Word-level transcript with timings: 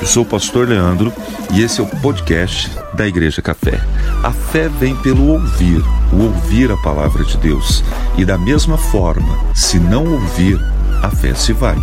Eu 0.00 0.06
sou 0.06 0.22
o 0.22 0.26
pastor 0.26 0.68
Leandro 0.68 1.12
e 1.52 1.62
esse 1.62 1.80
é 1.80 1.82
o 1.84 2.00
podcast 2.00 2.70
da 2.94 3.06
Igreja 3.06 3.42
Café. 3.42 3.80
A 4.22 4.30
fé 4.30 4.68
vem 4.68 4.94
pelo 5.02 5.26
ouvir, 5.28 5.82
o 6.12 6.24
ouvir 6.24 6.70
a 6.70 6.76
palavra 6.76 7.24
de 7.24 7.36
Deus. 7.38 7.82
E 8.16 8.24
da 8.24 8.38
mesma 8.38 8.78
forma, 8.78 9.54
se 9.54 9.78
não 9.80 10.12
ouvir, 10.12 10.58
a 11.02 11.10
fé 11.10 11.34
se 11.34 11.52
vai. 11.52 11.76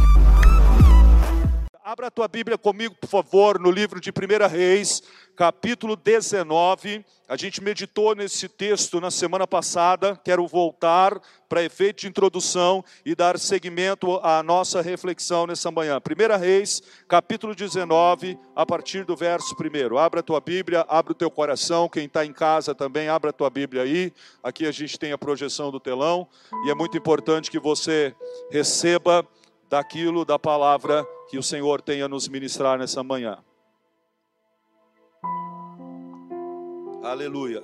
Abra 1.83 2.07
a 2.07 2.11
tua 2.11 2.29
Bíblia 2.29 2.57
comigo, 2.57 2.95
por 2.95 3.09
favor, 3.09 3.59
no 3.59 3.69
livro 3.69 3.99
de 3.99 4.11
1 4.11 4.47
Reis, 4.47 5.01
capítulo 5.35 5.95
19. 5.95 7.05
A 7.27 7.37
gente 7.37 7.63
meditou 7.63 8.13
nesse 8.13 8.49
texto 8.49 8.99
na 8.99 9.09
semana 9.09 9.47
passada. 9.47 10.19
Quero 10.23 10.45
voltar 10.47 11.19
para 11.47 11.63
efeito 11.63 12.01
de 12.01 12.07
introdução 12.07 12.83
e 13.05 13.15
dar 13.15 13.39
seguimento 13.39 14.19
à 14.23 14.43
nossa 14.43 14.81
reflexão 14.81 15.47
nessa 15.47 15.71
manhã. 15.71 15.99
1 15.99 16.39
Reis, 16.39 16.81
capítulo 17.07 17.55
19, 17.55 18.37
a 18.55 18.65
partir 18.65 19.05
do 19.05 19.15
verso 19.15 19.55
1. 19.55 19.97
Abra 19.97 20.19
a 20.19 20.23
tua 20.23 20.39
Bíblia, 20.39 20.85
abra 20.87 21.11
o 21.11 21.15
teu 21.15 21.31
coração. 21.31 21.89
Quem 21.89 22.05
está 22.05 22.25
em 22.25 22.33
casa 22.33 22.75
também, 22.75 23.07
abra 23.07 23.29
a 23.29 23.33
tua 23.33 23.49
Bíblia 23.49 23.83
aí. 23.83 24.13
Aqui 24.43 24.65
a 24.65 24.71
gente 24.71 24.99
tem 24.99 25.11
a 25.11 25.17
projeção 25.17 25.71
do 25.71 25.79
telão 25.79 26.27
e 26.65 26.69
é 26.69 26.75
muito 26.75 26.97
importante 26.97 27.49
que 27.49 27.59
você 27.59 28.15
receba 28.49 29.25
daquilo 29.69 30.25
da 30.25 30.37
palavra 30.37 31.07
que 31.29 31.37
o 31.37 31.43
Senhor 31.43 31.81
tenha 31.81 32.07
nos 32.07 32.27
ministrar 32.27 32.77
nessa 32.77 33.01
manhã. 33.01 33.37
Aleluia. 37.03 37.63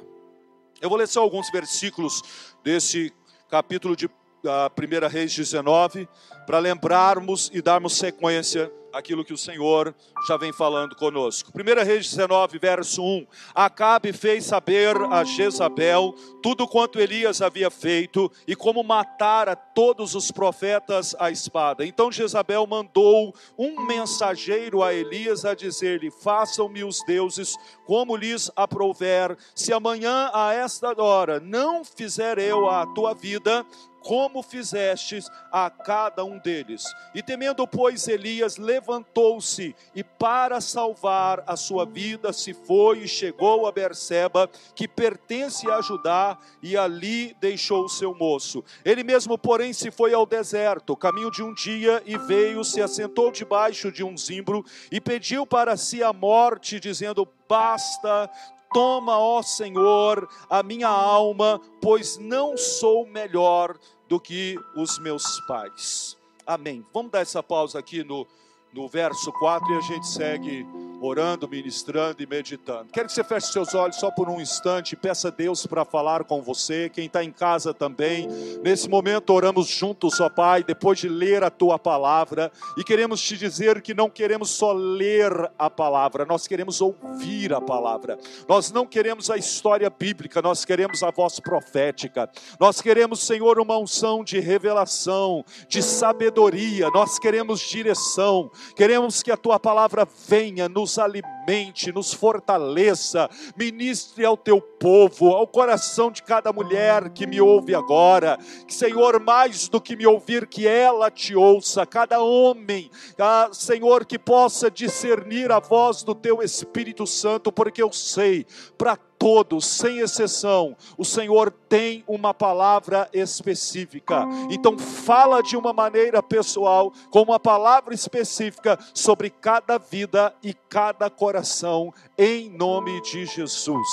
Eu 0.81 0.89
vou 0.89 0.97
ler 0.97 1.07
só 1.07 1.21
alguns 1.21 1.51
versículos 1.51 2.23
desse 2.63 3.13
capítulo 3.49 3.95
de 3.95 4.09
ah, 4.47 4.71
1 4.75 5.07
Reis 5.07 5.35
19, 5.35 6.09
para 6.47 6.57
lembrarmos 6.57 7.51
e 7.53 7.61
darmos 7.61 7.97
sequência 7.97 8.71
aquilo 8.97 9.23
que 9.23 9.33
o 9.33 9.37
Senhor 9.37 9.93
já 10.27 10.37
vem 10.37 10.51
falando 10.51 10.95
conosco. 10.95 11.51
1 11.53 11.85
Reis 11.85 12.09
19, 12.09 12.57
verso 12.57 13.03
1. 13.03 13.27
Acabe 13.53 14.11
fez 14.11 14.45
saber 14.45 14.95
a 15.11 15.23
Jezabel 15.23 16.15
tudo 16.41 16.67
quanto 16.67 16.99
Elias 16.99 17.41
havia 17.41 17.69
feito 17.69 18.31
e 18.47 18.55
como 18.55 18.83
matara 18.83 19.55
todos 19.55 20.15
os 20.15 20.31
profetas 20.31 21.15
à 21.19 21.29
espada. 21.29 21.85
Então 21.85 22.11
Jezabel 22.11 22.65
mandou 22.65 23.33
um 23.57 23.85
mensageiro 23.85 24.83
a 24.83 24.93
Elias 24.93 25.45
a 25.45 25.53
dizer-lhe: 25.53 26.09
Façam-me 26.09 26.83
os 26.83 27.03
deuses 27.05 27.55
como 27.87 28.17
lhes 28.17 28.51
aprouver, 28.53 29.37
se 29.55 29.71
amanhã 29.71 30.29
a 30.33 30.53
esta 30.53 30.93
hora 31.01 31.39
não 31.39 31.85
fizer 31.85 32.37
eu 32.37 32.69
a 32.69 32.85
tua 32.85 33.13
vida, 33.13 33.65
como 34.01 34.41
fizestes 34.41 35.29
a 35.51 35.69
cada 35.69 36.23
um 36.23 36.37
deles. 36.37 36.83
E 37.15 37.23
temendo, 37.23 37.65
pois, 37.65 38.07
Elias 38.07 38.57
levantou-se 38.57 39.75
e 39.95 40.03
para 40.03 40.61
salvar 40.61 41.43
a 41.47 41.55
sua 41.55 41.85
vida 41.85 42.31
se 42.31 42.53
foi 42.53 42.99
e 42.99 43.07
chegou 43.07 43.67
a 43.67 43.71
Berseba, 43.71 44.49
que 44.75 44.87
pertence 44.87 45.69
a 45.69 45.81
Judá, 45.81 46.37
e 46.61 46.77
ali 46.77 47.35
deixou 47.39 47.85
o 47.85 47.89
seu 47.89 48.13
moço. 48.13 48.63
Ele 48.83 49.03
mesmo, 49.03 49.37
porém, 49.37 49.73
se 49.73 49.91
foi 49.91 50.13
ao 50.13 50.25
deserto, 50.25 50.95
caminho 50.95 51.31
de 51.31 51.43
um 51.43 51.53
dia, 51.53 52.01
e 52.05 52.17
veio, 52.17 52.63
se 52.63 52.81
assentou 52.81 53.31
debaixo 53.31 53.91
de 53.91 54.03
um 54.03 54.17
zimbro 54.17 54.63
e 54.91 55.01
pediu 55.01 55.45
para 55.45 55.75
si 55.75 56.03
a 56.03 56.13
morte, 56.13 56.79
dizendo: 56.79 57.27
Basta, 57.47 58.29
Toma, 58.73 59.17
ó 59.17 59.41
Senhor, 59.41 60.27
a 60.49 60.61
minha 60.61 60.89
alma, 60.89 61.61
pois 61.81 62.17
não 62.17 62.57
sou 62.57 63.07
melhor 63.07 63.77
do 64.07 64.19
que 64.19 64.57
os 64.75 64.99
meus 64.99 65.39
pais. 65.47 66.17
Amém. 66.45 66.85
Vamos 66.93 67.11
dar 67.11 67.21
essa 67.21 67.41
pausa 67.41 67.79
aqui 67.79 68.03
no, 68.03 68.27
no 68.73 68.87
verso 68.87 69.31
4 69.33 69.73
e 69.73 69.77
a 69.77 69.81
gente 69.81 70.07
segue 70.07 70.65
orando, 71.01 71.47
ministrando 71.47 72.21
e 72.21 72.27
meditando. 72.27 72.87
Quero 72.91 73.07
que 73.07 73.13
você 73.13 73.23
feche 73.23 73.51
seus 73.51 73.73
olhos 73.75 73.97
só 73.97 74.09
por 74.09 74.29
um 74.29 74.41
instante, 74.41 74.95
peça 74.95 75.27
a 75.27 75.31
Deus 75.31 75.65
para 75.65 75.85
falar 75.85 76.23
com 76.23 76.41
você, 76.41 76.89
quem 76.89 77.05
está 77.05 77.23
em 77.23 77.31
casa 77.31 77.73
também. 77.73 78.27
Nesse 78.63 78.89
momento 78.89 79.31
oramos 79.31 79.67
juntos, 79.67 80.19
ó 80.19 80.29
Pai, 80.29 80.63
depois 80.63 80.99
de 80.99 81.07
ler 81.07 81.43
a 81.43 81.49
tua 81.49 81.77
palavra, 81.77 82.51
e 82.77 82.83
queremos 82.83 83.21
te 83.21 83.37
dizer 83.37 83.81
que 83.81 83.93
não 83.93 84.09
queremos 84.09 84.49
só 84.49 84.71
ler 84.73 85.31
a 85.57 85.69
palavra, 85.69 86.25
nós 86.25 86.47
queremos 86.47 86.81
ouvir 86.81 87.53
a 87.53 87.61
palavra. 87.61 88.17
Nós 88.47 88.71
não 88.71 88.85
queremos 88.85 89.29
a 89.29 89.37
história 89.37 89.89
bíblica, 89.89 90.41
nós 90.41 90.65
queremos 90.65 91.03
a 91.03 91.11
voz 91.11 91.39
profética. 91.39 92.29
Nós 92.59 92.81
queremos, 92.81 93.21
Senhor, 93.21 93.59
uma 93.59 93.77
unção 93.77 94.23
de 94.23 94.39
revelação, 94.39 95.43
de 95.67 95.81
sabedoria, 95.81 96.89
nós 96.91 97.19
queremos 97.19 97.59
direção. 97.59 98.49
Queremos 98.75 99.21
que 99.21 99.31
a 99.31 99.37
tua 99.37 99.59
palavra 99.59 100.07
venha 100.27 100.67
nos 100.67 100.86
nos 100.87 100.97
alimente, 100.97 101.91
nos 101.91 102.13
fortaleça, 102.13 103.29
ministre 103.57 104.23
ao 104.23 104.37
teu 104.37 104.61
povo, 104.61 105.33
ao 105.35 105.45
coração 105.45 106.09
de 106.09 106.23
cada 106.23 106.53
mulher 106.53 107.09
que 107.09 107.27
me 107.27 107.41
ouve 107.41 107.75
agora. 107.75 108.37
Que, 108.65 108.73
Senhor, 108.73 109.19
mais 109.19 109.67
do 109.67 109.81
que 109.81 109.97
me 109.97 110.07
ouvir, 110.07 110.47
que 110.47 110.65
ela 110.65 111.11
te 111.11 111.35
ouça, 111.35 111.85
cada 111.85 112.21
homem, 112.21 112.89
ah, 113.19 113.49
Senhor, 113.51 114.05
que 114.05 114.17
possa 114.17 114.71
discernir 114.71 115.51
a 115.51 115.59
voz 115.59 116.03
do 116.03 116.15
teu 116.15 116.41
Espírito 116.41 117.05
Santo, 117.05 117.51
porque 117.51 117.83
eu 117.83 117.91
sei, 117.91 118.45
para 118.77 118.97
todos, 119.17 119.65
sem 119.65 119.99
exceção, 119.99 120.75
o 120.97 121.03
Senhor 121.03 121.51
tem 121.67 122.03
uma 122.07 122.33
palavra 122.33 123.09
específica. 123.13 124.25
Então, 124.49 124.77
fala 124.77 125.41
de 125.41 125.57
uma 125.57 125.73
maneira 125.73 126.21
pessoal, 126.21 126.91
com 127.09 127.21
uma 127.21 127.39
palavra 127.39 127.93
específica 127.93 128.77
sobre 128.93 129.29
cada 129.29 129.77
vida 129.77 130.33
e 130.43 130.53
cada 130.53 131.09
coração, 131.09 131.93
em 132.17 132.49
nome 132.49 133.01
de 133.01 133.25
Jesus. 133.25 133.87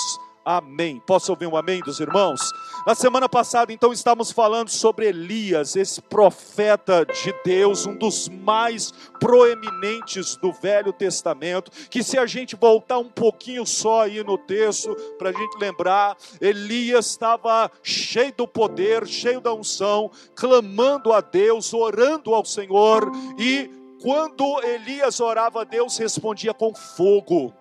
Amém. 0.45 1.01
Posso 1.07 1.31
ouvir 1.31 1.47
um 1.47 1.57
amém 1.57 1.79
dos 1.79 1.99
irmãos? 1.99 2.39
Na 2.85 2.93
semana 2.93 3.27
passada, 3.27 3.73
então, 3.73 3.91
estávamos 3.91 4.31
falando 4.31 4.69
sobre 4.69 5.07
Elias, 5.07 5.75
esse 5.75 5.99
profeta 5.99 7.03
de 7.03 7.33
Deus, 7.43 7.87
um 7.87 7.95
dos 7.95 8.29
mais 8.29 8.91
proeminentes 9.19 10.35
do 10.35 10.53
Velho 10.53 10.93
Testamento. 10.93 11.71
Que 11.89 12.03
se 12.03 12.15
a 12.15 12.27
gente 12.27 12.55
voltar 12.55 12.99
um 12.99 13.09
pouquinho 13.09 13.65
só 13.65 14.03
aí 14.03 14.23
no 14.23 14.37
texto, 14.37 14.95
para 15.17 15.31
a 15.31 15.33
gente 15.33 15.57
lembrar, 15.57 16.15
Elias 16.39 17.07
estava 17.07 17.71
cheio 17.81 18.31
do 18.37 18.47
poder, 18.47 19.07
cheio 19.07 19.41
da 19.41 19.51
unção, 19.51 20.11
clamando 20.35 21.11
a 21.11 21.21
Deus, 21.21 21.73
orando 21.73 22.35
ao 22.35 22.45
Senhor, 22.45 23.11
e 23.39 23.67
quando 23.99 24.61
Elias 24.63 25.19
orava 25.19 25.65
Deus, 25.65 25.97
respondia 25.97 26.53
com 26.53 26.75
fogo 26.75 27.51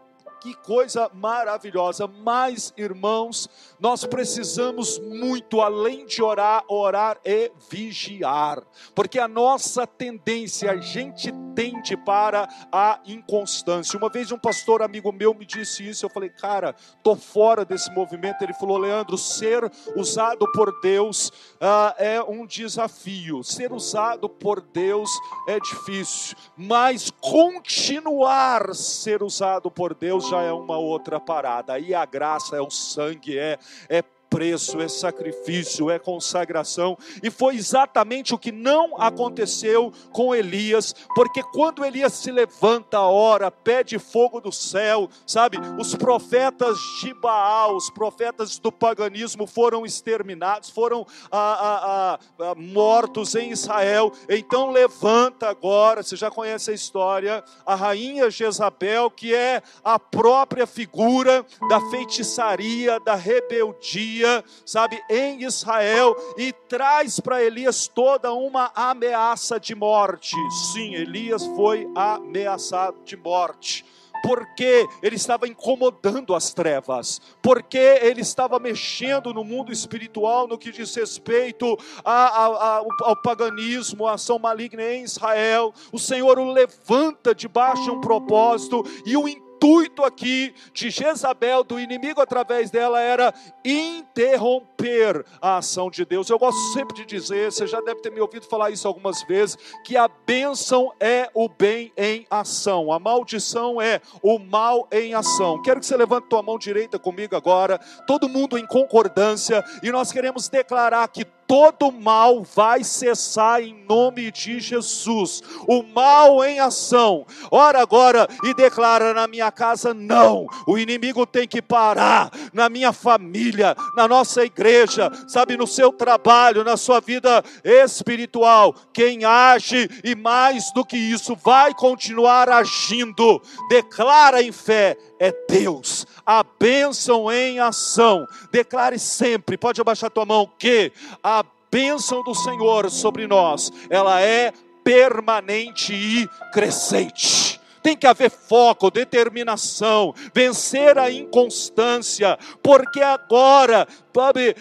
que 0.44 0.54
coisa 0.56 1.10
maravilhosa. 1.14 2.06
Mas, 2.06 2.74
irmãos, 2.76 3.48
nós 3.80 4.04
precisamos 4.04 4.98
muito, 4.98 5.62
além 5.62 6.04
de 6.04 6.22
orar, 6.22 6.62
orar 6.68 7.18
e 7.24 7.50
vigiar, 7.70 8.62
porque 8.94 9.18
a 9.18 9.26
nossa 9.26 9.86
tendência, 9.86 10.70
a 10.70 10.76
gente 10.76 11.32
tende 11.54 11.96
para 11.96 12.46
a 12.70 13.00
inconstância. 13.06 13.98
Uma 13.98 14.10
vez 14.10 14.30
um 14.32 14.38
pastor 14.38 14.82
amigo 14.82 15.10
meu 15.12 15.32
me 15.32 15.46
disse 15.46 15.88
isso, 15.88 16.04
eu 16.04 16.10
falei, 16.10 16.28
cara, 16.28 16.74
tô 17.02 17.16
fora 17.16 17.64
desse 17.64 17.90
movimento. 17.92 18.42
Ele 18.42 18.52
falou, 18.52 18.76
Leandro, 18.76 19.16
ser 19.16 19.70
usado 19.96 20.50
por 20.52 20.78
Deus 20.82 21.32
uh, 21.64 21.94
é 21.96 22.22
um 22.22 22.46
desafio, 22.46 23.42
ser 23.42 23.72
usado 23.72 24.28
por 24.28 24.60
Deus 24.60 25.10
é 25.48 25.58
difícil, 25.58 26.36
mas 26.56 27.10
continuar 27.10 28.74
ser 28.74 29.22
usado 29.22 29.70
por 29.70 29.94
Deus 29.94 30.28
já 30.28 30.42
é 30.42 30.52
uma 30.52 30.76
outra 30.76 31.18
parada. 31.18 31.72
Aí 31.72 31.94
a 31.94 32.04
graça 32.04 32.56
é 32.56 32.60
o 32.60 32.70
sangue, 32.70 33.38
é, 33.38 33.58
é 33.88 34.02
preço, 34.34 34.80
é 34.80 34.88
sacrifício, 34.88 35.88
é 35.88 35.96
consagração, 35.96 36.98
e 37.22 37.30
foi 37.30 37.54
exatamente 37.54 38.34
o 38.34 38.38
que 38.38 38.50
não 38.50 39.00
aconteceu 39.00 39.92
com 40.10 40.34
Elias, 40.34 40.92
porque 41.14 41.40
quando 41.40 41.84
Elias 41.84 42.14
se 42.14 42.32
levanta, 42.32 42.98
ora, 43.00 43.48
pede 43.48 43.96
fogo 43.96 44.40
do 44.40 44.50
céu, 44.50 45.08
sabe, 45.24 45.56
os 45.78 45.94
profetas 45.94 46.76
de 47.00 47.14
Baal, 47.14 47.76
os 47.76 47.90
profetas 47.90 48.58
do 48.58 48.72
paganismo 48.72 49.46
foram 49.46 49.86
exterminados, 49.86 50.68
foram 50.68 51.06
ah, 51.30 52.18
ah, 52.18 52.18
ah, 52.40 52.54
mortos 52.56 53.36
em 53.36 53.52
Israel, 53.52 54.10
então 54.28 54.72
levanta 54.72 55.48
agora, 55.48 56.02
você 56.02 56.16
já 56.16 56.28
conhece 56.28 56.72
a 56.72 56.74
história, 56.74 57.44
a 57.64 57.76
rainha 57.76 58.28
Jezabel, 58.28 59.12
que 59.12 59.32
é 59.32 59.62
a 59.84 59.96
própria 59.96 60.66
figura 60.66 61.46
da 61.68 61.80
feitiçaria, 61.92 62.98
da 62.98 63.14
rebeldia, 63.14 64.23
dia, 64.24 64.44
sabe, 64.64 65.00
em 65.10 65.42
Israel 65.42 66.16
e 66.36 66.52
traz 66.52 67.20
para 67.20 67.42
Elias 67.42 67.86
toda 67.86 68.32
uma 68.32 68.72
ameaça 68.74 69.60
de 69.60 69.74
morte. 69.74 70.34
Sim, 70.72 70.94
Elias 70.94 71.44
foi 71.46 71.86
ameaçado 71.94 72.96
de 73.04 73.16
morte 73.16 73.84
porque 74.24 74.88
ele 75.02 75.16
estava 75.16 75.46
incomodando 75.46 76.34
as 76.34 76.54
trevas, 76.54 77.20
porque 77.42 77.76
ele 77.76 78.22
estava 78.22 78.58
mexendo 78.58 79.34
no 79.34 79.44
mundo 79.44 79.70
espiritual 79.70 80.48
no 80.48 80.56
que 80.56 80.72
diz 80.72 80.94
respeito 80.94 81.76
a, 82.02 82.12
a, 82.12 82.46
a, 82.46 82.84
ao 83.02 83.22
paganismo, 83.22 84.06
à 84.06 84.14
ação 84.14 84.38
maligna 84.38 84.82
em 84.82 85.02
Israel. 85.02 85.74
O 85.92 85.98
Senhor 85.98 86.38
o 86.38 86.52
levanta 86.52 87.34
debaixo 87.34 87.82
de 87.82 87.90
um 87.90 88.00
propósito 88.00 88.82
e 89.04 89.14
o 89.14 89.28
intuito 89.64 90.04
aqui 90.04 90.54
de 90.74 90.90
Jezabel, 90.90 91.64
do 91.64 91.80
inimigo 91.80 92.20
através 92.20 92.70
dela, 92.70 93.00
era 93.00 93.32
interromper 93.64 95.24
a 95.40 95.56
ação 95.56 95.90
de 95.90 96.04
Deus. 96.04 96.28
Eu 96.28 96.38
gosto 96.38 96.60
sempre 96.74 96.94
de 96.94 97.06
dizer, 97.06 97.50
você 97.50 97.66
já 97.66 97.80
deve 97.80 98.02
ter 98.02 98.12
me 98.12 98.20
ouvido 98.20 98.46
falar 98.46 98.70
isso 98.70 98.86
algumas 98.86 99.22
vezes, 99.22 99.56
que 99.82 99.96
a 99.96 100.06
bênção 100.06 100.92
é 101.00 101.30
o 101.32 101.48
bem 101.48 101.90
em 101.96 102.26
ação, 102.30 102.92
a 102.92 102.98
maldição 102.98 103.80
é 103.80 104.02
o 104.22 104.38
mal 104.38 104.86
em 104.92 105.14
ação. 105.14 105.62
Quero 105.62 105.80
que 105.80 105.86
você 105.86 105.96
levante 105.96 106.28
tua 106.28 106.42
mão 106.42 106.58
direita 106.58 106.98
comigo 106.98 107.34
agora, 107.34 107.78
todo 108.06 108.28
mundo 108.28 108.58
em 108.58 108.66
concordância, 108.66 109.64
e 109.82 109.90
nós 109.90 110.12
queremos 110.12 110.46
declarar 110.48 111.08
que 111.08 111.24
todo 111.46 111.92
mal 111.92 112.42
vai 112.42 112.82
cessar 112.84 113.62
em 113.62 113.84
nome 113.88 114.30
de 114.30 114.60
Jesus. 114.60 115.42
O 115.66 115.82
mal 115.82 116.44
em 116.44 116.60
ação. 116.60 117.26
Ora 117.50 117.80
agora 117.80 118.28
e 118.44 118.54
declara 118.54 119.14
na 119.14 119.26
minha 119.26 119.50
casa 119.50 119.92
não. 119.92 120.46
O 120.66 120.78
inimigo 120.78 121.26
tem 121.26 121.46
que 121.46 121.62
parar 121.62 122.30
na 122.52 122.68
minha 122.68 122.92
família, 122.92 123.76
na 123.96 124.08
nossa 124.08 124.44
igreja, 124.44 125.10
sabe, 125.28 125.56
no 125.56 125.66
seu 125.66 125.92
trabalho, 125.92 126.64
na 126.64 126.76
sua 126.76 127.00
vida 127.00 127.42
espiritual. 127.62 128.74
Quem 128.92 129.24
age 129.24 129.88
e 130.02 130.14
mais 130.14 130.72
do 130.72 130.84
que 130.84 130.96
isso 130.96 131.36
vai 131.36 131.74
continuar 131.74 132.48
agindo. 132.48 133.40
Declara 133.68 134.42
em 134.42 134.52
fé 134.52 134.96
é 135.18 135.32
Deus, 135.48 136.06
a 136.24 136.42
bênção 136.42 137.30
em 137.30 137.58
ação. 137.58 138.26
Declare 138.50 138.98
sempre, 138.98 139.56
pode 139.56 139.80
abaixar 139.80 140.10
tua 140.10 140.24
mão, 140.24 140.50
que 140.58 140.92
a 141.22 141.44
bênção 141.70 142.22
do 142.22 142.34
Senhor 142.34 142.90
sobre 142.90 143.26
nós, 143.26 143.70
ela 143.90 144.20
é 144.20 144.52
permanente 144.82 145.92
e 145.92 146.28
crescente 146.52 147.43
tem 147.84 147.94
que 147.94 148.06
haver 148.06 148.30
foco, 148.30 148.90
determinação, 148.90 150.14
vencer 150.32 150.96
a 150.96 151.10
inconstância, 151.10 152.38
porque 152.62 153.02
agora, 153.02 153.86
sabe, 154.16 154.56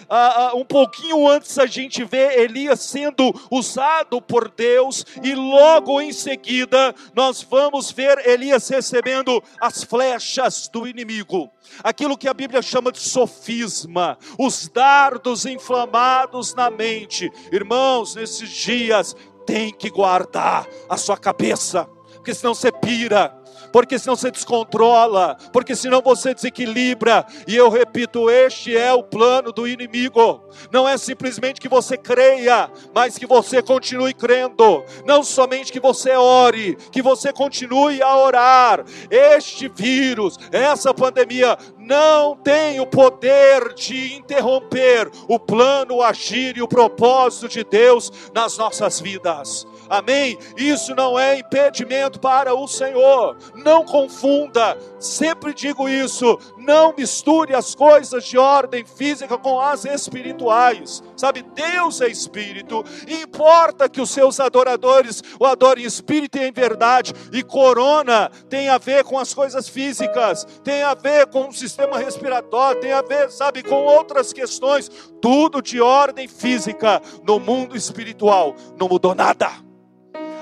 um 0.54 0.62
pouquinho 0.62 1.26
antes 1.26 1.58
a 1.58 1.64
gente 1.64 2.04
vê 2.04 2.42
Elias 2.42 2.80
sendo 2.80 3.34
usado 3.50 4.20
por 4.20 4.50
Deus, 4.50 5.06
e 5.22 5.34
logo 5.34 6.02
em 6.02 6.12
seguida 6.12 6.94
nós 7.14 7.40
vamos 7.40 7.90
ver 7.90 8.18
Elias 8.28 8.68
recebendo 8.68 9.42
as 9.58 9.82
flechas 9.82 10.68
do 10.68 10.86
inimigo, 10.86 11.50
aquilo 11.82 12.18
que 12.18 12.28
a 12.28 12.34
Bíblia 12.34 12.60
chama 12.60 12.92
de 12.92 13.00
sofisma, 13.00 14.18
os 14.38 14.68
dardos 14.68 15.46
inflamados 15.46 16.54
na 16.54 16.68
mente. 16.68 17.32
Irmãos, 17.50 18.16
nesses 18.16 18.50
dias, 18.50 19.16
tem 19.46 19.72
que 19.72 19.88
guardar 19.88 20.66
a 20.90 20.98
sua 20.98 21.16
cabeça 21.16 21.88
porque 22.24 22.34
senão 22.34 22.54
você 22.54 22.72
pira, 22.72 23.36
porque 23.70 23.98
senão 23.98 24.16
você 24.16 24.30
descontrola, 24.30 25.36
porque 25.52 25.76
senão 25.76 26.00
você 26.00 26.32
desequilibra. 26.32 27.26
E 27.46 27.54
eu 27.54 27.68
repito, 27.68 28.30
este 28.30 28.74
é 28.74 28.90
o 28.94 29.02
plano 29.02 29.52
do 29.52 29.68
inimigo. 29.68 30.42
Não 30.72 30.88
é 30.88 30.96
simplesmente 30.96 31.60
que 31.60 31.68
você 31.68 31.98
creia, 31.98 32.70
mas 32.94 33.18
que 33.18 33.26
você 33.26 33.60
continue 33.60 34.14
crendo. 34.14 34.82
Não 35.04 35.22
somente 35.22 35.70
que 35.70 35.78
você 35.78 36.12
ore, 36.12 36.76
que 36.90 37.02
você 37.02 37.30
continue 37.30 38.00
a 38.00 38.16
orar. 38.16 38.86
Este 39.10 39.68
vírus, 39.68 40.38
essa 40.50 40.94
pandemia 40.94 41.58
não 41.76 42.34
tem 42.36 42.80
o 42.80 42.86
poder 42.86 43.74
de 43.74 44.14
interromper 44.14 45.10
o 45.28 45.38
plano, 45.38 45.96
o 45.96 46.02
agir 46.02 46.56
e 46.56 46.62
o 46.62 46.68
propósito 46.68 47.48
de 47.48 47.62
Deus 47.62 48.10
nas 48.34 48.56
nossas 48.56 48.98
vidas. 48.98 49.66
Amém? 49.88 50.38
Isso 50.56 50.94
não 50.94 51.18
é 51.18 51.38
impedimento 51.38 52.18
para 52.18 52.54
o 52.54 52.66
Senhor. 52.66 53.36
Não 53.54 53.84
confunda, 53.84 54.76
sempre 54.98 55.52
digo 55.52 55.88
isso. 55.88 56.38
Não 56.56 56.94
misture 56.96 57.54
as 57.54 57.74
coisas 57.74 58.24
de 58.24 58.38
ordem 58.38 58.84
física 58.84 59.36
com 59.36 59.60
as 59.60 59.84
espirituais. 59.84 61.02
Sabe, 61.16 61.42
Deus 61.54 62.00
é 62.00 62.08
espírito. 62.08 62.84
E 63.06 63.22
importa 63.22 63.88
que 63.88 64.00
os 64.00 64.10
seus 64.10 64.40
adoradores 64.40 65.22
o 65.38 65.44
adorem 65.44 65.84
em 65.84 65.86
espírito 65.86 66.38
e 66.38 66.42
em 66.42 66.52
verdade. 66.52 67.12
E 67.32 67.42
corona 67.42 68.30
tem 68.48 68.68
a 68.68 68.78
ver 68.78 69.04
com 69.04 69.18
as 69.18 69.32
coisas 69.32 69.68
físicas, 69.68 70.46
tem 70.62 70.82
a 70.82 70.94
ver 70.94 71.26
com 71.26 71.48
o 71.48 71.52
sistema 71.52 71.98
respiratório, 71.98 72.80
tem 72.80 72.92
a 72.92 73.02
ver, 73.02 73.30
sabe, 73.30 73.62
com 73.62 73.84
outras 73.84 74.32
questões. 74.32 74.90
Tudo 75.20 75.62
de 75.62 75.80
ordem 75.80 76.28
física 76.28 77.00
no 77.26 77.38
mundo 77.38 77.76
espiritual. 77.76 78.54
Não 78.78 78.88
mudou 78.88 79.14
nada. 79.14 79.50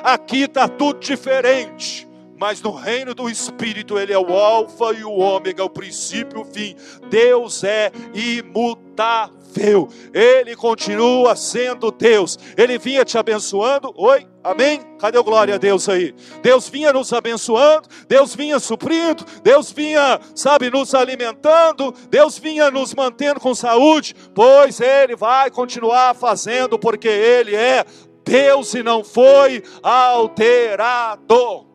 Aqui 0.03 0.43
está 0.43 0.67
tudo 0.67 0.99
diferente. 0.99 2.12
Mas 2.43 2.61
no 2.61 2.73
reino 2.73 3.15
do 3.15 3.31
Espírito, 3.31 3.97
Ele 3.97 4.13
é 4.13 4.19
o 4.19 4.37
Alfa 4.37 4.93
e 4.99 5.05
o 5.05 5.13
Ômega, 5.13 5.63
o 5.63 5.71
princípio 5.71 6.41
e 6.41 6.43
o 6.43 6.45
fim. 6.45 6.75
Deus 7.09 7.63
é 7.63 7.93
imutável. 8.13 9.89
Ele 10.13 10.57
continua 10.57 11.37
sendo 11.37 11.93
Deus. 11.93 12.37
Ele 12.57 12.79
vinha 12.79 13.05
te 13.05 13.17
abençoando. 13.17 13.95
Oi, 13.97 14.27
amém? 14.43 14.81
Cadê 14.99 15.17
o 15.19 15.23
glória 15.23 15.55
a 15.55 15.57
Deus 15.57 15.89
aí? 15.89 16.13
Deus 16.43 16.69
vinha 16.69 16.93
nos 16.93 17.13
abençoando, 17.13 17.89
Deus 18.09 18.35
vinha 18.35 18.59
suprindo, 18.59 19.25
Deus 19.45 19.71
vinha, 19.71 20.19
sabe, 20.35 20.69
nos 20.69 20.97
alimentando, 20.97 21.95
Deus 22.11 22.39
vinha 22.39 22.73
nos 22.73 22.93
mantendo 22.93 23.39
com 23.39 23.55
saúde, 23.55 24.17
pois 24.35 24.81
Ele 24.81 25.15
vai 25.15 25.49
continuar 25.49 26.13
fazendo, 26.17 26.77
porque 26.77 27.07
Ele 27.07 27.55
é 27.55 27.85
Deus 28.25 28.75
e 28.75 28.83
não 28.83 29.05
foi 29.05 29.63
alterado. 29.81 31.71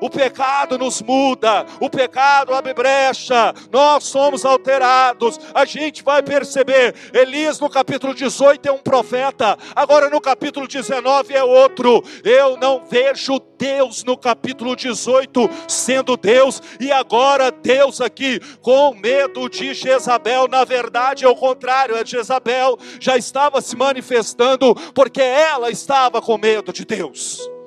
O 0.00 0.08
pecado 0.08 0.78
nos 0.78 1.02
muda, 1.02 1.66
o 1.78 1.90
pecado 1.90 2.54
abre 2.54 2.72
brecha, 2.72 3.54
nós 3.70 4.04
somos 4.04 4.44
alterados. 4.44 5.38
A 5.54 5.64
gente 5.64 6.02
vai 6.02 6.22
perceber: 6.22 6.94
Elias 7.12 7.60
no 7.60 7.68
capítulo 7.68 8.14
18 8.14 8.66
é 8.66 8.72
um 8.72 8.78
profeta, 8.78 9.58
agora 9.74 10.08
no 10.08 10.20
capítulo 10.20 10.66
19 10.66 11.34
é 11.34 11.44
outro. 11.44 12.02
Eu 12.24 12.56
não 12.56 12.84
vejo 12.84 13.38
Deus 13.58 14.02
no 14.04 14.16
capítulo 14.16 14.74
18 14.74 15.48
sendo 15.68 16.16
Deus, 16.16 16.62
e 16.80 16.90
agora 16.90 17.50
Deus 17.50 18.00
aqui 18.00 18.40
com 18.62 18.94
medo 18.94 19.48
de 19.48 19.74
Jezabel. 19.74 20.48
Na 20.48 20.64
verdade, 20.64 21.24
é 21.24 21.28
o 21.28 21.36
contrário, 21.36 21.96
é 21.96 22.04
Jezabel 22.04 22.78
já 22.98 23.16
estava 23.16 23.60
se 23.60 23.76
manifestando 23.76 24.74
porque 24.94 25.20
ela 25.20 25.70
estava 25.70 26.22
com 26.22 26.38
medo 26.38 26.72
de 26.72 26.84
Deus 26.84 27.59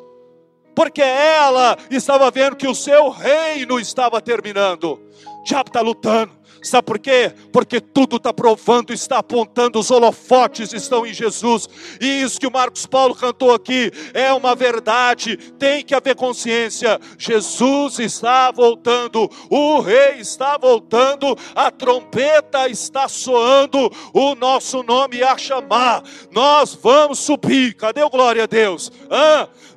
porque 0.76 1.02
ela 1.02 1.78
estava 1.90 2.30
vendo 2.32 2.56
que 2.56 2.68
o 2.68 2.76
seu 2.76 3.10
reino 3.10 3.80
estava 3.80 4.22
terminando. 4.22 5.00
O 5.40 5.44
diabo 5.44 5.70
está 5.70 5.82
lutando. 5.82 6.32
Sabe 6.64 6.86
por 6.86 6.98
quê? 6.98 7.34
Porque 7.52 7.82
tudo 7.82 8.16
está 8.16 8.34
provando, 8.34 8.94
está 8.94 9.18
apontando, 9.18 9.78
os 9.78 9.92
holofotes 9.92 10.72
estão 10.72 11.06
em 11.06 11.14
Jesus. 11.14 11.68
E 12.00 12.22
isso 12.22 12.40
que 12.40 12.48
o 12.48 12.52
Marcos 12.52 12.86
Paulo 12.86 13.14
cantou 13.14 13.54
aqui 13.54 13.92
é 14.14 14.32
uma 14.32 14.56
verdade, 14.56 15.36
tem 15.60 15.84
que 15.84 15.94
haver 15.94 16.16
consciência. 16.16 17.00
Jesus 17.18 18.00
está 18.00 18.50
voltando, 18.50 19.30
o 19.50 19.80
rei 19.82 20.20
está 20.20 20.58
voltando, 20.58 21.38
a 21.54 21.70
trompeta 21.70 22.70
está 22.70 23.08
soando, 23.08 23.92
o 24.14 24.34
nosso 24.36 24.82
nome 24.84 25.22
a 25.22 25.38
chamar. 25.38 26.02
Nós 26.32 26.74
vamos 26.74 27.20
subir. 27.20 27.74
Cadê 27.76 28.02
o 28.02 28.10
glória 28.10 28.44
a 28.44 28.48
Deus? 28.48 28.92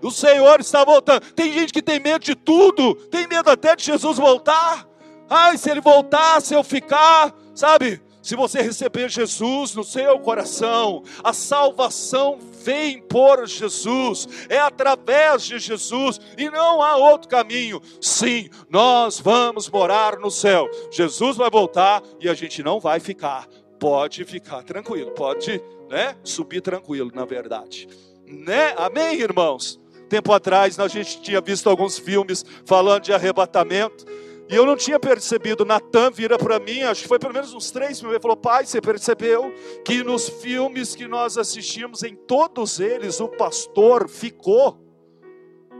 O 0.00 0.11
Senhor 0.11 0.61
está 0.61 0.85
voltando. 0.85 1.21
Tem 1.33 1.52
gente 1.52 1.73
que 1.73 1.83
tem 1.83 1.99
medo 1.99 2.25
de 2.25 2.37
tudo, 2.37 2.95
tem 3.11 3.26
medo 3.26 3.50
até 3.50 3.75
de 3.75 3.85
Jesus 3.85 4.19
voltar. 4.19 4.87
Ai, 5.28 5.59
se 5.59 5.71
ele 5.71 5.80
voltar, 5.80 6.40
se 6.40 6.54
eu 6.54 6.62
ficar, 6.62 7.35
sabe? 7.54 8.00
Se 8.26 8.35
você 8.35 8.61
receber 8.61 9.09
Jesus 9.09 9.76
no 9.76 9.85
seu 9.85 10.18
coração, 10.18 11.04
a 11.23 11.33
salvação 11.33 12.40
vem 12.64 13.00
por 13.00 13.47
Jesus, 13.47 14.26
é 14.49 14.59
através 14.59 15.45
de 15.45 15.61
Jesus 15.61 16.21
e 16.37 16.50
não 16.50 16.83
há 16.83 16.97
outro 16.97 17.28
caminho. 17.28 17.80
Sim, 18.00 18.49
nós 18.68 19.21
vamos 19.21 19.71
morar 19.71 20.18
no 20.18 20.28
céu. 20.28 20.68
Jesus 20.90 21.37
vai 21.37 21.49
voltar 21.49 22.02
e 22.18 22.28
a 22.28 22.35
gente 22.35 22.64
não 22.64 22.80
vai 22.80 22.99
ficar. 22.99 23.47
Pode 23.78 24.25
ficar 24.25 24.64
tranquilo, 24.64 25.12
pode, 25.12 25.62
né? 25.88 26.16
Subir 26.25 26.62
tranquilo, 26.62 27.12
na 27.14 27.25
verdade. 27.25 27.88
Né? 28.26 28.75
Amém, 28.76 29.21
irmãos? 29.21 29.78
Tempo 30.09 30.33
atrás 30.33 30.80
a 30.80 30.88
gente 30.88 31.21
tinha 31.21 31.40
visto 31.40 31.71
alguns 31.71 31.97
filmes 31.97 32.45
falando 32.64 33.04
de 33.04 33.12
arrebatamento. 33.12 34.04
E 34.49 34.55
eu 34.55 34.65
não 34.65 34.76
tinha 34.76 34.99
percebido, 35.00 35.65
Natan 35.65 36.11
vira 36.11 36.38
para 36.38 36.61
mim, 36.61 36.83
acho 36.83 37.03
que 37.03 37.09
foi 37.09 37.19
pelo 37.19 37.35
menos 37.35 37.53
uns 37.53 37.71
três 37.73 38.00
ele 38.00 38.21
falou, 38.21 38.37
pai, 38.37 38.65
você 38.65 38.81
percebeu 38.81 39.53
que 39.85 40.05
nos 40.05 40.29
filmes 40.29 40.95
que 40.95 41.09
nós 41.09 41.37
assistimos, 41.37 42.05
em 42.05 42.15
todos 42.15 42.79
eles, 42.79 43.19
o 43.21 43.29
pastor 43.29 44.09
ficou? 44.09 44.79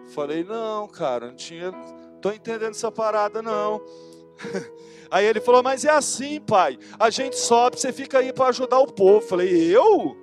Falei, 0.07 0.43
não, 0.43 0.89
cara, 0.89 1.29
não 1.29 1.37
tinha. 1.37 1.73
Tô 2.21 2.31
entendendo 2.31 2.71
essa 2.71 2.91
parada, 2.91 3.41
não. 3.41 3.81
Aí 5.11 5.25
ele 5.25 5.41
falou, 5.41 5.63
mas 5.63 5.85
é 5.85 5.91
assim, 5.91 6.41
pai. 6.41 6.79
A 6.99 7.11
gente 7.11 7.39
sobe, 7.39 7.79
você 7.79 7.93
fica 7.93 8.19
aí 8.19 8.33
para 8.33 8.49
ajudar 8.49 8.81
o 8.81 8.93
povo. 8.93 9.21
Falei, 9.21 9.49
eu? 9.75 10.17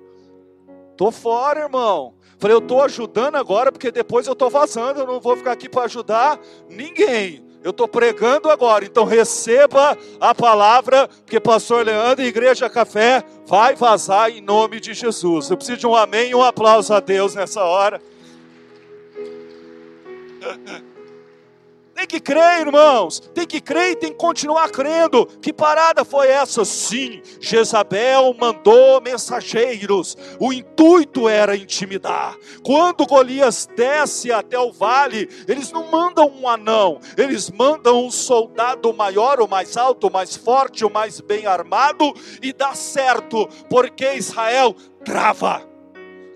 Tô 0.96 1.10
fora, 1.10 1.60
irmão. 1.60 2.14
Falei, 2.38 2.54
eu 2.54 2.60
tô 2.60 2.82
ajudando 2.82 3.36
agora, 3.36 3.72
porque 3.72 3.90
depois 3.90 4.26
eu 4.26 4.34
tô 4.34 4.50
vazando, 4.50 5.00
eu 5.00 5.06
não 5.06 5.20
vou 5.20 5.36
ficar 5.36 5.52
aqui 5.52 5.68
para 5.68 5.84
ajudar 5.84 6.38
ninguém. 6.68 7.43
Eu 7.64 7.70
estou 7.70 7.88
pregando 7.88 8.50
agora, 8.50 8.84
então 8.84 9.06
receba 9.06 9.96
a 10.20 10.34
palavra, 10.34 11.08
porque 11.08 11.40
Pastor 11.40 11.86
Leandro 11.86 12.22
e 12.22 12.28
Igreja 12.28 12.68
Café 12.68 13.24
vai 13.46 13.74
vazar 13.74 14.30
em 14.30 14.42
nome 14.42 14.80
de 14.80 14.92
Jesus. 14.92 15.48
Eu 15.48 15.56
preciso 15.56 15.78
de 15.78 15.86
um 15.86 15.96
amém 15.96 16.32
e 16.32 16.34
um 16.34 16.42
aplauso 16.42 16.92
a 16.92 17.00
Deus 17.00 17.34
nessa 17.34 17.64
hora. 17.64 18.02
Tem 21.94 22.06
que 22.06 22.18
crer, 22.18 22.66
irmãos. 22.66 23.20
Tem 23.32 23.46
que 23.46 23.60
crer 23.60 23.92
e 23.92 23.96
tem 23.96 24.10
que 24.10 24.18
continuar 24.18 24.68
crendo. 24.70 25.26
Que 25.40 25.52
parada 25.52 26.04
foi 26.04 26.28
essa? 26.28 26.64
Sim, 26.64 27.22
Jezabel 27.40 28.34
mandou 28.38 29.00
mensageiros. 29.00 30.16
O 30.40 30.52
intuito 30.52 31.28
era 31.28 31.56
intimidar. 31.56 32.36
Quando 32.64 33.06
Golias 33.06 33.68
desce 33.76 34.32
até 34.32 34.58
o 34.58 34.72
vale, 34.72 35.28
eles 35.46 35.70
não 35.70 35.90
mandam 35.90 36.26
um 36.28 36.48
anão, 36.48 36.98
eles 37.16 37.50
mandam 37.50 38.04
um 38.04 38.10
soldado 38.10 38.92
maior, 38.92 39.40
o 39.40 39.48
mais 39.48 39.76
alto, 39.76 40.08
o 40.08 40.12
mais 40.12 40.34
forte, 40.36 40.84
o 40.84 40.90
mais 40.90 41.20
bem 41.20 41.46
armado, 41.46 42.12
e 42.42 42.52
dá 42.52 42.74
certo, 42.74 43.48
porque 43.70 44.14
Israel 44.14 44.74
trava. 45.04 45.62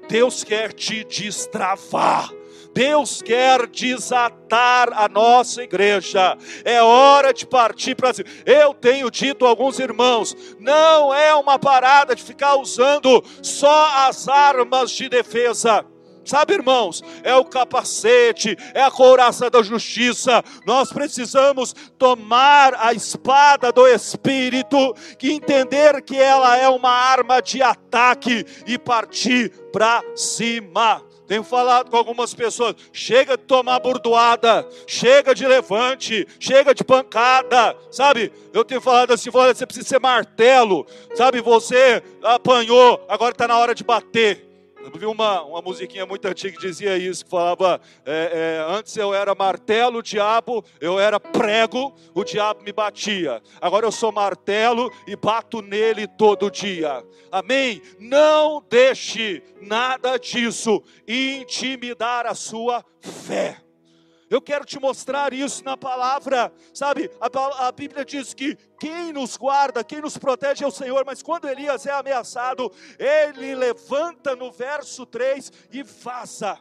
Deus 0.08 0.44
quer 0.44 0.72
te 0.72 1.04
destravar. 1.04 2.37
Deus 2.78 3.20
quer 3.20 3.66
desatar 3.66 4.90
a 4.92 5.08
nossa 5.08 5.64
igreja. 5.64 6.38
É 6.64 6.80
hora 6.80 7.34
de 7.34 7.44
partir 7.44 7.96
para 7.96 8.14
cima. 8.14 8.28
Eu 8.46 8.72
tenho 8.72 9.10
dito 9.10 9.44
a 9.44 9.48
alguns 9.48 9.80
irmãos: 9.80 10.36
não 10.60 11.12
é 11.12 11.34
uma 11.34 11.58
parada 11.58 12.14
de 12.14 12.22
ficar 12.22 12.54
usando 12.54 13.20
só 13.42 14.06
as 14.06 14.28
armas 14.28 14.92
de 14.92 15.08
defesa. 15.08 15.84
Sabe, 16.24 16.54
irmãos, 16.54 17.02
é 17.24 17.34
o 17.34 17.44
capacete, 17.44 18.56
é 18.72 18.82
a 18.82 18.92
couraça 18.92 19.50
da 19.50 19.60
justiça. 19.60 20.44
Nós 20.64 20.92
precisamos 20.92 21.74
tomar 21.98 22.76
a 22.78 22.92
espada 22.92 23.72
do 23.72 23.88
Espírito, 23.88 24.94
que 25.18 25.32
entender 25.32 26.00
que 26.02 26.16
ela 26.16 26.56
é 26.56 26.68
uma 26.68 26.92
arma 26.92 27.40
de 27.40 27.60
ataque 27.60 28.46
e 28.68 28.78
partir 28.78 29.50
para 29.72 30.00
cima. 30.14 31.07
Tenho 31.28 31.44
falado 31.44 31.90
com 31.90 31.96
algumas 31.96 32.32
pessoas: 32.32 32.74
chega 32.90 33.36
de 33.36 33.44
tomar 33.44 33.78
bordoada, 33.78 34.66
chega 34.86 35.34
de 35.34 35.46
levante, 35.46 36.26
chega 36.40 36.74
de 36.74 36.82
pancada, 36.82 37.76
sabe? 37.90 38.32
Eu 38.52 38.64
tenho 38.64 38.80
falado 38.80 39.12
assim: 39.12 39.28
olha, 39.32 39.54
você 39.54 39.66
precisa 39.66 39.86
ser 39.86 40.00
martelo, 40.00 40.86
sabe? 41.14 41.42
Você 41.42 42.02
apanhou, 42.22 43.04
agora 43.08 43.32
está 43.32 43.46
na 43.46 43.58
hora 43.58 43.74
de 43.74 43.84
bater. 43.84 44.47
Vi 44.96 45.06
uma, 45.06 45.42
uma 45.42 45.62
musiquinha 45.62 46.06
muito 46.06 46.26
antiga 46.26 46.56
que 46.56 46.66
dizia 46.66 46.96
isso, 46.96 47.24
que 47.24 47.30
falava, 47.30 47.80
é, 48.04 48.60
é, 48.66 48.72
antes 48.72 48.96
eu 48.96 49.14
era 49.14 49.34
martelo, 49.34 49.98
o 49.98 50.02
diabo, 50.02 50.64
eu 50.80 50.98
era 50.98 51.18
prego, 51.18 51.94
o 52.14 52.24
diabo 52.24 52.62
me 52.62 52.72
batia. 52.72 53.42
Agora 53.60 53.86
eu 53.86 53.92
sou 53.92 54.12
martelo 54.12 54.90
e 55.06 55.16
bato 55.16 55.60
nele 55.60 56.06
todo 56.06 56.50
dia. 56.50 57.04
Amém? 57.30 57.82
Não 57.98 58.62
deixe 58.68 59.42
nada 59.60 60.18
disso 60.18 60.82
intimidar 61.06 62.26
a 62.26 62.34
sua 62.34 62.84
fé. 63.00 63.67
Eu 64.30 64.42
quero 64.42 64.64
te 64.64 64.78
mostrar 64.78 65.32
isso 65.32 65.64
na 65.64 65.76
palavra, 65.76 66.52
sabe? 66.74 67.10
A, 67.20 67.68
a, 67.68 67.72
Bíblia 67.72 68.04
diz 68.04 68.34
que 68.34 68.56
quem 68.78 69.12
nos 69.12 69.36
guarda, 69.36 69.82
quem 69.82 70.00
nos 70.00 70.18
protege 70.18 70.64
é 70.64 70.66
o 70.66 70.70
Senhor, 70.70 71.02
mas 71.06 71.22
quando 71.22 71.48
Elias 71.48 71.86
é 71.86 71.92
ameaçado, 71.92 72.70
ele 72.98 73.54
levanta 73.54 74.36
no 74.36 74.52
verso 74.52 75.06
3 75.06 75.50
e 75.72 75.84
faça. 75.84 76.58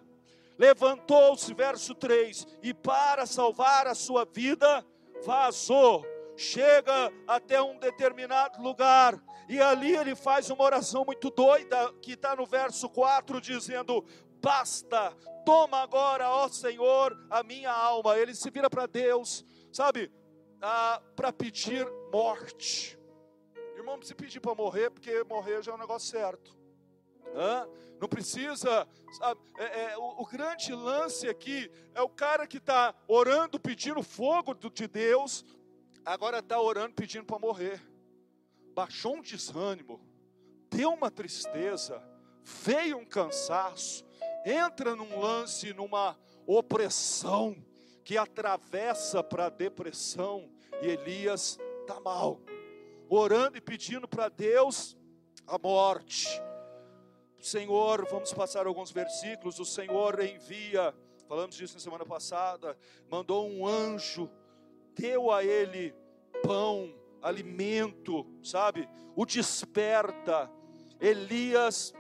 Levantou-se, 0.57 1.53
verso 1.53 1.93
3, 1.93 2.47
e 2.63 2.74
para 2.74 3.25
salvar 3.25 3.86
a 3.86 3.93
sua 3.93 4.25
vida, 4.25 4.83
vazou, 5.24 6.03
chega 6.36 7.12
até 7.27 7.62
um 7.62 7.77
determinado 7.77 8.62
lugar, 8.62 9.21
e 9.47 9.62
ali 9.62 9.95
ele 9.95 10.15
faz 10.15 10.50
uma 10.50 10.63
oração 10.63 11.05
muito 11.05 11.29
doida, 11.29 11.93
que 12.01 12.13
está 12.13 12.36
no 12.36 12.45
verso 12.45 12.89
4, 12.89 13.39
dizendo: 13.39 14.03
Basta, 14.41 15.12
toma 15.46 15.79
agora, 15.79 16.29
ó 16.29 16.48
Senhor, 16.48 17.17
a 17.29 17.44
minha 17.44 17.72
alma. 17.72 18.17
Ele 18.17 18.34
se 18.34 18.50
vira 18.50 18.70
para 18.70 18.86
Deus, 18.86 19.46
sabe, 19.72 20.12
ah, 20.62 21.01
para 21.15 21.32
pedir 21.32 21.88
morte. 22.12 22.98
Irmão, 23.75 23.94
não 23.94 24.00
precisa 24.00 24.15
pedir 24.15 24.39
para 24.39 24.56
morrer, 24.56 24.89
porque 24.89 25.24
morrer 25.24 25.62
já 25.62 25.72
é 25.72 25.75
um 25.75 25.79
negócio 25.79 26.10
certo. 26.10 26.58
Hã? 27.36 27.67
Não 28.00 28.08
precisa. 28.08 28.88
É, 29.58 29.94
é, 29.94 29.98
o, 29.98 30.22
o, 30.22 30.25
grande 30.25 30.74
lance 30.74 31.27
aqui 31.27 31.70
é 31.94 32.01
o 32.01 32.10
cara 32.10 32.48
que 32.48 32.58
está 32.58 32.94
orando, 33.08 33.60
pedindo 33.60 34.01
fogo 34.03 34.53
de 34.53 34.88
Deus, 34.88 35.46
agora 36.06 36.39
está 36.39 36.60
orando, 36.60 36.94
pedindo 36.94 37.25
para 37.25 37.39
morrer. 37.39 37.82
Baixou 38.74 39.15
um 39.15 39.22
desânimo, 39.22 40.00
deu 40.70 40.91
uma 40.91 41.10
tristeza, 41.10 42.01
veio 42.44 42.98
um 42.98 43.06
cansaço, 43.06 44.06
entra 44.48 44.96
num 44.96 45.20
lance, 45.20 45.74
numa 45.74 46.18
opressão 46.46 47.56
que 48.04 48.18
atravessa 48.18 49.22
para 49.22 49.48
a 49.48 49.50
depressão, 49.50 50.50
e 50.82 50.88
Elias 50.88 51.60
está 51.82 52.00
mal, 52.00 52.39
orando 53.10 53.58
e 53.58 53.62
pedindo 53.62 54.08
para 54.08 54.30
Deus 54.30 54.96
a 55.46 55.58
morte. 55.60 56.42
Senhor, 57.42 58.08
vamos 58.10 58.34
passar 58.34 58.66
alguns 58.66 58.92
versículos. 58.92 59.60
O 59.60 59.66
Senhor 59.66 60.24
envia, 60.24 60.96
falamos 61.27 61.56
disso 61.56 61.74
na 61.74 61.80
semana 61.80 62.06
passada, 62.06 62.77
mandou 63.10 63.50
um 63.50 63.68
anjo, 63.68 64.30
deu 64.96 65.32
a 65.32 65.44
ele 65.44 65.94
pão, 66.44 66.94
alimento, 67.22 68.25
sabe? 68.42 68.88
O 69.16 69.25
desperta. 69.25 70.50
Elias 71.00 71.94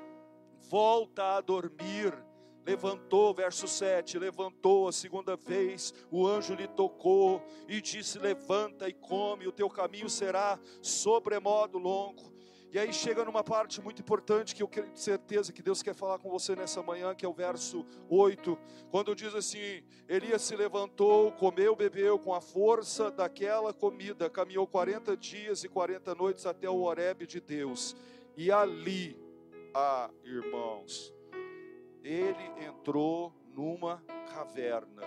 volta 0.69 1.37
a 1.37 1.41
dormir 1.41 2.26
levantou, 2.67 3.33
verso 3.33 3.65
7, 3.65 4.19
levantou 4.19 4.89
a 4.89 4.91
segunda 4.91 5.37
vez, 5.37 5.93
o 6.11 6.27
anjo 6.27 6.53
lhe 6.53 6.67
tocou 6.67 7.41
e 7.65 7.79
disse: 7.79 8.19
Levanta 8.19 8.89
e 8.89 8.93
come, 8.93 9.47
o 9.47 9.53
teu 9.53 9.69
caminho 9.69 10.09
será 10.09 10.59
sobremodo 10.81 11.77
longo. 11.77 12.35
E 12.69 12.77
aí 12.77 12.91
chega 12.91 13.23
numa 13.23 13.41
parte 13.41 13.81
muito 13.81 14.01
importante 14.01 14.53
que 14.53 14.61
eu 14.61 14.67
tenho 14.67 14.91
certeza 14.93 15.53
que 15.53 15.61
Deus 15.61 15.81
quer 15.81 15.95
falar 15.95 16.19
com 16.19 16.29
você 16.29 16.57
nessa 16.57 16.83
manhã, 16.83 17.15
que 17.15 17.25
é 17.25 17.29
o 17.29 17.33
verso 17.33 17.85
8, 18.09 18.59
quando 18.91 19.15
diz 19.15 19.33
assim: 19.33 19.81
Elias 20.05 20.41
se 20.41 20.53
levantou, 20.53 21.31
comeu, 21.31 21.73
bebeu 21.73 22.19
com 22.19 22.33
a 22.33 22.41
força 22.41 23.09
daquela 23.09 23.73
comida, 23.73 24.29
caminhou 24.29 24.67
40 24.67 25.15
dias 25.15 25.63
e 25.63 25.69
40 25.69 26.13
noites 26.15 26.45
até 26.45 26.69
o 26.69 26.81
Horebe 26.81 27.25
de 27.25 27.39
Deus. 27.39 27.95
E 28.35 28.51
ali, 28.51 29.17
ah, 29.73 30.09
irmãos, 30.25 31.16
ele 32.07 32.65
entrou 32.65 33.33
numa 33.53 34.01
caverna. 34.33 35.03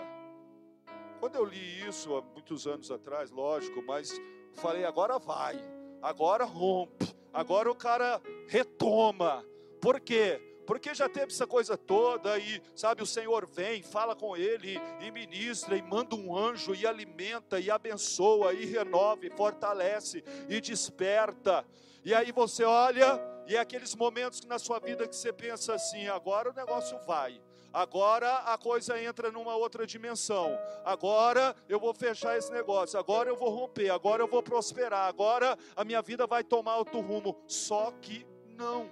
Quando 1.19 1.35
eu 1.35 1.45
li 1.45 1.87
isso 1.87 2.15
há 2.15 2.21
muitos 2.21 2.67
anos 2.67 2.91
atrás, 2.91 3.31
lógico, 3.31 3.81
mas 3.81 4.11
falei, 4.53 4.85
agora 4.85 5.17
vai, 5.17 5.59
agora 6.01 6.45
rompe, 6.45 7.15
agora 7.33 7.71
o 7.71 7.75
cara 7.75 8.21
retoma. 8.47 9.45
Por 9.81 9.99
quê? 9.99 10.39
Porque 10.65 10.93
já 10.93 11.09
teve 11.09 11.31
essa 11.31 11.47
coisa 11.47 11.75
toda 11.75 12.37
e, 12.37 12.61
sabe, 12.75 13.01
o 13.01 13.05
Senhor 13.05 13.47
vem, 13.47 13.81
fala 13.81 14.15
com 14.15 14.37
ele 14.37 14.79
e 14.99 15.11
ministra 15.11 15.75
e 15.75 15.81
manda 15.81 16.15
um 16.15 16.37
anjo 16.37 16.75
e 16.75 16.85
alimenta 16.85 17.59
e 17.59 17.69
abençoa 17.71 18.53
e 18.53 18.65
renova 18.65 19.25
e 19.25 19.29
fortalece 19.31 20.23
e 20.47 20.61
desperta. 20.61 21.65
E 22.03 22.13
aí 22.13 22.31
você 22.31 22.63
olha 22.63 23.19
e 23.47 23.55
é 23.55 23.59
aqueles 23.59 23.95
momentos 23.95 24.39
que 24.39 24.47
na 24.47 24.57
sua 24.57 24.79
vida 24.79 25.07
que 25.07 25.15
você 25.15 25.31
pensa 25.31 25.75
assim: 25.75 26.07
agora 26.07 26.49
o 26.49 26.53
negócio 26.53 26.97
vai. 27.05 27.41
Agora 27.73 28.37
a 28.39 28.57
coisa 28.57 29.01
entra 29.01 29.31
numa 29.31 29.55
outra 29.55 29.87
dimensão. 29.87 30.57
Agora 30.83 31.55
eu 31.69 31.79
vou 31.79 31.93
fechar 31.93 32.37
esse 32.37 32.51
negócio. 32.51 32.99
Agora 32.99 33.29
eu 33.29 33.37
vou 33.37 33.49
romper. 33.49 33.89
Agora 33.89 34.21
eu 34.21 34.27
vou 34.27 34.43
prosperar. 34.43 35.07
Agora 35.07 35.57
a 35.75 35.85
minha 35.85 36.01
vida 36.01 36.27
vai 36.27 36.43
tomar 36.43 36.77
outro 36.77 36.99
rumo. 36.99 37.41
Só 37.47 37.91
que 38.01 38.25
não. 38.57 38.89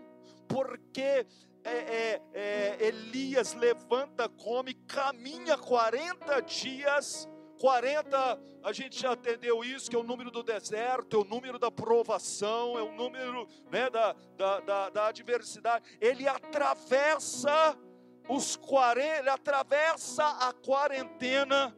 Porque 0.47 1.25
é, 1.63 1.71
é, 1.71 2.21
é, 2.33 2.77
Elias 2.79 3.53
levanta, 3.53 4.29
come, 4.29 4.73
caminha 4.73 5.57
40 5.57 6.39
dias 6.41 7.27
40, 7.59 8.41
a 8.63 8.71
gente 8.71 8.99
já 8.99 9.13
entendeu 9.13 9.63
isso, 9.63 9.89
que 9.89 9.95
é 9.95 9.99
o 9.99 10.03
número 10.03 10.31
do 10.31 10.41
deserto, 10.41 11.17
é 11.17 11.19
o 11.19 11.25
número 11.25 11.59
da 11.59 11.69
provação, 11.69 12.79
é 12.79 12.81
o 12.81 12.93
número 12.93 13.47
né, 13.69 13.89
da, 13.89 14.15
da, 14.37 14.59
da, 14.61 14.89
da 14.89 15.07
adversidade. 15.07 15.85
Ele 15.99 16.27
atravessa 16.27 17.77
os 18.29 18.55
40, 18.55 19.19
ele 19.19 19.29
atravessa 19.29 20.25
a 20.25 20.53
quarentena, 20.53 21.75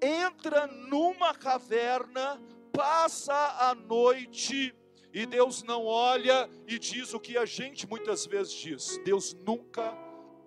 entra 0.00 0.66
numa 0.66 1.34
caverna, 1.34 2.40
passa 2.72 3.34
a 3.58 3.74
noite 3.74 4.74
e 5.12 5.26
Deus 5.26 5.62
não 5.62 5.84
olha 5.84 6.48
e 6.66 6.78
diz 6.78 7.12
o 7.12 7.20
que 7.20 7.36
a 7.36 7.44
gente 7.44 7.86
muitas 7.86 8.24
vezes 8.24 8.52
diz. 8.52 8.98
Deus 9.04 9.34
nunca 9.34 9.96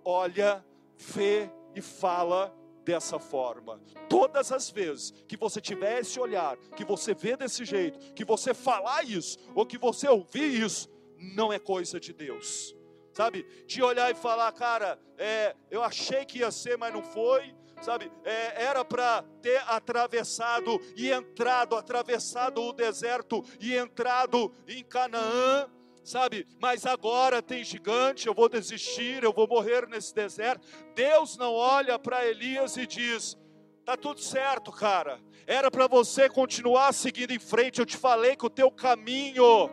olha, 0.03 0.65
vê 0.97 1.51
e 1.75 1.81
fala 1.81 2.55
dessa 2.83 3.19
forma. 3.19 3.81
Todas 4.09 4.51
as 4.51 4.69
vezes 4.69 5.11
que 5.27 5.37
você 5.37 5.61
tiver 5.61 5.99
esse 5.99 6.19
olhar, 6.19 6.57
que 6.75 6.83
você 6.83 7.13
vê 7.13 7.35
desse 7.37 7.63
jeito, 7.65 8.13
que 8.13 8.25
você 8.25 8.53
falar 8.53 9.03
isso, 9.03 9.37
ou 9.55 9.65
que 9.65 9.77
você 9.77 10.07
ouvir 10.07 10.61
isso, 10.61 10.89
não 11.35 11.51
é 11.51 11.59
coisa 11.59 11.99
de 11.99 12.13
Deus. 12.13 12.75
Sabe, 13.13 13.45
de 13.67 13.83
olhar 13.83 14.09
e 14.09 14.15
falar, 14.15 14.51
cara, 14.53 14.97
é, 15.17 15.53
eu 15.69 15.83
achei 15.83 16.23
que 16.23 16.39
ia 16.39 16.49
ser, 16.49 16.77
mas 16.77 16.93
não 16.93 17.03
foi, 17.03 17.53
sabe, 17.81 18.09
é, 18.23 18.63
era 18.63 18.85
para 18.85 19.23
ter 19.41 19.61
atravessado 19.67 20.79
e 20.95 21.11
entrado, 21.11 21.75
atravessado 21.75 22.61
o 22.61 22.71
deserto 22.71 23.43
e 23.59 23.75
entrado 23.75 24.53
em 24.65 24.81
Canaã, 24.81 25.69
sabe? 26.03 26.47
Mas 26.59 26.85
agora 26.85 27.41
tem 27.41 27.63
gigante, 27.63 28.27
eu 28.27 28.33
vou 28.33 28.49
desistir, 28.49 29.23
eu 29.23 29.33
vou 29.33 29.47
morrer 29.47 29.87
nesse 29.87 30.13
deserto. 30.13 30.67
Deus 30.95 31.37
não 31.37 31.53
olha 31.53 31.97
para 31.99 32.25
Elias 32.25 32.77
e 32.77 32.85
diz: 32.85 33.37
tá 33.85 33.95
tudo 33.97 34.19
certo, 34.19 34.71
cara. 34.71 35.19
Era 35.47 35.69
para 35.71 35.87
você 35.87 36.29
continuar 36.29 36.93
seguindo 36.93 37.31
em 37.31 37.39
frente. 37.39 37.79
Eu 37.79 37.85
te 37.85 37.97
falei 37.97 38.35
que 38.35 38.45
o 38.45 38.49
teu 38.49 38.71
caminho 38.71 39.69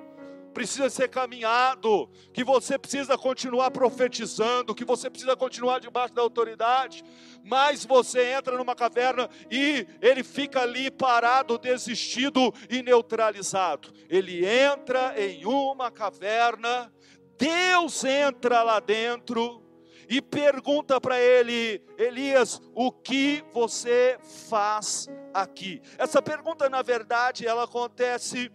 precisa 0.52 0.90
ser 0.90 1.08
caminhado, 1.08 2.08
que 2.32 2.42
você 2.42 2.78
precisa 2.78 3.16
continuar 3.16 3.70
profetizando, 3.70 4.74
que 4.74 4.84
você 4.84 5.08
precisa 5.08 5.36
continuar 5.36 5.78
debaixo 5.78 6.14
da 6.14 6.22
autoridade, 6.22 7.04
mas 7.44 7.84
você 7.84 8.32
entra 8.32 8.56
numa 8.56 8.74
caverna 8.74 9.28
e 9.50 9.86
ele 10.00 10.24
fica 10.24 10.62
ali 10.62 10.90
parado, 10.90 11.58
desistido 11.58 12.52
e 12.68 12.82
neutralizado. 12.82 13.92
Ele 14.08 14.46
entra 14.46 15.14
em 15.16 15.46
uma 15.46 15.90
caverna, 15.90 16.92
Deus 17.38 18.04
entra 18.04 18.62
lá 18.62 18.80
dentro 18.80 19.62
e 20.08 20.22
pergunta 20.22 21.00
para 21.00 21.20
ele: 21.20 21.82
Elias, 21.98 22.60
o 22.74 22.90
que 22.90 23.44
você 23.52 24.18
faz 24.48 25.06
aqui? 25.34 25.80
Essa 25.98 26.22
pergunta, 26.22 26.68
na 26.68 26.82
verdade, 26.82 27.46
ela 27.46 27.64
acontece 27.64 28.50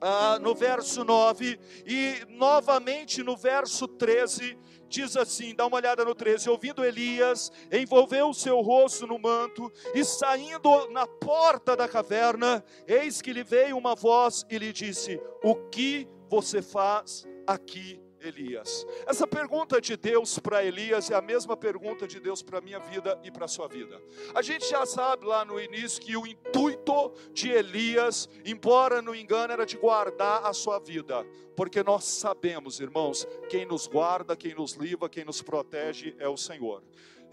ah, 0.00 0.38
no 0.40 0.54
verso 0.54 1.04
9, 1.04 1.58
e 1.86 2.24
novamente 2.28 3.22
no 3.22 3.36
verso 3.36 3.88
13, 3.88 4.58
diz 4.88 5.16
assim: 5.16 5.54
dá 5.54 5.66
uma 5.66 5.76
olhada 5.76 6.04
no 6.04 6.14
13. 6.14 6.50
Ouvindo 6.50 6.84
Elias, 6.84 7.50
envolveu 7.72 8.28
o 8.28 8.34
seu 8.34 8.60
rosto 8.60 9.06
no 9.06 9.18
manto, 9.18 9.72
e 9.94 10.04
saindo 10.04 10.90
na 10.90 11.06
porta 11.06 11.76
da 11.76 11.88
caverna, 11.88 12.64
eis 12.86 13.22
que 13.22 13.32
lhe 13.32 13.44
veio 13.44 13.78
uma 13.78 13.94
voz 13.94 14.44
e 14.50 14.58
lhe 14.58 14.72
disse: 14.72 15.20
O 15.42 15.54
que 15.70 16.08
você 16.28 16.60
faz 16.60 17.26
aqui? 17.46 18.00
Elias. 18.20 18.86
Essa 19.06 19.26
pergunta 19.26 19.80
de 19.80 19.96
Deus 19.96 20.38
para 20.38 20.64
Elias 20.64 21.10
é 21.10 21.14
a 21.14 21.20
mesma 21.20 21.56
pergunta 21.56 22.06
de 22.06 22.20
Deus 22.20 22.42
para 22.42 22.58
a 22.58 22.60
minha 22.60 22.78
vida 22.78 23.18
e 23.22 23.30
para 23.30 23.44
a 23.44 23.48
sua 23.48 23.68
vida. 23.68 24.00
A 24.34 24.42
gente 24.42 24.68
já 24.68 24.84
sabe 24.86 25.26
lá 25.26 25.44
no 25.44 25.60
início 25.60 26.02
que 26.02 26.16
o 26.16 26.26
intuito 26.26 27.12
de 27.32 27.50
Elias, 27.50 28.28
embora 28.44 29.00
no 29.00 29.14
engano, 29.14 29.52
era 29.52 29.66
de 29.66 29.76
guardar 29.76 30.44
a 30.44 30.52
sua 30.52 30.78
vida, 30.78 31.24
porque 31.56 31.82
nós 31.82 32.04
sabemos, 32.04 32.80
irmãos, 32.80 33.26
quem 33.48 33.66
nos 33.66 33.86
guarda, 33.86 34.36
quem 34.36 34.54
nos 34.54 34.74
livra, 34.74 35.08
quem 35.08 35.24
nos 35.24 35.42
protege 35.42 36.14
é 36.18 36.28
o 36.28 36.36
Senhor. 36.36 36.82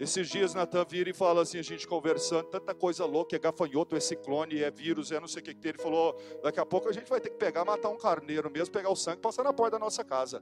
Esses 0.00 0.28
dias 0.28 0.54
Natan 0.54 0.84
vira 0.84 1.10
e 1.10 1.12
fala 1.12 1.42
assim, 1.42 1.58
a 1.58 1.62
gente 1.62 1.86
conversando, 1.86 2.44
tanta 2.44 2.72
coisa 2.72 3.04
louca, 3.04 3.34
é 3.34 3.38
gafanhoto, 3.38 3.96
é 3.96 4.00
ciclone, 4.00 4.62
é 4.62 4.70
vírus, 4.70 5.10
é 5.10 5.18
não 5.18 5.26
sei 5.26 5.42
o 5.42 5.44
que 5.44 5.52
que 5.52 5.60
tem. 5.60 5.70
Ele 5.70 5.82
falou, 5.82 6.16
daqui 6.40 6.60
a 6.60 6.66
pouco 6.66 6.88
a 6.88 6.92
gente 6.92 7.10
vai 7.10 7.20
ter 7.20 7.30
que 7.30 7.36
pegar, 7.36 7.64
matar 7.64 7.88
um 7.88 7.96
carneiro 7.96 8.48
mesmo, 8.48 8.72
pegar 8.72 8.90
o 8.90 8.96
sangue, 8.96 9.20
passar 9.20 9.42
na 9.42 9.52
porta 9.52 9.72
da 9.72 9.78
nossa 9.80 10.04
casa. 10.04 10.40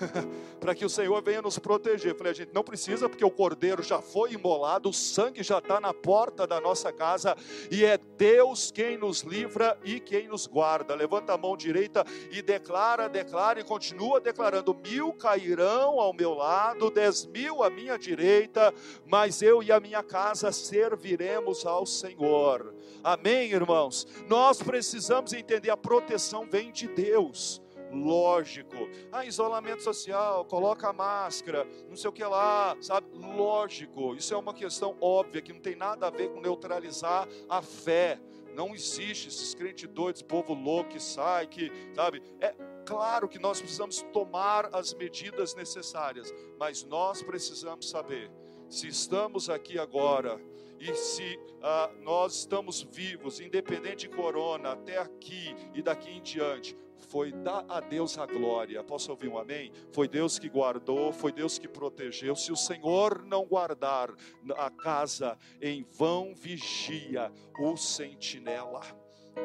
para 0.60 0.74
que 0.74 0.84
o 0.84 0.88
Senhor 0.88 1.22
venha 1.22 1.42
nos 1.42 1.58
proteger. 1.58 2.16
Falei, 2.16 2.32
a 2.32 2.34
gente 2.34 2.52
não 2.52 2.62
precisa, 2.62 3.08
porque 3.08 3.24
o 3.24 3.30
cordeiro 3.30 3.82
já 3.82 4.00
foi 4.00 4.32
imolado, 4.32 4.90
o 4.90 4.92
sangue 4.92 5.42
já 5.42 5.58
está 5.58 5.80
na 5.80 5.92
porta 5.92 6.46
da 6.46 6.60
nossa 6.60 6.92
casa, 6.92 7.36
e 7.70 7.84
é 7.84 7.98
Deus 7.98 8.70
quem 8.70 8.96
nos 8.96 9.20
livra 9.20 9.78
e 9.84 10.00
quem 10.00 10.28
nos 10.28 10.46
guarda. 10.46 10.94
Levanta 10.94 11.34
a 11.34 11.38
mão 11.38 11.56
direita 11.56 12.04
e 12.30 12.42
declara, 12.42 13.08
declara 13.08 13.60
e 13.60 13.64
continua 13.64 14.20
declarando: 14.20 14.74
mil 14.74 15.12
cairão 15.12 16.00
ao 16.00 16.12
meu 16.12 16.34
lado, 16.34 16.90
dez 16.90 17.26
mil 17.26 17.62
à 17.62 17.70
minha 17.70 17.98
direita, 17.98 18.72
mas 19.06 19.42
eu 19.42 19.62
e 19.62 19.72
a 19.72 19.80
minha 19.80 20.02
casa 20.02 20.52
serviremos 20.52 21.66
ao 21.66 21.86
Senhor. 21.86 22.74
Amém, 23.02 23.50
irmãos? 23.52 24.06
Nós 24.28 24.62
precisamos 24.62 25.32
entender: 25.32 25.70
a 25.70 25.76
proteção 25.76 26.46
vem 26.50 26.72
de 26.72 26.88
Deus 26.88 27.60
lógico. 27.92 28.88
Ah, 29.12 29.24
isolamento 29.24 29.82
social, 29.82 30.44
coloca 30.44 30.88
a 30.88 30.92
máscara, 30.92 31.66
não 31.88 31.96
sei 31.96 32.10
o 32.10 32.12
que 32.12 32.24
lá, 32.24 32.76
sabe? 32.80 33.06
Lógico, 33.12 34.14
isso 34.14 34.34
é 34.34 34.36
uma 34.36 34.54
questão 34.54 34.96
óbvia 35.00 35.42
que 35.42 35.52
não 35.52 35.60
tem 35.60 35.76
nada 35.76 36.06
a 36.06 36.10
ver 36.10 36.30
com 36.30 36.40
neutralizar 36.40 37.28
a 37.48 37.62
fé. 37.62 38.20
Não 38.54 38.74
existe 38.74 39.28
esses 39.28 39.54
crentes 39.54 39.88
doidos, 39.88 40.22
povo 40.22 40.54
louco 40.54 40.90
que 40.90 41.00
sai, 41.00 41.46
que, 41.46 41.70
sabe? 41.94 42.22
É 42.40 42.54
claro 42.86 43.28
que 43.28 43.38
nós 43.38 43.60
precisamos 43.60 44.00
tomar 44.12 44.74
as 44.74 44.94
medidas 44.94 45.54
necessárias, 45.54 46.32
mas 46.58 46.84
nós 46.84 47.22
precisamos 47.22 47.90
saber 47.90 48.30
se 48.68 48.88
estamos 48.88 49.48
aqui 49.48 49.78
agora 49.78 50.40
e 50.78 50.94
se 50.94 51.38
ah, 51.62 51.90
nós 52.02 52.40
estamos 52.40 52.82
vivos, 52.82 53.40
independente 53.40 54.08
de 54.08 54.14
corona, 54.14 54.72
até 54.72 54.98
aqui 54.98 55.54
e 55.74 55.82
daqui 55.82 56.10
em 56.10 56.22
diante, 56.22 56.76
foi 57.08 57.32
dar 57.32 57.64
a 57.68 57.80
Deus 57.80 58.18
a 58.18 58.26
glória. 58.26 58.82
Posso 58.82 59.10
ouvir 59.10 59.28
um 59.28 59.38
amém? 59.38 59.72
Foi 59.92 60.08
Deus 60.08 60.38
que 60.38 60.48
guardou, 60.48 61.12
foi 61.12 61.32
Deus 61.32 61.58
que 61.58 61.68
protegeu. 61.68 62.34
Se 62.34 62.52
o 62.52 62.56
Senhor 62.56 63.24
não 63.24 63.44
guardar 63.46 64.10
a 64.56 64.70
casa, 64.70 65.38
em 65.60 65.86
vão 65.92 66.34
vigia 66.34 67.32
o 67.58 67.76
sentinela. 67.76 68.80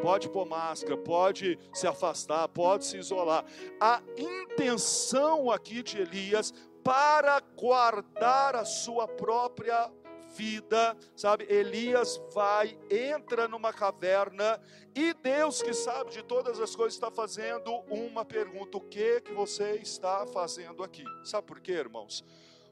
Pode 0.01 0.29
pôr 0.29 0.45
máscara, 0.45 0.97
pode 0.97 1.59
se 1.73 1.85
afastar, 1.85 2.47
pode 2.47 2.85
se 2.85 2.97
isolar. 2.97 3.45
A 3.79 4.01
intenção 4.17 5.51
aqui 5.51 5.83
de 5.83 5.99
Elias 5.99 6.53
para 6.83 7.39
guardar 7.55 8.55
a 8.55 8.65
sua 8.65 9.07
própria 9.07 9.91
vida, 10.35 10.97
sabe? 11.15 11.45
Elias 11.49 12.21
vai, 12.33 12.77
entra 12.89 13.47
numa 13.47 13.73
caverna 13.73 14.59
e 14.95 15.13
Deus 15.13 15.61
que 15.61 15.73
sabe 15.73 16.11
de 16.11 16.23
todas 16.23 16.59
as 16.59 16.75
coisas 16.75 16.93
está 16.93 17.11
fazendo 17.11 17.71
uma 17.89 18.25
pergunta: 18.25 18.77
o 18.77 18.81
que 18.81 19.21
que 19.21 19.33
você 19.33 19.75
está 19.75 20.25
fazendo 20.27 20.83
aqui? 20.83 21.03
Sabe 21.23 21.47
por 21.47 21.59
quê, 21.59 21.73
irmãos? 21.73 22.23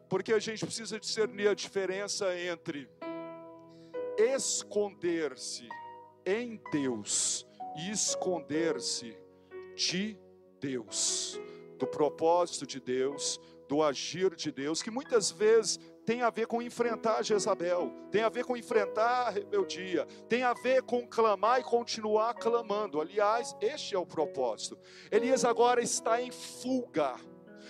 Porque 0.07 0.33
a 0.33 0.39
gente 0.39 0.65
precisa 0.65 0.99
discernir 0.99 1.47
a 1.47 1.53
diferença 1.53 2.35
entre 2.37 2.89
esconder-se 4.17 5.69
em 6.25 6.61
Deus 6.71 7.47
e 7.77 7.91
esconder-se 7.91 9.17
de 9.75 10.17
Deus, 10.59 11.39
do 11.77 11.87
propósito 11.87 12.65
de 12.65 12.79
Deus, 12.81 13.39
do 13.69 13.83
agir 13.83 14.35
de 14.35 14.51
Deus, 14.51 14.81
que 14.81 14.89
muitas 14.89 15.29
vezes 15.29 15.79
tem 16.03 16.23
a 16.23 16.31
ver 16.31 16.47
com 16.47 16.59
enfrentar 16.59 17.21
Jezabel, 17.23 17.93
tem 18.11 18.23
a 18.23 18.29
ver 18.29 18.43
com 18.43 18.57
enfrentar 18.57 19.27
a 19.27 19.29
rebeldia, 19.29 20.07
tem 20.27 20.41
a 20.41 20.53
ver 20.55 20.81
com 20.81 21.07
clamar 21.07 21.59
e 21.59 21.63
continuar 21.63 22.33
clamando. 22.33 22.99
Aliás, 22.99 23.55
este 23.61 23.95
é 23.95 23.99
o 23.99 24.07
propósito. 24.07 24.77
Elias 25.11 25.45
agora 25.45 25.83
está 25.83 26.19
em 26.19 26.31
fuga. 26.31 27.15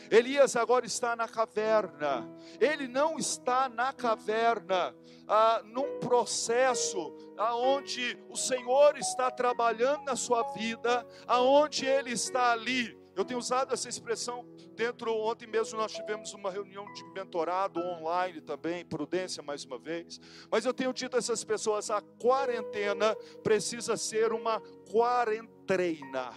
Elias 0.10 0.56
agora 0.56 0.86
está 0.86 1.18
na 1.18 1.28
caverna. 1.28 2.28
Ele 2.62 2.88
não 2.88 3.18
está 3.18 3.68
na 3.68 3.92
caverna 3.92 4.96
ah, 5.28 5.62
num 5.66 6.00
processo 6.00 7.14
aonde 7.38 8.18
o 8.30 8.38
Senhor 8.38 8.98
está 8.98 9.30
trabalhando 9.30 10.06
na 10.06 10.16
sua 10.16 10.44
vida, 10.54 11.06
aonde 11.28 11.86
Ele 11.86 12.12
está 12.12 12.54
ali 12.54 12.99
eu 13.20 13.26
tenho 13.26 13.38
usado 13.38 13.74
essa 13.74 13.90
expressão 13.90 14.46
dentro, 14.78 15.14
ontem 15.14 15.46
mesmo 15.46 15.78
nós 15.78 15.92
tivemos 15.92 16.34
uma 16.34 16.50
reunião 16.50 16.86
de 16.94 17.04
mentorado 17.12 17.82
online 17.82 18.40
também, 18.40 18.86
prudência 18.86 19.44
mais 19.44 19.66
uma 19.66 19.78
vez. 19.78 20.22
Mas 20.50 20.64
eu 20.64 20.74
tenho 20.74 20.94
dito 20.94 21.18
a 21.18 21.20
essas 21.20 21.44
pessoas: 21.44 21.90
a 21.90 22.02
quarentena 22.02 23.14
precisa 23.44 23.98
ser 23.98 24.32
uma 24.32 24.62
quarentena. 24.90 26.32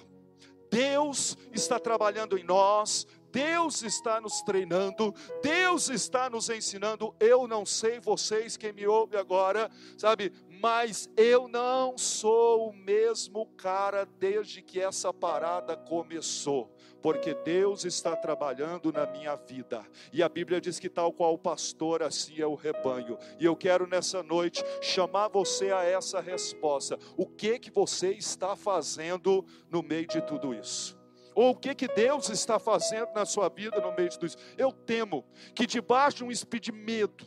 Deus 0.69 1.39
está 1.53 1.79
trabalhando 1.79 2.37
em 2.37 2.43
nós, 2.43 3.07
Deus 3.31 3.83
está 3.83 4.21
nos 4.21 4.43
treinando, 4.43 5.15
Deus 5.41 5.89
está 5.89 6.29
nos 6.29 6.51
ensinando. 6.51 7.15
Eu 7.21 7.47
não 7.47 7.65
sei 7.65 8.01
vocês, 8.01 8.57
quem 8.57 8.73
me 8.73 8.87
ouve 8.89 9.17
agora, 9.17 9.71
sabe, 9.97 10.33
mas 10.63 11.11
eu 11.17 11.49
não 11.49 11.99
sou 11.99 12.69
o 12.69 12.73
mesmo 12.73 13.47
cara 13.57 14.07
desde 14.21 14.63
que 14.63 14.81
essa 14.81 15.13
parada 15.13 15.77
começou 15.77 16.73
porque 17.03 17.35
Deus 17.35 17.85
está 17.85 18.15
trabalhando 18.15 18.93
na 18.93 19.05
minha 19.05 19.35
vida. 19.35 19.85
E 20.13 20.23
a 20.23 20.29
Bíblia 20.29 20.61
diz 20.61 20.79
que 20.79 20.89
tal 20.89 21.13
qual 21.13 21.35
o 21.35 21.39
pastor, 21.39 22.01
assim 22.01 22.41
é 22.41 22.47
o 22.47 22.55
rebanho. 22.55 23.19
E 23.41 23.45
eu 23.45 23.57
quero 23.57 23.89
nessa 23.89 24.23
noite 24.23 24.63
chamar 24.81 25.27
você 25.27 25.73
a 25.73 25.83
essa 25.83 26.21
resposta. 26.21 26.97
O 27.17 27.27
que 27.27 27.59
que 27.59 27.73
você 27.73 28.13
está 28.13 28.55
fazendo 28.55 29.45
no 29.69 29.83
meio 29.83 30.07
de 30.07 30.21
tudo 30.23 30.55
isso? 30.55 30.97
Ou 31.35 31.51
o 31.51 31.57
que 31.57 31.75
que 31.75 31.89
Deus 31.89 32.29
está 32.29 32.59
fazendo 32.59 33.13
na 33.15 33.25
sua 33.25 33.49
vida 33.49 33.81
no 33.81 33.93
meio 33.97 34.09
de 34.09 34.17
tudo 34.17 34.29
isso? 34.29 34.39
Eu 34.57 34.71
temo 34.71 35.25
que 35.55 35.67
debaixo 35.67 36.19
de 36.19 36.25
um 36.25 36.31
espírito 36.31 36.67
de 36.67 36.73
medo, 36.73 37.27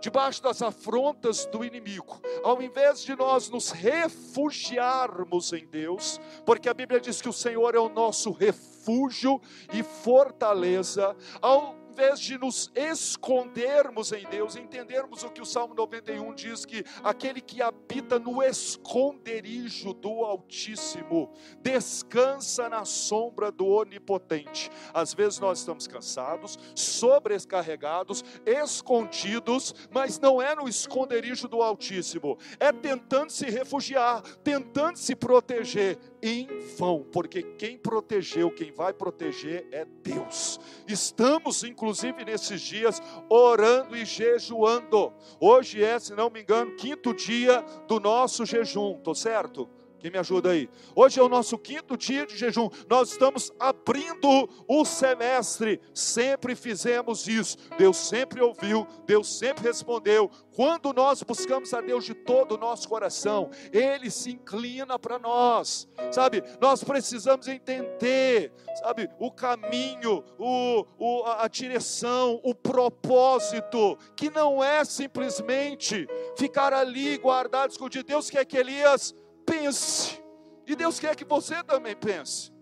debaixo 0.00 0.42
das 0.42 0.62
afrontas 0.62 1.46
do 1.46 1.64
inimigo, 1.64 2.20
ao 2.42 2.62
invés 2.62 3.02
de 3.02 3.16
nós 3.16 3.48
nos 3.50 3.70
refugiarmos 3.70 5.52
em 5.52 5.66
Deus, 5.66 6.20
porque 6.46 6.68
a 6.68 6.74
Bíblia 6.74 7.00
diz 7.00 7.20
que 7.20 7.28
o 7.28 7.32
Senhor 7.32 7.74
é 7.74 7.78
o 7.78 7.88
nosso 7.88 8.30
refúgio 8.30 9.40
e 9.72 9.82
fortaleza, 9.82 11.16
ao 11.40 11.74
invés 11.98 12.20
de 12.20 12.38
nos 12.38 12.70
escondermos 12.76 14.12
em 14.12 14.24
Deus, 14.28 14.54
entendermos 14.54 15.24
o 15.24 15.30
que 15.30 15.42
o 15.42 15.44
Salmo 15.44 15.74
91 15.74 16.32
diz: 16.32 16.64
que 16.64 16.84
aquele 17.02 17.40
que 17.40 17.60
habita 17.60 18.20
no 18.20 18.40
esconderijo 18.40 19.92
do 19.92 20.24
Altíssimo 20.24 21.32
descansa 21.60 22.68
na 22.68 22.84
sombra 22.84 23.50
do 23.50 23.66
Onipotente. 23.66 24.70
Às 24.94 25.12
vezes 25.12 25.40
nós 25.40 25.58
estamos 25.58 25.88
cansados, 25.88 26.56
sobrecarregados, 26.72 28.24
escondidos, 28.46 29.74
mas 29.90 30.20
não 30.20 30.40
é 30.40 30.54
no 30.54 30.68
esconderijo 30.68 31.48
do 31.48 31.60
Altíssimo, 31.60 32.38
é 32.60 32.70
tentando 32.70 33.30
se 33.30 33.50
refugiar, 33.50 34.22
tentando 34.44 34.98
se 34.98 35.16
proteger 35.16 35.98
em 36.22 36.46
vão, 36.76 37.04
porque 37.12 37.42
quem 37.42 37.76
protegeu, 37.76 38.52
quem 38.52 38.70
vai 38.70 38.92
proteger 38.92 39.66
é 39.72 39.84
Deus. 39.84 40.60
Estamos, 40.88 41.62
inclusive, 41.64 42.24
nesses 42.24 42.60
dias, 42.60 43.02
orando 43.28 43.94
e 43.96 44.04
jejuando. 44.04 45.12
Hoje 45.38 45.84
é, 45.84 45.98
se 45.98 46.14
não 46.14 46.30
me 46.30 46.40
engano, 46.40 46.74
quinto 46.76 47.12
dia 47.12 47.62
do 47.86 48.00
nosso 48.00 48.46
jejum, 48.46 48.96
estou 48.96 49.14
certo? 49.14 49.68
Quem 49.98 50.12
me 50.12 50.18
ajuda 50.18 50.50
aí? 50.50 50.70
Hoje 50.94 51.18
é 51.18 51.22
o 51.22 51.28
nosso 51.28 51.58
quinto 51.58 51.96
dia 51.96 52.24
de 52.24 52.36
jejum. 52.36 52.70
Nós 52.88 53.10
estamos 53.10 53.52
abrindo 53.58 54.48
o 54.68 54.84
semestre. 54.84 55.80
Sempre 55.92 56.54
fizemos 56.54 57.26
isso. 57.26 57.56
Deus 57.76 57.96
sempre 57.96 58.40
ouviu, 58.40 58.86
Deus 59.04 59.38
sempre 59.38 59.64
respondeu. 59.64 60.30
Quando 60.54 60.92
nós 60.92 61.22
buscamos 61.22 61.74
a 61.74 61.80
Deus 61.80 62.04
de 62.04 62.14
todo 62.14 62.54
o 62.54 62.58
nosso 62.58 62.88
coração, 62.88 63.50
Ele 63.72 64.08
se 64.08 64.30
inclina 64.30 64.98
para 64.98 65.18
nós. 65.18 65.88
Sabe? 66.12 66.44
Nós 66.60 66.84
precisamos 66.84 67.48
entender, 67.48 68.52
sabe, 68.76 69.10
o 69.18 69.32
caminho, 69.32 70.24
o, 70.38 70.86
o, 70.96 71.24
a 71.24 71.48
direção, 71.48 72.40
o 72.44 72.54
propósito, 72.54 73.98
que 74.14 74.30
não 74.30 74.62
é 74.62 74.84
simplesmente 74.84 76.06
ficar 76.36 76.72
ali 76.72 77.18
guardado, 77.18 77.70
escondido. 77.70 78.04
Deus 78.04 78.30
quer 78.30 78.44
que 78.44 78.56
Elias 78.56 79.14
pense. 79.48 80.22
E 80.66 80.76
Deus 80.76 81.00
quer 81.00 81.16
que 81.16 81.24
você 81.24 81.62
também 81.64 81.96
pense. 81.96 82.52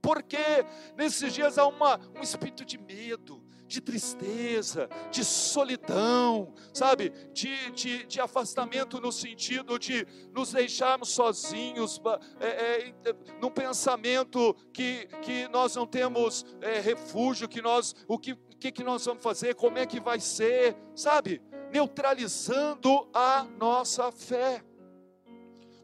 Porque 0.00 0.64
nesses 0.96 1.32
dias 1.32 1.58
há 1.58 1.66
uma, 1.66 1.98
um 2.16 2.22
espírito 2.22 2.64
de 2.64 2.78
medo, 2.78 3.42
de 3.66 3.80
tristeza, 3.80 4.88
de 5.10 5.24
solidão, 5.24 6.54
sabe? 6.72 7.10
De, 7.32 7.70
de, 7.70 8.06
de 8.06 8.20
afastamento 8.20 9.00
no 9.00 9.12
sentido 9.12 9.78
de 9.78 10.06
nos 10.32 10.52
deixarmos 10.52 11.10
sozinhos, 11.10 12.00
é, 12.40 12.46
é, 12.46 12.94
num 13.40 13.50
pensamento 13.50 14.54
que, 14.72 15.06
que 15.22 15.46
nós 15.48 15.76
não 15.76 15.86
temos 15.86 16.44
é, 16.60 16.80
refúgio, 16.80 17.48
que 17.48 17.60
nós, 17.60 17.94
o 18.08 18.18
que, 18.18 18.34
que, 18.58 18.72
que 18.72 18.82
nós 18.82 19.04
vamos 19.04 19.22
fazer, 19.22 19.54
como 19.54 19.78
é 19.78 19.86
que 19.86 20.00
vai 20.00 20.18
ser, 20.18 20.76
sabe? 20.94 21.42
Neutralizando 21.70 23.08
a 23.14 23.44
nossa 23.58 24.10
fé. 24.10 24.64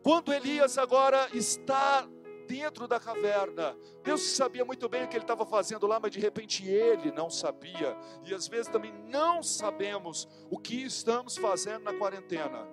Quando 0.06 0.32
Elias 0.32 0.78
agora 0.78 1.28
está 1.34 2.08
dentro 2.46 2.86
da 2.86 3.00
caverna, 3.00 3.76
Deus 4.04 4.22
sabia 4.22 4.64
muito 4.64 4.88
bem 4.88 5.02
o 5.02 5.08
que 5.08 5.16
ele 5.16 5.24
estava 5.24 5.44
fazendo 5.44 5.84
lá, 5.84 5.98
mas 5.98 6.12
de 6.12 6.20
repente 6.20 6.64
ele 6.64 7.10
não 7.10 7.28
sabia, 7.28 7.98
e 8.24 8.32
às 8.32 8.46
vezes 8.46 8.68
também 8.68 8.92
não 9.08 9.42
sabemos 9.42 10.28
o 10.48 10.60
que 10.60 10.80
estamos 10.84 11.36
fazendo 11.36 11.82
na 11.82 11.92
quarentena. 11.92 12.68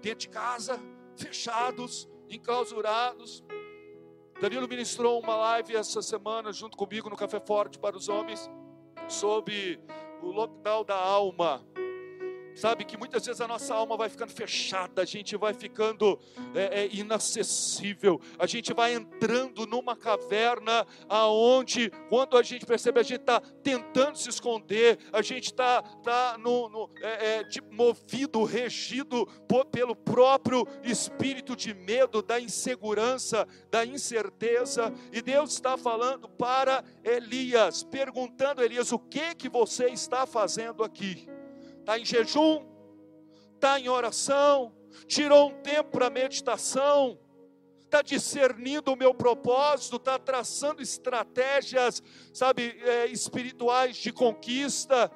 Dentro 0.00 0.18
de 0.18 0.30
casa, 0.30 0.80
fechados, 1.16 2.08
enclausurados. 2.28 3.44
Danilo 4.40 4.66
ministrou 4.66 5.20
uma 5.20 5.36
live 5.36 5.76
essa 5.76 6.02
semana 6.02 6.52
junto 6.52 6.76
comigo 6.76 7.08
no 7.08 7.16
Café 7.16 7.38
Forte 7.38 7.78
para 7.78 7.96
os 7.96 8.08
homens 8.08 8.50
sobre 9.06 9.78
o 10.20 10.26
lockdown 10.32 10.84
da 10.84 10.96
alma. 10.96 11.64
Sabe 12.54 12.84
que 12.84 12.96
muitas 12.96 13.24
vezes 13.24 13.40
a 13.40 13.48
nossa 13.48 13.74
alma 13.74 13.96
vai 13.96 14.08
ficando 14.08 14.32
fechada, 14.32 15.02
a 15.02 15.04
gente 15.04 15.36
vai 15.36 15.54
ficando 15.54 16.18
é, 16.54 16.82
é, 16.82 16.88
inacessível, 16.92 18.20
a 18.38 18.46
gente 18.46 18.72
vai 18.74 18.94
entrando 18.94 19.66
numa 19.66 19.96
caverna 19.96 20.86
aonde, 21.08 21.90
quando 22.08 22.36
a 22.36 22.42
gente 22.42 22.66
percebe, 22.66 23.00
a 23.00 23.02
gente 23.02 23.20
está 23.20 23.40
tentando 23.40 24.18
se 24.18 24.28
esconder, 24.28 24.98
a 25.12 25.22
gente 25.22 25.46
está 25.46 25.82
tá 25.82 26.36
no, 26.38 26.68
no 26.68 26.90
é, 27.00 27.40
é 27.40 27.46
movido, 27.70 28.44
regido 28.44 29.26
por, 29.48 29.64
pelo 29.66 29.96
próprio 29.96 30.66
espírito 30.82 31.56
de 31.56 31.72
medo, 31.72 32.22
da 32.22 32.38
insegurança, 32.38 33.46
da 33.70 33.84
incerteza, 33.84 34.92
e 35.10 35.22
Deus 35.22 35.52
está 35.52 35.78
falando 35.78 36.28
para 36.28 36.84
Elias, 37.02 37.82
perguntando 37.82 38.60
a 38.60 38.64
Elias: 38.64 38.92
o 38.92 38.98
que 38.98 39.34
que 39.34 39.48
você 39.48 39.86
está 39.86 40.26
fazendo 40.26 40.84
aqui? 40.84 41.26
Está 41.82 41.98
em 41.98 42.04
jejum, 42.04 42.64
está 43.54 43.78
em 43.78 43.88
oração, 43.88 44.72
tirou 45.06 45.50
um 45.50 45.62
tempo 45.62 45.90
para 45.90 46.08
meditação, 46.08 47.18
está 47.80 48.00
discernindo 48.02 48.92
o 48.92 48.96
meu 48.96 49.12
propósito, 49.12 49.96
está 49.96 50.18
traçando 50.18 50.80
estratégias, 50.80 52.02
sabe, 52.32 52.74
é, 52.82 53.06
espirituais 53.06 53.96
de 53.96 54.12
conquista, 54.12 55.10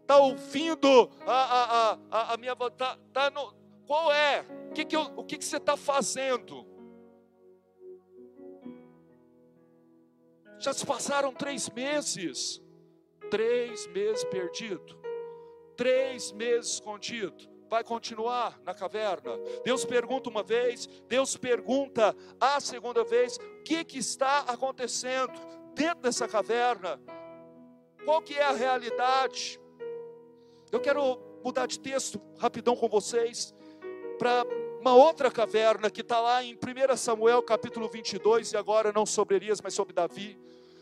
está 0.00 0.18
ouvindo 0.18 1.10
a, 1.24 1.32
a, 1.32 1.98
a, 2.10 2.34
a 2.34 2.36
minha 2.36 2.54
vontade, 2.54 3.00
tá, 3.12 3.30
tá 3.30 3.30
no, 3.30 3.54
qual 3.86 4.12
é? 4.12 4.44
O 4.68 4.72
que, 4.72 4.84
que, 4.84 4.96
eu, 4.96 5.02
o 5.16 5.24
que, 5.24 5.38
que 5.38 5.44
você 5.44 5.56
está 5.56 5.76
fazendo? 5.76 6.66
Já 10.58 10.72
se 10.72 10.84
passaram 10.84 11.32
três 11.32 11.70
meses, 11.70 12.60
três 13.30 13.86
meses 13.86 14.24
perdido 14.24 14.99
três 15.80 16.30
meses 16.32 16.74
escondido. 16.74 17.48
Vai 17.70 17.82
continuar 17.82 18.60
na 18.66 18.74
caverna. 18.74 19.38
Deus 19.64 19.82
pergunta 19.82 20.28
uma 20.28 20.42
vez, 20.42 20.86
Deus 21.08 21.38
pergunta 21.38 22.14
a 22.38 22.60
segunda 22.60 23.02
vez: 23.02 23.38
o 23.38 23.62
que, 23.62 23.82
que 23.82 23.96
está 23.96 24.40
acontecendo 24.40 25.32
dentro 25.74 26.02
dessa 26.02 26.28
caverna? 26.28 27.00
Qual 28.04 28.20
que 28.20 28.34
é 28.34 28.42
a 28.42 28.52
realidade? 28.52 29.58
Eu 30.70 30.80
quero 30.80 31.18
mudar 31.42 31.64
de 31.64 31.80
texto 31.80 32.20
rapidão 32.38 32.76
com 32.76 32.86
vocês 32.86 33.54
para 34.18 34.44
uma 34.80 34.94
outra 34.94 35.30
caverna 35.30 35.88
que 35.90 36.02
está 36.02 36.20
lá 36.20 36.44
em 36.44 36.54
1 36.54 36.96
Samuel 36.98 37.42
capítulo 37.42 37.88
22, 37.88 38.52
e 38.52 38.56
agora 38.58 38.92
não 38.92 39.06
sobre 39.06 39.36
Elias, 39.36 39.62
mas 39.62 39.72
sobre 39.72 39.94
Davi, 39.94 40.38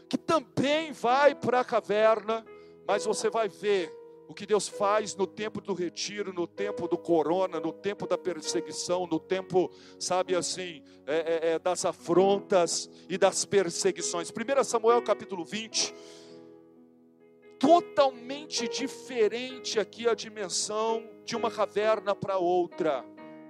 que 0.09 0.19
também 0.19 0.91
vai 0.91 1.37
para 1.37 1.61
a 1.61 1.65
caverna, 1.65 2.45
mas 2.85 3.05
você 3.05 3.31
vai 3.31 3.49
ver 3.49 3.97
o 4.29 4.35
que 4.35 4.45
Deus 4.45 4.69
faz 4.69 5.17
no 5.17 5.27
tempo 5.27 5.59
do 5.59 5.73
retiro, 5.73 6.35
no 6.35 6.47
tempo 6.47 6.87
do 6.87 6.99
corona, 6.99 7.59
no 7.59 7.73
tempo 7.73 8.07
da 8.07 8.19
perseguição, 8.19 9.07
no 9.07 9.19
tempo, 9.19 9.71
sabe 9.99 10.37
assim, 10.37 10.83
é, 11.07 11.17
é, 11.17 11.53
é, 11.53 11.59
das 11.59 11.87
afrontas 11.87 12.91
e 13.09 13.17
das 13.17 13.47
perseguições. 13.47 14.31
1 14.31 14.65
Samuel 14.65 15.01
capítulo 15.01 15.47
20, 15.47 15.95
totalmente 17.59 18.69
diferente 18.69 19.81
aqui 19.81 20.07
a 20.07 20.15
dimensão 20.15 21.09
de 21.25 21.35
uma 21.35 21.51
caverna 21.51 22.15
para 22.15 22.37
outra. 22.37 23.03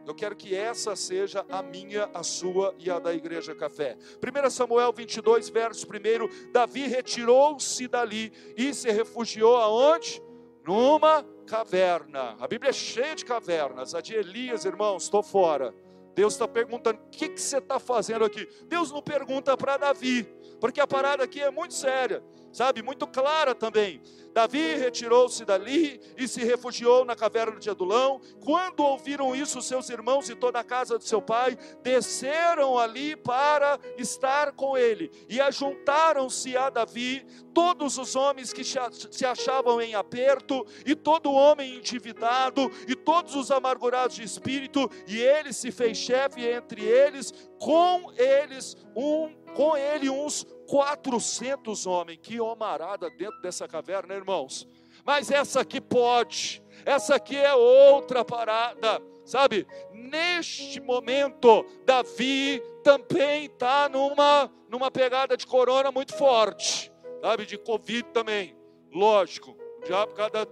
Eu 0.07 0.15
quero 0.15 0.37
que 0.37 0.55
essa 0.55 0.95
seja 0.95 1.45
a 1.51 1.61
minha, 1.61 2.09
a 2.15 2.23
sua 2.23 2.73
e 2.79 2.89
a 2.89 3.01
da 3.01 3.13
igreja 3.13 3.53
café. 3.53 3.99
1 4.23 4.49
Samuel 4.49 4.93
22, 4.93 5.49
verso 5.49 5.87
1: 5.87 6.53
Davi 6.53 6.87
retirou-se 6.87 7.89
dali 7.89 8.33
e 8.57 8.73
se 8.73 8.91
refugiou 8.93 9.57
aonde? 9.57 10.23
Numa 10.69 11.25
caverna. 11.47 12.37
A 12.39 12.47
Bíblia 12.47 12.69
é 12.69 12.75
cheia 12.75 13.17
de 13.17 13.25
cavernas. 13.25 13.95
A 13.95 14.03
de 14.03 14.15
Elias, 14.15 14.67
irmãos, 14.67 15.05
estou 15.05 15.23
fora. 15.23 15.75
Deus 16.15 16.35
está 16.35 16.47
perguntando: 16.47 16.99
o 16.99 17.09
que, 17.09 17.31
que 17.31 17.41
você 17.41 17.57
está 17.57 17.81
fazendo 17.81 18.23
aqui? 18.23 18.47
Deus 18.67 18.93
não 18.93 19.01
pergunta 19.01 19.57
para 19.57 19.79
Davi. 19.79 20.25
porque 20.61 20.79
a 20.79 20.87
parada 20.87 21.25
aqui 21.25 21.41
é 21.41 21.51
muito 21.51 21.73
séria, 21.73 22.23
sabe, 22.53 22.83
muito 22.83 23.07
clara 23.07 23.55
também. 23.55 24.01
Davi 24.33 24.77
retirou-se 24.77 25.45
dali 25.45 26.01
e 26.17 26.29
se 26.29 26.45
refugiou 26.45 27.05
na 27.05 27.17
caverna 27.17 27.59
de 27.59 27.69
Adulão. 27.69 28.21
Quando 28.45 28.81
ouviram 28.85 29.35
isso, 29.35 29.61
seus 29.61 29.89
irmãos 29.91 30.29
e 30.29 30.37
toda 30.37 30.61
a 30.61 30.65
casa 30.65 30.99
de 30.99 31.09
seu 31.09 31.21
pai 31.21 31.59
desceram 31.83 32.79
ali 32.79 33.17
para 33.17 33.81
estar 33.97 34.53
com 34.53 34.77
ele 34.77 35.11
e 35.29 35.41
ajuntaram-se 35.41 36.57
a 36.57 36.71
Davi 36.71 37.27
todos 37.53 37.99
os 37.99 38.15
homens 38.15 38.53
que 38.53 38.63
se 38.63 39.27
achavam 39.27 39.81
em 39.81 39.97
aperto 39.97 40.65
e 40.87 40.95
todo 40.95 41.33
homem 41.33 41.77
endividado 41.77 42.71
e 42.87 42.95
todos 42.95 43.35
os 43.35 43.51
amargurados 43.51 44.15
de 44.15 44.23
espírito, 44.23 44.89
e 45.09 45.19
ele 45.19 45.53
se 45.53 45.73
fez 45.73 45.97
chefe 45.97 46.47
entre 46.47 46.85
eles, 46.85 47.33
com 47.59 48.13
eles 48.17 48.77
um 48.95 49.37
com 49.55 49.77
ele 49.77 50.09
uns 50.09 50.47
400 50.69 51.87
homens. 51.87 52.21
Que 52.23 52.41
homarada 52.41 53.11
dentro 53.11 53.41
dessa 53.41 53.67
caverna, 53.67 54.15
irmãos. 54.15 54.69
Mas 55.05 55.31
essa 55.31 55.61
aqui 55.61 55.81
pode, 55.81 56.63
essa 56.85 57.15
aqui 57.15 57.37
é 57.37 57.55
outra 57.55 58.25
parada, 58.25 59.01
sabe? 59.25 59.67
Neste 59.91 60.81
momento, 60.81 61.65
Davi 61.87 62.63
também 62.85 63.47
está 63.47 63.89
numa, 63.89 64.53
numa 64.69 64.91
pegada 64.91 65.37
de 65.37 65.47
corona 65.47 65.91
muito 65.91 66.15
forte, 66.15 66.93
sabe? 67.23 67.47
De 67.47 67.57
Covid 67.57 68.05
também, 68.13 68.55
lógico. 68.93 69.57
O 69.79 69.85
diabo, 69.85 70.13
cada 70.13 70.47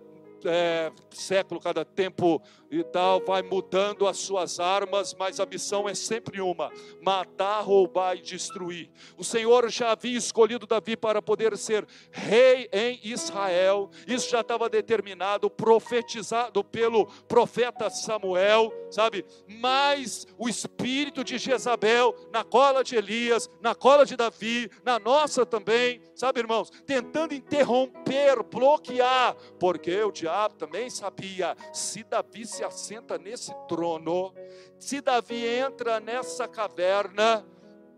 é, 0.47 0.93
século, 1.11 1.61
cada 1.61 1.85
tempo 1.85 2.41
e 2.71 2.83
tal, 2.83 3.25
vai 3.25 3.43
mudando 3.43 4.07
as 4.07 4.19
suas 4.19 4.59
armas, 4.59 5.15
mas 5.15 5.39
a 5.39 5.47
missão 5.47 5.89
é 5.89 5.95
sempre 5.95 6.41
uma: 6.41 6.71
matar, 7.01 7.61
roubar 7.63 8.17
e 8.17 8.23
destruir. 8.23 8.91
O 9.17 9.25
Senhor 9.25 9.71
já 9.71 9.93
havia 9.93 10.17
escolhido 10.17 10.67
Davi 10.67 10.97
para 10.97 11.23
poder 11.23 11.57
ser 11.57 11.87
rei 12.11 12.69
em 12.73 13.01
Israel, 13.05 13.91
isso 14.07 14.31
já 14.31 14.41
estava 14.41 14.69
determinado, 14.69 15.49
profetizado 15.49 16.63
pelo 16.65 17.07
profeta 17.29 17.89
Samuel, 17.91 18.73
sabe? 18.97 19.27
Mas 19.47 20.27
o 20.39 20.49
espírito 20.49 21.23
de 21.23 21.37
Jezabel, 21.37 22.15
na 22.33 22.43
cola 22.43 22.83
de 22.83 22.97
Elias, 22.97 23.51
na 23.61 23.75
cola 23.75 24.07
de 24.07 24.17
Davi, 24.17 24.71
na 24.83 24.99
nossa 24.99 25.45
também, 25.45 26.01
sabe, 26.15 26.41
irmãos? 26.41 26.71
Tentando 26.87 27.35
interromper, 27.35 28.43
bloquear, 28.43 29.37
porque 29.61 30.03
o 30.03 30.11
diabo 30.11 30.55
também 30.55 30.89
sabia, 30.89 31.55
se 31.75 32.03
Davi 32.05 32.47
se 32.47 32.65
assenta 32.65 33.19
nesse 33.19 33.53
trono, 33.69 34.33
se 34.79 35.03
Davi 35.03 35.47
entra 35.47 36.01
nessa 36.01 36.49
caverna, 36.49 37.45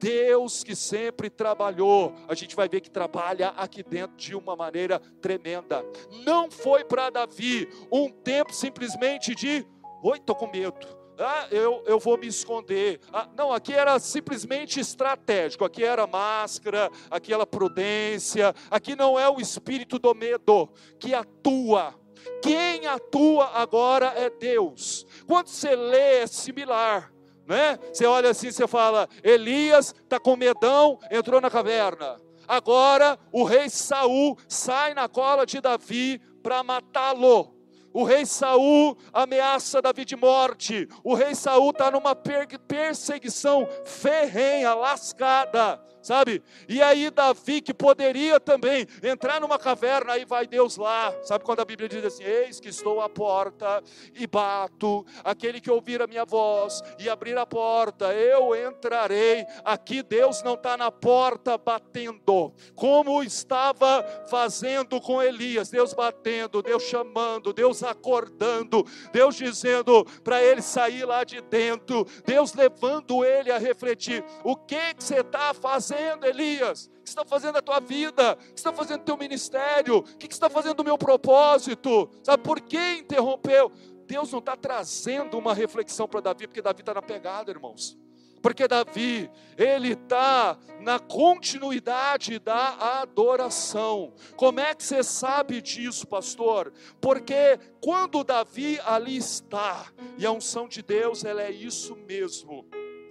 Deus 0.01 0.63
que 0.63 0.75
sempre 0.77 1.29
trabalhou, 1.29 2.15
a 2.29 2.35
gente 2.35 2.55
vai 2.55 2.69
ver 2.69 2.81
que 2.81 2.91
trabalha 2.91 3.49
aqui 3.51 3.83
dentro 3.83 4.17
de 4.17 4.35
uma 4.35 4.55
maneira 4.55 5.01
tremenda. 5.21 5.85
Não 6.25 6.51
foi 6.51 6.85
para 6.85 7.11
Davi 7.11 7.69
um 7.91 8.09
tempo 8.11 8.53
simplesmente 8.53 9.35
de, 9.35 9.67
oi, 10.03 10.19
estou 10.19 10.37
com 10.37 10.51
medo. 10.51 10.87
Ah, 11.19 11.49
eu, 11.51 11.83
eu 11.87 11.99
vou 11.99 12.17
me 12.17 12.29
esconder. 12.29 13.01
Ah, 13.13 13.29
não, 13.37 13.53
aqui 13.53 13.73
era 13.73 13.99
simplesmente 13.99 14.79
estratégico. 14.79 15.65
Aqui 15.65 15.83
era 15.83 16.07
máscara, 16.07 16.91
aqui 17.11 17.35
era 17.35 17.45
prudência. 17.45 18.55
Aqui 18.71 18.95
não 18.95 19.19
é 19.19 19.29
o 19.29 19.41
espírito 19.41 19.99
do 19.99 20.15
medo 20.15 20.69
que 20.99 21.13
atua 21.13 21.95
quem 22.41 22.87
atua 22.87 23.51
agora 23.55 24.07
é 24.17 24.31
Deus. 24.31 25.07
Quando 25.27 25.49
você 25.49 25.75
lê, 25.75 26.21
é 26.21 26.27
similar. 26.27 27.13
Né? 27.47 27.79
Você 27.93 28.07
olha 28.07 28.31
assim, 28.31 28.51
você 28.51 28.67
fala: 28.67 29.09
Elias 29.23 29.95
está 30.03 30.21
com 30.21 30.37
medão, 30.37 30.99
entrou 31.11 31.41
na 31.41 31.51
caverna. 31.51 32.21
Agora 32.47 33.19
o 33.33 33.45
rei 33.45 33.69
Saul 33.69 34.37
sai 34.47 34.95
na 34.95 35.09
cola 35.09 35.45
de 35.45 35.61
Davi 35.61 36.21
para 36.43 36.63
matá-lo. 36.63 37.58
O 37.93 38.05
rei 38.05 38.27
Saul 38.27 38.97
ameaça 39.13 39.81
Davi 39.83 40.05
de 40.05 40.17
morte. 40.17 40.89
O 41.03 41.15
rei 41.15 41.35
Saul 41.35 41.71
está 41.71 41.91
numa 41.91 42.15
perseguição 42.15 43.67
ferrenha, 43.85 44.75
lascada 44.75 45.81
sabe? 46.03 46.43
E 46.69 46.83
aí 46.83 47.11
Davi 47.11 47.61
que 47.61 47.75
poderia 47.75 48.39
também 48.41 48.87
entrar 49.03 49.41
numa 49.41 49.59
caverna, 49.59 50.13
aí 50.13 50.25
vai 50.25 50.47
Deus 50.47 50.77
lá, 50.77 51.15
sabe 51.23 51.45
quando 51.45 51.61
a 51.61 51.65
Bíblia 51.65 51.89
diz 51.89 52.05
assim: 52.05 52.25
Eis 52.25 52.61
que 52.61 52.69
estou 52.69 53.01
à 53.01 53.09
porta 53.09 53.83
e 54.15 54.27
bato, 54.27 55.05
aquele 55.25 55.61
que 55.61 55.71
ouvir 55.71 56.01
a 56.03 56.07
minha 56.07 56.25
voz 56.25 56.83
e 56.99 57.09
abrir 57.09 57.37
a 57.37 57.47
porta, 57.47 58.13
eu 58.13 58.55
entrarei. 58.55 59.45
Aqui 59.65 60.03
Deus 60.03 60.43
não 60.43 60.55
está 60.55 60.77
na 60.77 60.91
porta 60.91 61.59
batendo, 61.59 62.53
como 62.75 63.23
estava 63.23 64.05
fazendo 64.29 65.01
com 65.01 65.23
Elias, 65.23 65.71
Deus 65.71 65.93
batendo, 65.93 66.63
Deus 66.63 66.83
chamando, 66.85 67.53
Deus 67.53 67.83
acordando, 67.83 68.85
Deus 69.13 69.37
dizendo 69.37 70.05
para 70.23 70.43
ele 70.43 70.63
sair 70.63 71.05
lá 71.05 71.25
de 71.25 71.41
dentro, 71.41 72.07
Deus 72.25 72.55
levando 72.55 73.25
ele 73.25 73.51
a 73.51 73.59
refletir: 73.59 74.25
o 74.45 74.57
que, 74.57 74.95
que 74.95 75.05
você 75.05 75.21
está 75.21 75.53
fazendo? 75.55 75.88
Fazendo, 75.89 76.27
Elias? 76.27 76.87
O 76.87 77.03
que 77.03 77.09
está 77.09 77.25
fazendo 77.25 77.57
a 77.57 77.63
tua 77.63 77.81
vida? 77.81 78.33
O 78.35 78.37
que 78.37 78.59
está 78.59 78.73
fazendo 78.73 79.01
o 79.01 79.05
teu 79.05 79.17
ministério? 79.17 79.99
O 79.99 80.03
que 80.03 80.31
está 80.31 80.51
fazendo 80.51 80.81
o 80.81 80.85
meu 80.85 80.99
propósito? 80.99 82.11
Sabe 82.23 82.43
por 82.43 82.61
que 82.61 82.99
interrompeu? 82.99 83.73
Deus 84.07 84.31
não 84.33 84.39
está 84.39 84.57
trazendo 84.57 85.39
uma 85.39 85.55
reflexão 85.55 86.07
para 86.07 86.21
Davi, 86.21 86.47
porque 86.47 86.63
Davi 86.63 86.81
está 86.81 86.95
na 86.95 87.03
pegada, 87.03 87.51
irmãos. 87.51 87.97
Porque 88.41 88.69
Davi, 88.69 89.29
ele 89.57 89.93
está 89.93 90.57
na 90.81 90.99
continuidade 90.99 92.39
da 92.39 93.01
adoração. 93.01 94.13
Como 94.37 94.61
é 94.61 94.75
que 94.75 94.85
você 94.85 95.03
sabe 95.03 95.61
disso, 95.61 96.07
pastor? 96.07 96.73
Porque 97.01 97.59
quando 97.81 98.23
Davi 98.23 98.79
ali 98.85 99.17
está, 99.17 99.87
e 100.17 100.25
a 100.25 100.31
unção 100.31 100.69
de 100.69 100.83
Deus, 100.83 101.25
ela 101.25 101.43
é 101.43 101.51
isso 101.51 101.97
mesmo 101.97 102.65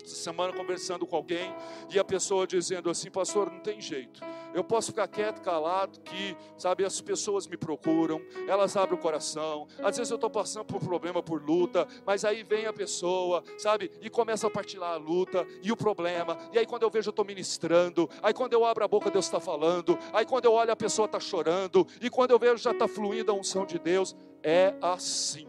essa 0.08 0.16
semana 0.16 0.54
conversando 0.54 1.06
com 1.06 1.16
alguém 1.16 1.54
e 1.94 2.00
a 2.00 2.04
pessoa 2.04 2.48
dizendo 2.48 2.90
assim, 2.90 3.12
pastor, 3.12 3.52
não 3.52 3.60
tem 3.60 3.82
jeito. 3.82 4.22
Eu 4.54 4.64
posso 4.64 4.88
ficar 4.88 5.08
quieto, 5.08 5.42
calado, 5.42 6.00
que, 6.00 6.36
sabe, 6.58 6.86
as 6.86 7.02
pessoas 7.02 7.46
me 7.46 7.58
procuram, 7.58 8.22
elas 8.48 8.78
abrem 8.78 8.98
o 8.98 9.02
coração. 9.02 9.68
Às 9.84 9.98
vezes 9.98 10.10
eu 10.10 10.16
estou 10.16 10.30
passando 10.30 10.66
por 10.66 10.80
problema, 10.80 11.22
por 11.22 11.44
luta, 11.44 11.88
mas 12.06 12.24
aí 12.24 12.42
vem 12.44 12.66
a 12.66 12.74
pessoa, 12.74 13.44
sabe, 13.58 13.92
e 14.02 14.10
começa 14.10 14.48
a 14.48 14.50
partilhar 14.50 14.94
a 14.94 14.98
luta 14.98 15.46
e 15.62 15.72
o 15.72 15.78
problema. 15.78 16.38
E 16.54 16.58
aí 16.58 16.66
quando 16.66 16.84
eu 16.84 16.90
vejo, 16.90 17.10
eu 17.10 17.12
estou 17.12 17.26
ministrando. 17.26 18.10
Aí 18.24 18.34
quando 18.34 18.54
eu 18.54 18.66
abro 18.66 18.84
a 18.84 18.88
boca, 18.88 19.12
Deus 19.12 19.26
está 19.26 19.40
falando. 19.40 19.98
Aí 20.14 20.26
quando 20.26 20.46
eu 20.46 20.54
olho, 20.54 20.72
a 20.72 20.76
pessoa 20.76 21.06
está 21.06 21.20
chorando. 21.20 21.86
E 22.02 22.10
quando 22.10 22.32
eu 22.32 22.40
vejo, 22.40 22.58
já 22.58 22.72
está 22.72 22.88
fluindo 22.88 23.32
a 23.32 23.36
unção 23.36 23.66
de 23.66 23.78
Deus. 23.78 24.16
É 24.42 24.74
assim. 24.82 25.48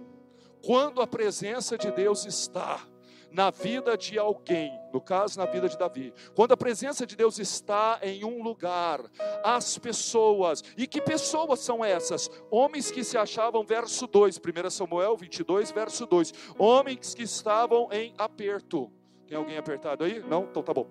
Quando 0.63 1.01
a 1.01 1.07
presença 1.07 1.79
de 1.79 1.91
Deus 1.91 2.27
está, 2.27 2.85
na 3.31 3.51
vida 3.51 3.97
de 3.97 4.19
alguém, 4.19 4.79
no 4.93 5.01
caso 5.01 5.39
na 5.39 5.47
vida 5.47 5.69
de 5.69 5.77
Davi, 5.77 6.13
quando 6.35 6.53
a 6.53 6.57
presença 6.57 7.07
de 7.07 7.15
Deus 7.15 7.39
está 7.39 7.99
em 8.03 8.25
um 8.25 8.43
lugar, 8.43 9.01
as 9.45 9.79
pessoas, 9.79 10.63
e 10.77 10.87
que 10.87 11.01
pessoas 11.01 11.61
são 11.61 11.85
essas? 11.85 12.31
Homens 12.51 12.91
que 12.91 13.05
se 13.05 13.19
achavam, 13.19 13.65
verso 13.65 14.07
2, 14.07 14.39
1 14.39 14.71
Samuel 14.71 15.17
22, 15.17 15.71
verso 15.71 16.07
2, 16.07 16.33
homens 16.59 17.15
que 17.15 17.23
estavam 17.23 17.89
em 17.93 18.15
aperto. 18.17 18.91
Tem 19.27 19.37
alguém 19.37 19.59
apertado 19.59 20.05
aí? 20.05 20.21
Não? 20.21 20.45
Então 20.45 20.63
tá 20.63 20.73
bom. 20.73 20.87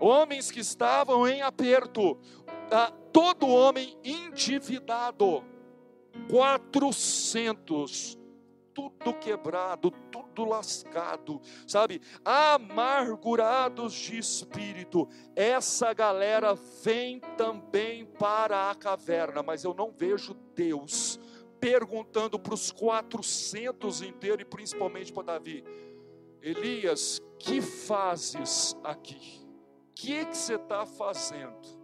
Homens 0.00 0.50
que 0.50 0.58
estavam 0.58 1.26
em 1.26 1.40
aperto, 1.40 2.18
ah, 2.70 2.92
todo 3.12 3.46
homem 3.46 3.96
endividado, 4.02 5.44
400 6.28 8.18
tudo 8.76 9.14
quebrado, 9.14 9.90
tudo 10.12 10.44
lascado, 10.44 11.40
sabe? 11.66 12.02
Amargurados 12.22 13.94
de 13.94 14.18
espírito. 14.18 15.08
Essa 15.34 15.94
galera 15.94 16.54
vem 16.84 17.18
também 17.38 18.04
para 18.04 18.70
a 18.70 18.74
caverna, 18.74 19.42
mas 19.42 19.64
eu 19.64 19.72
não 19.72 19.90
vejo 19.90 20.34
Deus 20.54 21.18
perguntando 21.58 22.38
para 22.38 22.52
os 22.52 22.70
400 22.70 24.02
inteiros 24.02 24.42
e 24.42 24.44
principalmente 24.44 25.10
para 25.10 25.22
Davi: 25.22 25.64
Elias, 26.42 27.18
que 27.38 27.62
fazes 27.62 28.76
aqui? 28.84 29.42
O 29.90 29.94
que, 29.94 30.26
que 30.26 30.36
você 30.36 30.56
está 30.56 30.84
fazendo? 30.84 31.75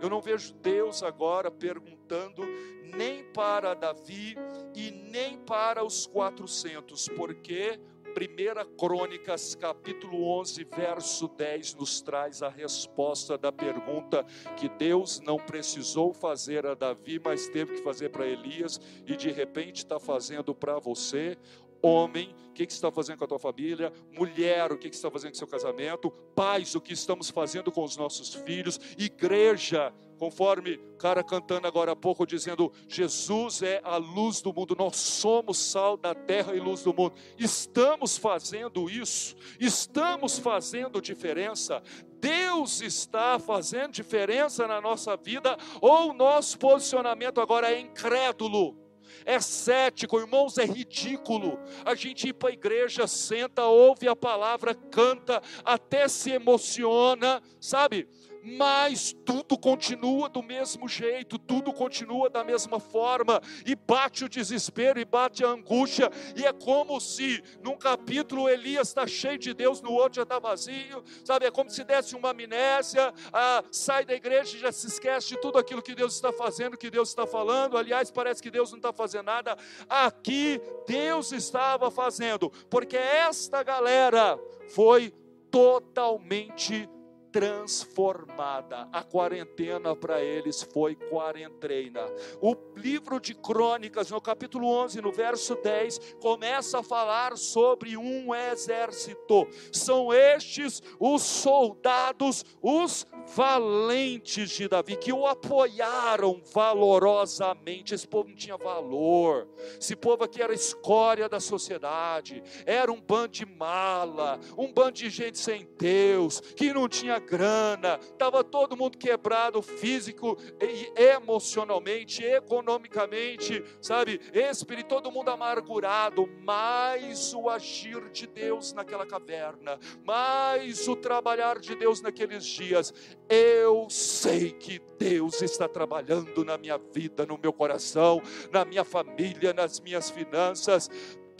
Eu 0.00 0.08
não 0.08 0.20
vejo 0.20 0.54
Deus 0.54 1.02
agora 1.02 1.50
perguntando 1.50 2.42
nem 2.82 3.24
para 3.32 3.74
Davi 3.74 4.34
e 4.74 4.90
nem 4.90 5.38
para 5.38 5.84
os 5.84 6.06
400, 6.06 7.08
porque 7.08 7.78
1 8.10 8.76
Crônicas, 8.76 9.54
capítulo 9.54 10.26
11, 10.40 10.64
verso 10.64 11.28
10, 11.28 11.74
nos 11.74 12.00
traz 12.00 12.42
a 12.42 12.48
resposta 12.48 13.38
da 13.38 13.52
pergunta 13.52 14.24
que 14.56 14.68
Deus 14.68 15.20
não 15.20 15.36
precisou 15.36 16.12
fazer 16.12 16.66
a 16.66 16.74
Davi, 16.74 17.20
mas 17.24 17.48
teve 17.48 17.76
que 17.76 17.82
fazer 17.82 18.08
para 18.08 18.26
Elias, 18.26 18.80
e 19.06 19.14
de 19.16 19.30
repente 19.30 19.76
está 19.76 20.00
fazendo 20.00 20.54
para 20.54 20.78
você. 20.78 21.38
Homem, 21.82 22.34
o 22.50 22.52
que, 22.52 22.66
que 22.66 22.72
está 22.72 22.90
fazendo 22.90 23.18
com 23.18 23.24
a 23.24 23.28
tua 23.28 23.38
família? 23.38 23.92
Mulher, 24.12 24.72
o 24.72 24.78
que, 24.78 24.90
que 24.90 24.96
está 24.96 25.10
fazendo 25.10 25.30
com 25.30 25.36
o 25.36 25.38
seu 25.38 25.46
casamento? 25.46 26.10
Pais, 26.34 26.74
o 26.74 26.80
que 26.80 26.92
estamos 26.92 27.30
fazendo 27.30 27.72
com 27.72 27.82
os 27.82 27.96
nossos 27.96 28.34
filhos? 28.34 28.78
Igreja, 28.98 29.92
conforme 30.18 30.74
o 30.74 30.96
cara 30.98 31.24
cantando 31.24 31.66
agora 31.66 31.92
há 31.92 31.96
pouco, 31.96 32.26
dizendo: 32.26 32.70
Jesus 32.86 33.62
é 33.62 33.80
a 33.82 33.96
luz 33.96 34.42
do 34.42 34.52
mundo, 34.52 34.76
nós 34.78 34.96
somos 34.96 35.56
sal 35.56 35.96
da 35.96 36.14
terra 36.14 36.54
e 36.54 36.60
luz 36.60 36.82
do 36.82 36.92
mundo. 36.92 37.14
Estamos 37.38 38.18
fazendo 38.18 38.90
isso, 38.90 39.34
estamos 39.58 40.38
fazendo 40.38 41.00
diferença. 41.00 41.82
Deus 42.20 42.82
está 42.82 43.38
fazendo 43.38 43.92
diferença 43.92 44.66
na 44.66 44.78
nossa 44.78 45.16
vida, 45.16 45.56
ou 45.80 46.10
o 46.10 46.12
nosso 46.12 46.58
posicionamento 46.58 47.40
agora 47.40 47.72
é 47.72 47.80
incrédulo 47.80 48.89
é 49.24 49.40
cético, 49.40 50.18
irmãos, 50.18 50.58
é 50.58 50.64
ridículo. 50.64 51.58
A 51.84 51.94
gente 51.94 52.28
ir 52.28 52.32
para 52.32 52.50
a 52.50 52.52
igreja, 52.52 53.06
senta, 53.06 53.64
ouve 53.64 54.08
a 54.08 54.16
palavra, 54.16 54.74
canta, 54.74 55.42
até 55.64 56.08
se 56.08 56.30
emociona, 56.30 57.42
sabe? 57.60 58.08
Mas 58.42 59.14
tudo 59.24 59.58
continua 59.58 60.28
do 60.28 60.42
mesmo 60.42 60.88
jeito, 60.88 61.38
tudo 61.38 61.72
continua 61.72 62.30
da 62.30 62.42
mesma 62.42 62.80
forma, 62.80 63.40
e 63.66 63.74
bate 63.74 64.24
o 64.24 64.28
desespero, 64.28 64.98
e 65.00 65.04
bate 65.04 65.44
a 65.44 65.48
angústia, 65.48 66.10
e 66.36 66.44
é 66.44 66.52
como 66.52 67.00
se 67.00 67.42
num 67.62 67.76
capítulo 67.76 68.48
Elias 68.48 68.88
está 68.88 69.06
cheio 69.06 69.38
de 69.38 69.52
Deus, 69.54 69.80
no 69.80 69.92
outro 69.92 70.16
já 70.16 70.22
está 70.22 70.38
vazio, 70.38 71.02
sabe? 71.24 71.46
É 71.46 71.50
como 71.50 71.70
se 71.70 71.84
desse 71.84 72.14
uma 72.14 72.30
amnésia, 72.30 73.12
ah, 73.32 73.62
sai 73.70 74.04
da 74.04 74.14
igreja 74.14 74.56
e 74.56 74.60
já 74.60 74.72
se 74.72 74.86
esquece 74.86 75.28
de 75.28 75.40
tudo 75.40 75.58
aquilo 75.58 75.82
que 75.82 75.94
Deus 75.94 76.14
está 76.14 76.32
fazendo, 76.32 76.76
que 76.76 76.90
Deus 76.90 77.08
está 77.08 77.26
falando. 77.26 77.76
Aliás, 77.76 78.10
parece 78.10 78.42
que 78.42 78.50
Deus 78.50 78.70
não 78.70 78.78
está 78.78 78.92
fazendo 78.92 79.26
nada. 79.26 79.56
Aqui 79.88 80.60
Deus 80.86 81.32
estava 81.32 81.90
fazendo, 81.90 82.50
porque 82.68 82.96
esta 82.96 83.62
galera 83.62 84.38
foi 84.74 85.12
totalmente 85.50 86.88
transformada. 87.32 88.88
A 88.92 89.02
quarentena 89.02 89.94
para 89.94 90.20
eles 90.22 90.62
foi 90.62 90.94
quarentena. 90.94 92.06
O 92.40 92.56
livro 92.76 93.20
de 93.20 93.34
Crônicas, 93.34 94.10
no 94.10 94.20
capítulo 94.20 94.68
11, 94.68 95.00
no 95.00 95.12
verso 95.12 95.54
10, 95.56 96.16
começa 96.20 96.80
a 96.80 96.82
falar 96.82 97.36
sobre 97.36 97.96
um 97.96 98.34
exército. 98.34 99.46
São 99.72 100.12
estes 100.12 100.82
os 100.98 101.22
soldados, 101.22 102.44
os 102.60 103.06
valentes 103.34 104.50
de 104.50 104.68
Davi, 104.68 104.96
que 104.96 105.12
o 105.12 105.26
apoiaram 105.26 106.40
valorosamente. 106.52 107.94
Esse 107.94 108.06
povo 108.06 108.28
não 108.28 108.36
tinha 108.36 108.56
valor. 108.56 109.48
Esse 109.80 109.94
povo 109.94 110.24
aqui 110.24 110.42
era 110.42 110.52
escória 110.52 111.28
da 111.28 111.40
sociedade, 111.40 112.42
era 112.66 112.90
um 112.90 113.00
bando 113.00 113.28
de 113.28 113.46
mala, 113.46 114.40
um 114.56 114.72
bando 114.72 114.92
de 114.92 115.10
gente 115.10 115.38
sem 115.38 115.68
Deus, 115.78 116.40
que 116.40 116.72
não 116.72 116.88
tinha 116.88 117.19
grana, 117.20 117.98
estava 118.00 118.42
todo 118.42 118.76
mundo 118.76 118.98
quebrado 118.98 119.62
físico 119.62 120.36
e 120.60 120.92
emocionalmente, 121.00 122.24
economicamente, 122.24 123.62
sabe? 123.80 124.20
Espírito, 124.32 124.88
todo 124.88 125.12
mundo 125.12 125.30
amargurado, 125.30 126.28
mais 126.42 127.32
o 127.32 127.48
agir 127.48 128.10
de 128.10 128.26
Deus 128.26 128.72
naquela 128.72 129.06
caverna, 129.06 129.78
mais 130.04 130.88
o 130.88 130.96
trabalhar 130.96 131.58
de 131.58 131.74
Deus 131.74 132.00
naqueles 132.00 132.44
dias. 132.44 132.92
Eu 133.28 133.88
sei 133.88 134.50
que 134.50 134.80
Deus 134.98 135.40
está 135.40 135.68
trabalhando 135.68 136.44
na 136.44 136.58
minha 136.58 136.76
vida, 136.76 137.24
no 137.24 137.38
meu 137.38 137.52
coração, 137.52 138.20
na 138.52 138.64
minha 138.64 138.84
família, 138.84 139.52
nas 139.52 139.80
minhas 139.80 140.10
finanças. 140.10 140.90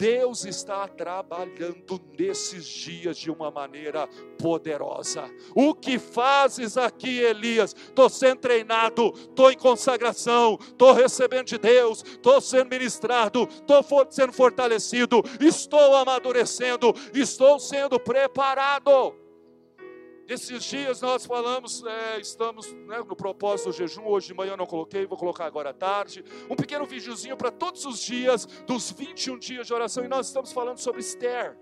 Deus 0.01 0.45
está 0.45 0.87
trabalhando 0.87 2.01
nesses 2.17 2.65
dias 2.65 3.15
de 3.15 3.29
uma 3.29 3.51
maneira 3.51 4.07
poderosa. 4.39 5.29
O 5.53 5.75
que 5.75 5.99
fazes 5.99 6.75
aqui, 6.75 7.19
Elias? 7.19 7.75
Estou 7.75 8.09
sendo 8.09 8.39
treinado, 8.39 9.13
estou 9.15 9.51
em 9.51 9.55
consagração, 9.55 10.57
estou 10.59 10.91
recebendo 10.91 11.45
de 11.45 11.59
Deus, 11.59 12.03
estou 12.03 12.41
sendo 12.41 12.71
ministrado, 12.71 13.47
estou 13.47 13.85
sendo 14.09 14.33
fortalecido, 14.33 15.21
estou 15.39 15.95
amadurecendo, 15.95 16.95
estou 17.13 17.59
sendo 17.59 17.99
preparado. 17.99 19.20
Esses 20.31 20.63
dias 20.63 21.01
nós 21.01 21.25
falamos, 21.25 21.83
é, 21.85 22.17
estamos 22.21 22.71
né, 22.71 22.99
no 22.99 23.17
propósito 23.17 23.69
do 23.69 23.75
jejum, 23.75 24.05
hoje 24.05 24.27
de 24.27 24.33
manhã 24.33 24.51
eu 24.51 24.57
não 24.57 24.65
coloquei, 24.65 25.05
vou 25.05 25.17
colocar 25.17 25.43
agora 25.43 25.71
à 25.71 25.73
tarde, 25.73 26.23
um 26.49 26.55
pequeno 26.55 26.85
videozinho 26.85 27.35
para 27.35 27.51
todos 27.51 27.85
os 27.85 27.99
dias, 27.99 28.45
dos 28.65 28.93
21 28.93 29.37
dias 29.37 29.67
de 29.67 29.73
oração, 29.73 30.05
e 30.05 30.07
nós 30.07 30.27
estamos 30.27 30.53
falando 30.53 30.77
sobre 30.77 31.01
Esther. 31.01 31.57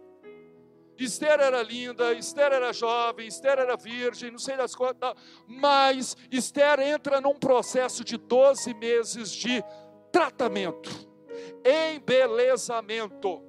Esther 1.00 1.40
era 1.40 1.64
linda, 1.64 2.14
Esther 2.14 2.52
era 2.52 2.72
jovem, 2.72 3.26
Esther 3.26 3.58
era 3.58 3.76
virgem, 3.76 4.30
não 4.30 4.38
sei 4.38 4.56
das 4.56 4.76
coisas, 4.76 4.98
mas 5.48 6.16
Esther 6.30 6.80
entra 6.80 7.20
num 7.20 7.40
processo 7.40 8.04
de 8.04 8.18
12 8.18 8.76
meses 8.76 9.32
de 9.32 9.64
tratamento, 10.12 10.92
embelezamento 11.66 13.49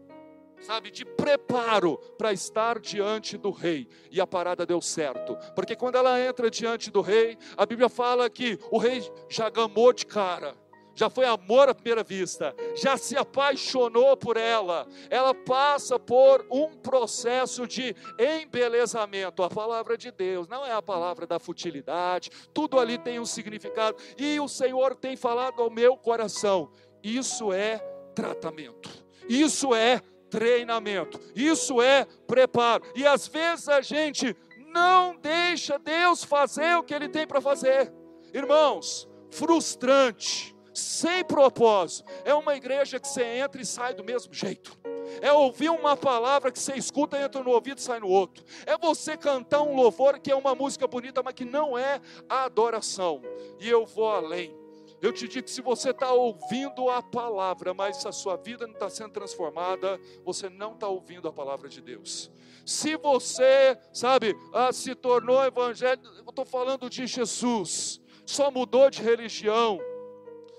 sabe, 0.61 0.91
de 0.91 1.05
preparo 1.05 1.99
para 2.17 2.33
estar 2.33 2.79
diante 2.79 3.37
do 3.37 3.51
rei. 3.51 3.89
E 4.11 4.21
a 4.21 4.27
parada 4.27 4.67
deu 4.67 4.81
certo, 4.81 5.37
porque 5.55 5.77
quando 5.77 5.97
ela 5.97 6.21
entra 6.21 6.51
diante 6.51 6.91
do 6.91 7.01
rei, 7.01 7.37
a 7.57 7.65
Bíblia 7.67 7.89
fala 7.89 8.29
que 8.29 8.59
o 8.71 8.79
rei 8.79 9.03
já 9.29 9.49
gamou 9.49 9.93
de 9.93 10.07
cara. 10.07 10.55
Já 10.95 11.09
foi 11.09 11.25
amor 11.25 11.69
à 11.69 11.75
primeira 11.75 12.03
vista, 12.03 12.55
já 12.75 12.97
se 12.97 13.17
apaixonou 13.17 14.17
por 14.19 14.37
ela. 14.37 14.87
Ela 15.09 15.35
passa 15.35 15.99
por 15.99 16.45
um 16.51 16.77
processo 16.77 17.67
de 17.67 17.95
embelezamento. 18.19 19.43
A 19.43 19.49
palavra 19.49 19.97
de 19.97 20.11
Deus 20.11 20.47
não 20.47 20.67
é 20.67 20.73
a 20.73 20.83
palavra 20.83 21.27
da 21.27 21.39
futilidade, 21.39 22.31
tudo 22.53 22.79
ali 22.79 22.99
tem 22.99 23.19
um 23.19 23.25
significado. 23.25 23.97
E 24.19 24.39
o 24.41 24.49
Senhor 24.49 24.95
tem 24.95 25.17
falado 25.17 25.63
ao 25.63 25.71
meu 25.71 25.97
coração: 25.97 26.71
isso 27.03 27.53
é 27.53 27.79
tratamento, 28.15 28.91
isso 29.29 29.75
é 29.75 30.03
treinamento. 30.31 31.21
Isso 31.35 31.83
é 31.83 32.07
preparo. 32.27 32.85
E 32.95 33.07
às 33.07 33.27
vezes 33.27 33.69
a 33.69 33.81
gente 33.81 34.37
não 34.73 35.17
deixa 35.17 35.79
Deus 35.79 36.23
fazer 36.23 36.77
o 36.77 36.83
que 36.83 36.95
Ele 36.95 37.09
tem 37.09 37.27
para 37.27 37.41
fazer. 37.41 37.93
Irmãos, 38.33 39.09
frustrante, 39.31 40.55
sem 40.73 41.25
propósito. 41.25 42.11
É 42.25 42.33
uma 42.35 42.55
igreja 42.55 43.01
que 43.01 43.09
você 43.09 43.25
entra 43.25 43.61
e 43.61 43.67
sai 43.67 43.95
do 43.95 44.05
mesmo 44.05 44.33
jeito. 44.33 44.79
É 45.21 45.33
ouvir 45.33 45.71
uma 45.71 45.97
palavra 45.97 46.53
que 46.53 46.59
você 46.59 46.75
escuta, 46.75 47.21
entra 47.21 47.43
no 47.43 47.51
ouvido 47.51 47.79
e 47.79 47.83
sai 47.83 47.99
no 47.99 48.09
outro. 48.09 48.45
É 48.65 48.79
você 48.79 49.17
cantar 49.17 49.63
um 49.63 49.75
louvor 49.75 50.21
que 50.21 50.31
é 50.31 50.37
uma 50.37 50.55
música 50.55 50.87
bonita, 50.87 51.23
mas 51.23 51.35
que 51.35 51.45
não 51.45 51.77
é 51.77 52.01
a 52.29 52.45
adoração. 52.45 53.21
E 53.59 53.69
eu 53.69 53.85
vou 53.85 54.09
além. 54.09 54.60
Eu 55.03 55.13
te 55.13 55.27
digo 55.27 55.45
que 55.45 55.51
se 55.51 55.63
você 55.63 55.91
está 55.91 56.13
ouvindo 56.13 56.91
a 56.91 57.03
palavra, 57.03 57.73
mas 57.73 58.05
a 58.05 58.13
sua 58.13 58.37
vida 58.37 58.67
não 58.67 58.75
está 58.75 58.91
sendo 58.91 59.13
transformada, 59.13 59.99
você 60.25 60.49
não 60.51 60.75
está 60.75 60.89
ouvindo 60.89 61.27
a 61.27 61.33
palavra 61.33 61.69
de 61.69 61.81
Deus. 61.81 62.31
Se 62.67 62.97
você, 62.97 63.79
sabe, 63.93 64.37
ah, 64.53 64.73
se 64.73 64.95
tornou 64.95 65.43
evangélico, 65.43 66.07
eu 66.07 66.29
estou 66.29 66.45
falando 66.45 66.91
de 66.91 67.07
Jesus, 67.07 68.01
só 68.27 68.51
mudou 68.51 68.91
de 68.91 69.03
religião, 69.03 69.81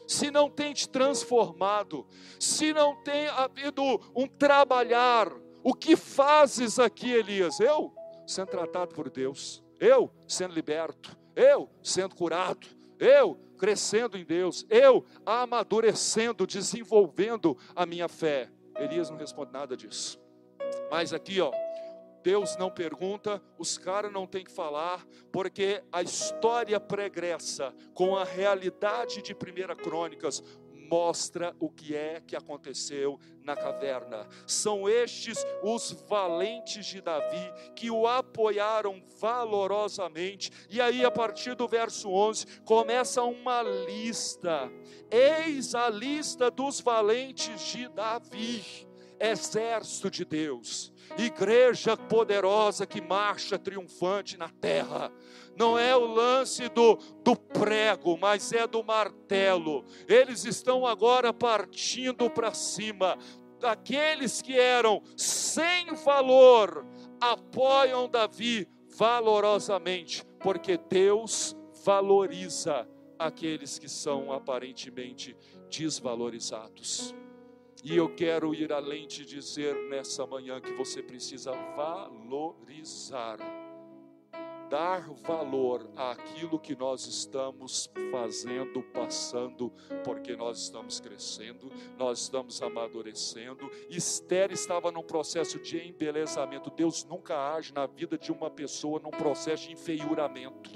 se 0.08 0.32
não 0.32 0.50
tem 0.50 0.74
te 0.74 0.90
transformado, 0.90 2.06
se 2.40 2.74
não 2.74 2.96
tem 3.04 3.28
havido 3.28 3.84
um 4.16 4.28
trabalhar, 4.28 5.32
o 5.64 5.74
que 5.74 5.96
fazes 5.96 6.80
aqui, 6.80 7.12
Elias? 7.12 7.60
Eu 7.60 7.94
sendo 8.26 8.48
tratado 8.48 8.96
por 8.96 9.10
Deus, 9.10 9.64
eu 9.80 10.12
sendo 10.28 10.54
liberto, 10.54 11.18
eu 11.36 11.70
sendo 11.82 12.16
curado, 12.16 12.68
eu 13.00 13.40
crescendo 13.62 14.18
em 14.18 14.26
Deus, 14.26 14.66
eu 14.72 15.06
amadurecendo, 15.24 16.48
desenvolvendo 16.48 17.56
a 17.76 17.86
minha 17.86 18.08
fé. 18.08 18.50
Elias 18.80 19.12
não 19.12 19.18
responde 19.18 19.54
nada 19.54 19.78
disso. 19.78 20.20
Mas 20.90 21.14
aqui, 21.14 21.40
ó, 21.40 21.52
Deus 22.24 22.58
não 22.58 22.72
pergunta, 22.72 23.40
os 23.60 23.78
caras 23.78 24.12
não 24.12 24.26
têm 24.26 24.44
que 24.44 24.52
falar, 24.52 25.06
porque 25.32 25.84
a 25.92 26.02
história 26.02 26.80
pregressa 26.80 27.72
com 27.94 28.18
a 28.18 28.24
realidade 28.24 29.22
de 29.22 29.34
1 29.34 29.76
Crônicas 29.76 30.44
mostra 30.92 31.56
o 31.58 31.70
que 31.70 31.96
é 31.96 32.20
que 32.20 32.36
aconteceu 32.36 33.18
na 33.42 33.56
caverna. 33.56 34.28
São 34.46 34.90
estes 34.90 35.38
os 35.64 35.94
valentes 36.10 36.86
de 36.86 37.00
Davi 37.00 37.54
que 37.74 37.90
o 37.90 38.06
apoiaram 38.06 39.02
valorosamente. 39.18 40.52
E 40.70 40.82
aí, 40.82 41.06
a 41.06 41.10
partir 41.10 41.56
do 41.56 41.66
verso 41.66 42.10
11, 42.12 42.46
começa 42.66 43.24
uma 43.24 43.62
lista. 43.62 44.70
Eis 45.10 45.74
a 45.74 45.90
lista 45.90 46.52
dos 46.52 46.82
valentes 46.82 47.62
de 47.72 47.88
Davi, 47.88 48.86
exército 49.22 50.10
de 50.10 50.26
Deus 50.26 50.92
igreja 51.18 51.98
poderosa 51.98 52.86
que 52.86 53.02
marcha 53.02 53.58
triunfante 53.58 54.38
na 54.38 54.50
terra. 54.50 55.12
Não 55.58 55.78
é 55.78 55.96
o 55.96 56.06
lance 56.06 56.70
do, 56.70 56.96
do 57.24 57.36
prego, 57.36 58.18
mas 58.18 58.52
é 58.54 58.66
do 58.66 58.84
martelo. 58.84 59.84
Eles 60.08 60.46
estão 60.46 60.86
agora 60.86 61.34
partindo 61.34 62.30
para 62.30 62.54
cima. 62.54 63.18
aqueles 63.62 64.42
que 64.42 64.58
eram 64.58 65.04
sem 65.16 65.94
valor 66.04 66.86
apoiam 67.20 68.10
Davi 68.10 68.68
valorosamente, 68.98 70.26
porque 70.40 70.78
Deus 70.78 71.56
valoriza 71.86 72.88
aqueles 73.20 73.78
que 73.78 73.88
são 73.88 74.32
aparentemente 74.32 75.38
desvalorizados. 75.70 77.14
E 77.84 77.98
eu 77.98 78.14
quero 78.14 78.54
ir 78.54 78.72
além 78.72 79.08
de 79.08 79.26
dizer 79.26 79.76
nessa 79.90 80.26
manhã 80.28 80.62
que 80.62 80.72
você 80.74 81.02
precisa 81.02 81.52
valorizar, 81.76 83.40
dar 84.70 85.10
valor 85.10 85.90
àquilo 85.96 86.60
que 86.60 86.76
nós 86.76 87.08
estamos 87.08 87.90
fazendo, 88.12 88.84
passando, 88.84 89.74
porque 90.04 90.36
nós 90.36 90.60
estamos 90.62 91.00
crescendo, 91.00 91.72
nós 91.98 92.20
estamos 92.20 92.62
amadurecendo. 92.62 93.68
Esther 93.90 94.52
estava 94.52 94.92
num 94.92 95.04
processo 95.04 95.60
de 95.60 95.80
embelezamento. 95.80 96.70
Deus 96.70 97.04
nunca 97.04 97.56
age 97.56 97.74
na 97.74 97.88
vida 97.88 98.16
de 98.16 98.32
uma 98.32 98.52
pessoa 98.52 99.00
num 99.00 99.10
processo 99.10 99.68
de 99.68 99.74
enfeiuramento, 99.74 100.70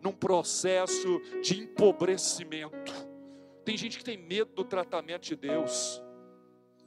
num 0.00 0.12
processo 0.12 1.20
de 1.42 1.64
empobrecimento 1.64 3.09
tem 3.70 3.76
gente 3.76 3.98
que 3.98 4.04
tem 4.04 4.16
medo 4.16 4.52
do 4.52 4.64
tratamento 4.64 5.22
de 5.22 5.36
Deus. 5.36 6.02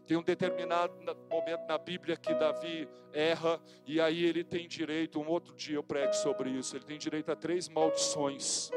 Tem 0.06 0.18
um 0.18 0.22
determinado 0.22 0.94
momento 1.30 1.66
na 1.66 1.78
Bíblia 1.78 2.18
que 2.18 2.34
Davi 2.34 2.90
erra 3.14 3.62
e 3.88 4.02
aí 4.02 4.26
ele 4.26 4.44
tem 4.44 4.68
direito, 4.68 5.18
um 5.18 5.30
outro 5.30 5.56
dia 5.56 5.78
eu 5.78 5.84
prego 5.84 6.12
sobre 6.14 6.50
isso, 6.50 6.76
ele 6.76 6.84
tem 6.84 6.98
direito 6.98 7.32
a 7.32 7.38
três 7.38 7.70
maldições. 7.70 8.70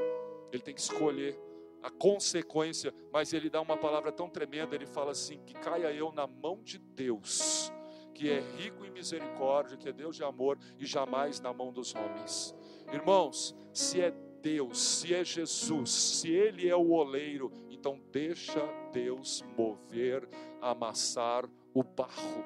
Ele 0.53 0.63
tem 0.63 0.73
que 0.73 0.81
escolher 0.81 1.37
a 1.83 1.91
consequência, 1.91 2.95
mas 3.13 3.33
ele 3.33 3.51
dá 3.51 3.61
uma 3.61 3.77
palavra 3.77 4.13
tão 4.13 4.31
tremenda, 4.31 4.77
ele 4.77 4.87
fala 4.87 5.11
assim: 5.11 5.43
que 5.45 5.55
caia 5.55 5.93
eu 5.93 6.13
na 6.13 6.29
mão 6.29 6.63
de 6.63 6.79
Deus, 6.79 7.73
que 8.15 8.31
é 8.31 8.39
rico 8.57 8.85
em 8.85 8.91
misericórdia, 8.93 9.77
que 9.77 9.89
é 9.89 9.93
Deus 9.93 10.15
de 10.15 10.23
amor 10.23 10.57
e 10.79 10.87
jamais 10.87 11.41
na 11.41 11.53
mão 11.53 11.73
dos 11.73 11.93
homens. 11.93 12.55
Irmãos, 12.93 13.53
se 13.73 14.01
é 14.01 14.15
Deus, 14.47 14.81
se 14.81 15.13
é 15.13 15.25
Jesus, 15.25 15.91
se 15.91 16.31
Ele 16.31 16.69
é 16.69 16.77
o 16.77 16.93
oleiro, 16.93 17.51
então 17.87 18.01
deixa 18.11 18.61
Deus 18.93 19.45
mover, 19.57 20.29
amassar 20.61 21.49
o 21.73 21.85
barro. 21.85 22.45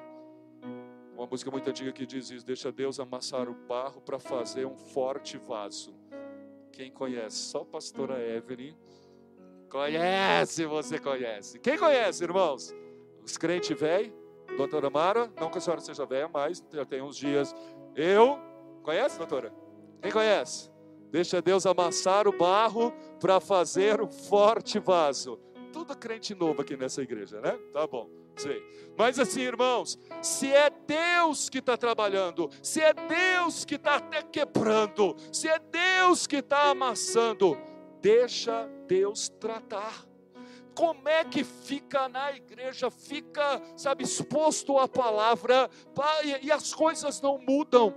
Uma 1.15 1.25
música 1.25 1.49
muito 1.49 1.67
antiga 1.67 1.91
que 1.91 2.05
diz 2.05 2.29
isso: 2.29 2.45
deixa 2.45 2.71
Deus 2.71 2.99
amassar 2.99 3.49
o 3.49 3.55
barro 3.55 4.01
para 4.01 4.19
fazer 4.19 4.67
um 4.67 4.77
forte 4.77 5.39
vaso. 5.39 5.95
Quem 6.71 6.91
conhece? 6.91 7.37
Só 7.37 7.61
a 7.61 7.65
pastora 7.65 8.23
Evelyn. 8.23 8.75
Conhece, 9.67 10.63
você 10.65 10.99
conhece. 10.99 11.59
Quem 11.59 11.75
conhece, 11.75 12.23
irmãos? 12.23 12.71
Os 13.23 13.35
crentes 13.35 13.79
velhos, 13.79 14.13
doutora 14.55 14.91
Mara, 14.91 15.31
não 15.39 15.49
que 15.49 15.57
a 15.57 15.61
senhora 15.61 15.81
seja 15.81 16.05
velha, 16.05 16.29
mas 16.31 16.63
já 16.71 16.85
tem 16.85 17.01
uns 17.01 17.17
dias. 17.17 17.55
Eu, 17.95 18.37
conhece, 18.83 19.17
doutora? 19.17 19.51
Quem 20.03 20.11
conhece? 20.11 20.70
Deixa 21.11 21.41
Deus 21.41 21.65
amassar 21.65 22.27
o 22.27 22.31
barro 22.31 22.93
para 23.19 23.39
fazer 23.41 24.01
um 24.01 24.09
forte 24.09 24.79
vaso. 24.79 25.37
Tudo 25.73 25.95
crente 25.97 26.33
novo 26.33 26.61
aqui 26.61 26.77
nessa 26.77 27.01
igreja, 27.01 27.41
né? 27.41 27.59
Tá 27.73 27.85
bom, 27.85 28.09
sei. 28.37 28.63
Mas 28.97 29.19
assim, 29.19 29.41
irmãos, 29.41 29.99
se 30.21 30.51
é 30.51 30.69
Deus 30.69 31.49
que 31.49 31.59
está 31.59 31.75
trabalhando, 31.75 32.49
se 32.63 32.79
é 32.81 32.93
Deus 32.93 33.65
que 33.65 33.75
está 33.75 33.95
até 33.95 34.21
quebrando, 34.21 35.15
se 35.31 35.49
é 35.49 35.59
Deus 35.59 36.25
que 36.25 36.37
está 36.37 36.71
amassando, 36.71 37.57
deixa 38.01 38.69
Deus 38.87 39.27
tratar 39.27 40.05
como 40.73 41.07
é 41.09 41.23
que 41.23 41.43
fica 41.43 42.07
na 42.07 42.31
igreja, 42.31 42.89
fica, 42.89 43.61
sabe, 43.75 44.03
exposto 44.03 44.77
à 44.77 44.87
palavra, 44.87 45.69
e 46.41 46.51
as 46.51 46.73
coisas 46.73 47.21
não 47.21 47.37
mudam. 47.37 47.93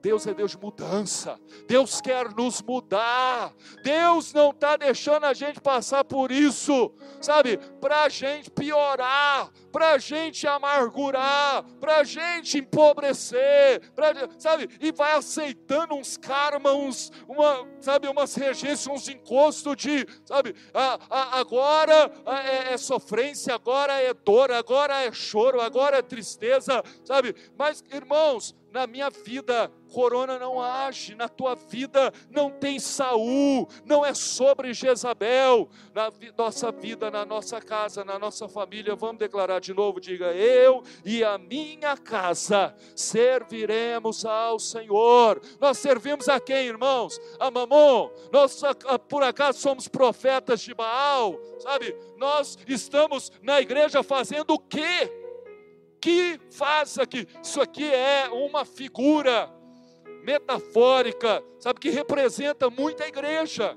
Deus 0.00 0.26
é 0.26 0.34
Deus 0.34 0.52
de 0.52 0.58
mudança. 0.58 1.38
Deus 1.66 2.00
quer 2.00 2.32
nos 2.34 2.62
mudar. 2.62 3.52
Deus 3.82 4.32
não 4.32 4.50
está 4.50 4.76
deixando 4.76 5.24
a 5.24 5.34
gente 5.34 5.60
passar 5.60 6.04
por 6.04 6.30
isso, 6.30 6.92
sabe? 7.20 7.58
Para 7.80 8.04
a 8.04 8.08
gente 8.08 8.50
piorar, 8.50 9.50
para 9.78 9.92
a 9.92 9.98
gente 9.98 10.44
amargurar, 10.44 11.62
para 11.78 11.98
a 11.98 12.02
gente 12.02 12.58
empobrecer, 12.58 13.80
pra, 13.94 14.12
sabe? 14.36 14.68
E 14.80 14.90
vai 14.90 15.14
aceitando 15.14 15.94
uns 15.94 16.16
karma, 16.16 16.72
uns, 16.72 17.12
uma, 17.28 17.64
sabe, 17.80 18.08
umas 18.08 18.34
regências, 18.34 18.88
uns 18.88 19.08
encostos 19.08 19.76
de, 19.76 20.04
sabe? 20.24 20.52
A, 20.74 20.98
a, 21.08 21.38
agora 21.38 22.10
é, 22.26 22.72
é 22.72 22.76
sofrência, 22.76 23.54
agora 23.54 23.92
é 24.02 24.12
dor, 24.12 24.50
agora 24.50 25.00
é 25.04 25.12
choro, 25.12 25.60
agora 25.60 25.98
é 25.98 26.02
tristeza, 26.02 26.82
sabe? 27.04 27.32
Mas, 27.56 27.84
irmãos, 27.92 28.56
na 28.72 28.86
minha 28.86 29.08
vida, 29.10 29.72
corona 29.92 30.38
não 30.38 30.60
age, 30.60 31.14
na 31.14 31.28
tua 31.28 31.54
vida 31.54 32.12
não 32.30 32.50
tem 32.50 32.78
Saul, 32.78 33.68
não 33.84 34.04
é 34.04 34.12
sobre 34.12 34.74
Jezabel, 34.74 35.68
na 35.94 36.10
vi 36.10 36.32
nossa 36.36 36.70
vida, 36.70 37.10
na 37.10 37.24
nossa 37.24 37.60
casa, 37.60 38.04
na 38.04 38.18
nossa 38.18 38.48
família, 38.48 38.94
vamos 38.94 39.18
declarar 39.18 39.60
de 39.60 39.67
novo, 39.72 40.00
diga, 40.00 40.32
eu 40.32 40.82
e 41.04 41.22
a 41.24 41.38
minha 41.38 41.96
casa 41.96 42.74
serviremos 42.94 44.24
ao 44.24 44.58
Senhor, 44.58 45.40
nós 45.60 45.78
servimos 45.78 46.28
a 46.28 46.40
quem 46.40 46.66
irmãos? 46.66 47.20
A 47.38 47.50
Mamon, 47.50 48.10
nós 48.32 48.60
por 49.08 49.22
acaso 49.22 49.60
somos 49.60 49.88
profetas 49.88 50.60
de 50.60 50.74
Baal, 50.74 51.38
sabe? 51.58 51.96
Nós 52.16 52.58
estamos 52.66 53.30
na 53.42 53.60
igreja 53.60 54.02
fazendo 54.02 54.54
o 54.54 54.58
quê? 54.58 55.10
que 56.00 56.38
faz 56.50 56.98
aqui. 56.98 57.26
Isso 57.42 57.60
aqui 57.60 57.84
é 57.84 58.28
uma 58.28 58.64
figura 58.64 59.52
metafórica, 60.22 61.42
sabe, 61.58 61.80
que 61.80 61.90
representa 61.90 62.70
muito 62.70 63.02
a 63.02 63.08
igreja. 63.08 63.76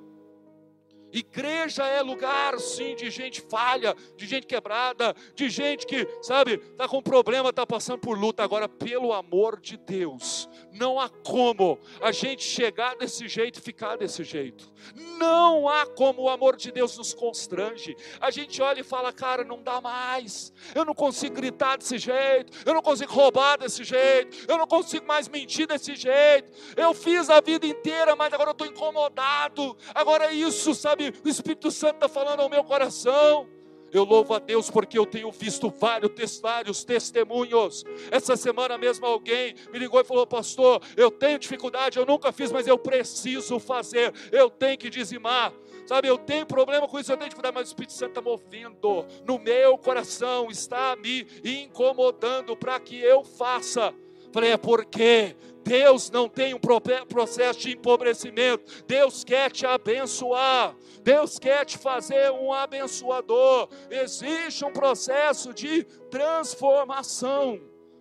Igreja 1.12 1.86
é 1.86 2.01
lugar, 2.01 2.59
sim, 2.59 2.95
de 2.95 3.09
gente 3.09 3.41
falha, 3.41 3.95
de 4.16 4.26
gente 4.26 4.47
quebrada, 4.47 5.16
de 5.36 5.49
gente 5.49 5.86
que, 5.86 6.07
sabe, 6.22 6.53
está 6.53 6.88
com 6.88 7.01
problema, 7.01 7.49
está 7.49 7.66
passando 7.66 7.99
por 7.99 8.18
luta. 8.18 8.43
Agora, 8.43 8.70
pelo 8.70 9.14
amor 9.14 9.59
de 9.59 9.78
Deus, 9.78 10.49
não 10.74 10.99
há 10.99 11.09
como 11.09 11.78
a 12.01 12.11
gente 12.11 12.43
chegar 12.43 12.95
desse 12.95 13.28
jeito 13.28 13.59
e 13.59 13.61
ficar 13.61 13.97
desse 13.97 14.24
jeito. 14.24 14.72
Não 15.17 15.67
há 15.67 15.86
como 15.86 16.24
o 16.24 16.30
amor 16.30 16.55
de 16.55 16.72
Deus 16.72 16.97
nos 16.97 17.13
constrange. 17.13 17.95
A 18.19 18.32
gente 18.32 18.61
olha 18.61 18.82
e 18.82 18.84
fala, 18.84 19.11
cara, 19.11 19.43
não 19.43 19.61
dá 19.61 19.82
mais. 19.82 20.53
Eu 20.74 20.86
não 20.86 20.93
consigo 20.93 21.36
gritar 21.36 21.78
desse 21.78 21.97
jeito, 21.97 22.51
eu 22.65 22.74
não 22.74 22.82
consigo 22.82 23.11
roubar 23.13 23.57
desse 23.57 23.84
jeito, 23.84 24.45
eu 24.47 24.57
não 24.57 24.67
consigo 24.67 25.05
mais 25.05 25.28
mentir 25.28 25.67
desse 25.67 25.95
jeito. 25.95 26.51
Eu 26.76 26.93
fiz 26.93 27.30
a 27.30 27.41
vida 27.41 27.65
inteira, 27.65 28.15
mas 28.15 28.34
agora 28.34 28.49
eu 28.49 28.53
estou 28.53 28.67
incomodado. 28.67 29.78
Agora 29.93 30.26
é 30.26 30.34
isso, 30.34 30.74
sabe? 30.74 31.13
o 31.24 31.30
Espírito 31.30 31.72
Santo 31.72 31.95
está 31.95 32.09
falando 32.09 32.41
ao 32.41 32.49
meu 32.49 32.63
coração. 32.63 33.61
Eu 33.91 34.03
louvo 34.03 34.33
a 34.33 34.39
Deus 34.39 34.69
porque 34.69 34.97
eu 34.97 35.05
tenho 35.05 35.31
visto 35.31 35.69
vários, 35.69 36.39
vários 36.39 36.83
testemunhos. 36.83 37.83
Essa 38.09 38.35
semana 38.35 38.77
mesmo 38.77 39.05
alguém 39.05 39.55
me 39.71 39.79
ligou 39.79 39.99
e 39.99 40.03
falou: 40.03 40.25
Pastor, 40.25 40.81
eu 40.95 41.11
tenho 41.11 41.39
dificuldade, 41.39 41.97
eu 41.97 42.05
nunca 42.05 42.31
fiz, 42.31 42.51
mas 42.51 42.67
eu 42.67 42.77
preciso 42.77 43.59
fazer, 43.59 44.13
eu 44.31 44.49
tenho 44.49 44.77
que 44.77 44.89
dizimar. 44.89 45.53
Sabe, 45.85 46.07
eu 46.07 46.17
tenho 46.17 46.45
problema 46.45 46.87
com 46.87 46.99
isso, 46.99 47.11
eu 47.11 47.17
tenho 47.17 47.29
dificuldade, 47.29 47.55
mas 47.55 47.67
o 47.67 47.71
Espírito 47.71 47.93
Santo 47.93 48.09
está 48.09 48.21
movendo 48.21 49.05
no 49.25 49.39
meu 49.39 49.77
coração, 49.77 50.49
está 50.49 50.95
me 50.95 51.27
incomodando 51.43 52.55
para 52.55 52.79
que 52.79 52.97
eu 52.97 53.23
faça. 53.23 53.93
Falei, 54.32 54.51
é 54.51 54.57
porque 54.57 55.36
Deus 55.63 56.09
não 56.09 56.27
tem 56.27 56.53
um 56.53 56.59
processo 57.07 57.59
de 57.59 57.71
empobrecimento. 57.71 58.84
Deus 58.86 59.23
quer 59.23 59.51
te 59.51 59.65
abençoar. 59.65 60.75
Deus 61.03 61.38
quer 61.38 61.65
te 61.65 61.77
fazer 61.77 62.32
um 62.32 62.51
abençoador. 62.53 63.69
Existe 63.89 64.63
um 64.65 64.71
processo 64.71 65.53
de 65.53 65.84
transformação. 66.09 67.59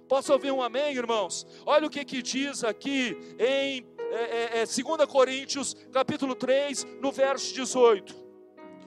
Posso 0.09 0.33
ouvir 0.33 0.51
um 0.51 0.63
amém, 0.63 0.97
irmãos? 0.97 1.47
Olha 1.65 1.87
o 1.87 1.91
que, 1.91 2.05
que 2.05 2.21
diz 2.21 2.65
aqui 2.65 3.17
em 3.39 3.87
é, 4.13 4.59
é, 4.59 4.63
é, 4.63 4.67
2 4.67 5.09
Coríntios, 5.09 5.75
capítulo 5.93 6.35
3, 6.35 6.85
no 7.01 7.13
verso 7.13 7.55
18. 7.55 8.30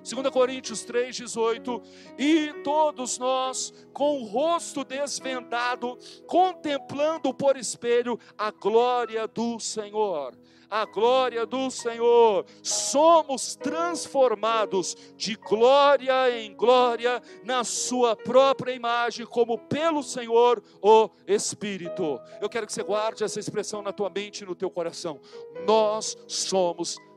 2 0.03 0.29
Coríntios 0.29 0.85
3,18, 0.85 1.81
e 2.17 2.53
todos 2.63 3.17
nós, 3.17 3.73
com 3.93 4.21
o 4.21 4.25
rosto 4.25 4.83
desvendado, 4.83 5.97
contemplando 6.27 7.33
por 7.33 7.55
espelho 7.55 8.19
a 8.37 8.51
glória 8.51 9.27
do 9.27 9.59
Senhor, 9.59 10.37
a 10.69 10.85
glória 10.85 11.45
do 11.45 11.69
Senhor, 11.69 12.45
somos 12.63 13.55
transformados 13.55 14.95
de 15.15 15.35
glória 15.35 16.31
em 16.31 16.53
glória 16.55 17.21
na 17.43 17.63
Sua 17.63 18.15
própria 18.15 18.73
imagem, 18.73 19.23
como 19.25 19.57
pelo 19.57 20.01
Senhor 20.01 20.63
o 20.81 21.11
Espírito. 21.27 22.19
Eu 22.41 22.49
quero 22.49 22.65
que 22.65 22.73
você 22.73 22.81
guarde 22.81 23.23
essa 23.23 23.39
expressão 23.39 23.83
na 23.83 23.93
tua 23.93 24.09
mente 24.09 24.41
e 24.41 24.47
no 24.47 24.55
teu 24.55 24.69
coração. 24.71 25.19
Nós 25.65 26.17
somos 26.27 26.97
transformados 26.97 27.12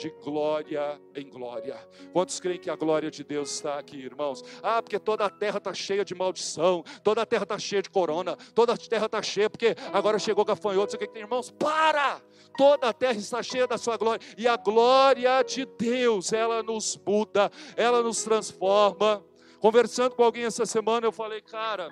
de 0.00 0.10
glória 0.22 1.00
em 1.14 1.28
glória. 1.28 1.78
Quantos 2.12 2.40
creem 2.40 2.58
que 2.58 2.68
a 2.68 2.76
glória 2.76 3.10
de 3.10 3.22
Deus 3.22 3.50
está 3.52 3.78
aqui, 3.78 3.96
irmãos? 3.96 4.42
Ah, 4.62 4.82
porque 4.82 4.98
toda 4.98 5.24
a 5.24 5.30
terra 5.30 5.58
está 5.58 5.72
cheia 5.72 6.04
de 6.04 6.14
maldição, 6.14 6.82
toda 7.02 7.22
a 7.22 7.26
terra 7.26 7.44
está 7.44 7.58
cheia 7.58 7.82
de 7.82 7.90
corona, 7.90 8.36
toda 8.54 8.72
a 8.72 8.76
terra 8.76 9.06
está 9.06 9.22
cheia, 9.22 9.48
porque 9.48 9.76
agora 9.92 10.18
chegou 10.18 10.44
gafanhoto, 10.44 10.96
o 10.96 10.98
que 10.98 11.06
tem, 11.06 11.22
irmãos? 11.22 11.50
Para! 11.50 12.20
Toda 12.56 12.88
a 12.88 12.92
terra 12.92 13.18
está 13.18 13.42
cheia 13.42 13.66
da 13.66 13.78
sua 13.78 13.96
glória, 13.96 14.26
e 14.36 14.48
a 14.48 14.56
glória 14.56 15.42
de 15.42 15.64
Deus, 15.64 16.32
ela 16.32 16.62
nos 16.62 16.98
muda, 17.06 17.50
ela 17.76 18.02
nos 18.02 18.24
transforma. 18.24 19.24
Conversando 19.60 20.14
com 20.14 20.22
alguém 20.22 20.44
essa 20.44 20.66
semana, 20.66 21.06
eu 21.06 21.12
falei, 21.12 21.40
cara, 21.40 21.90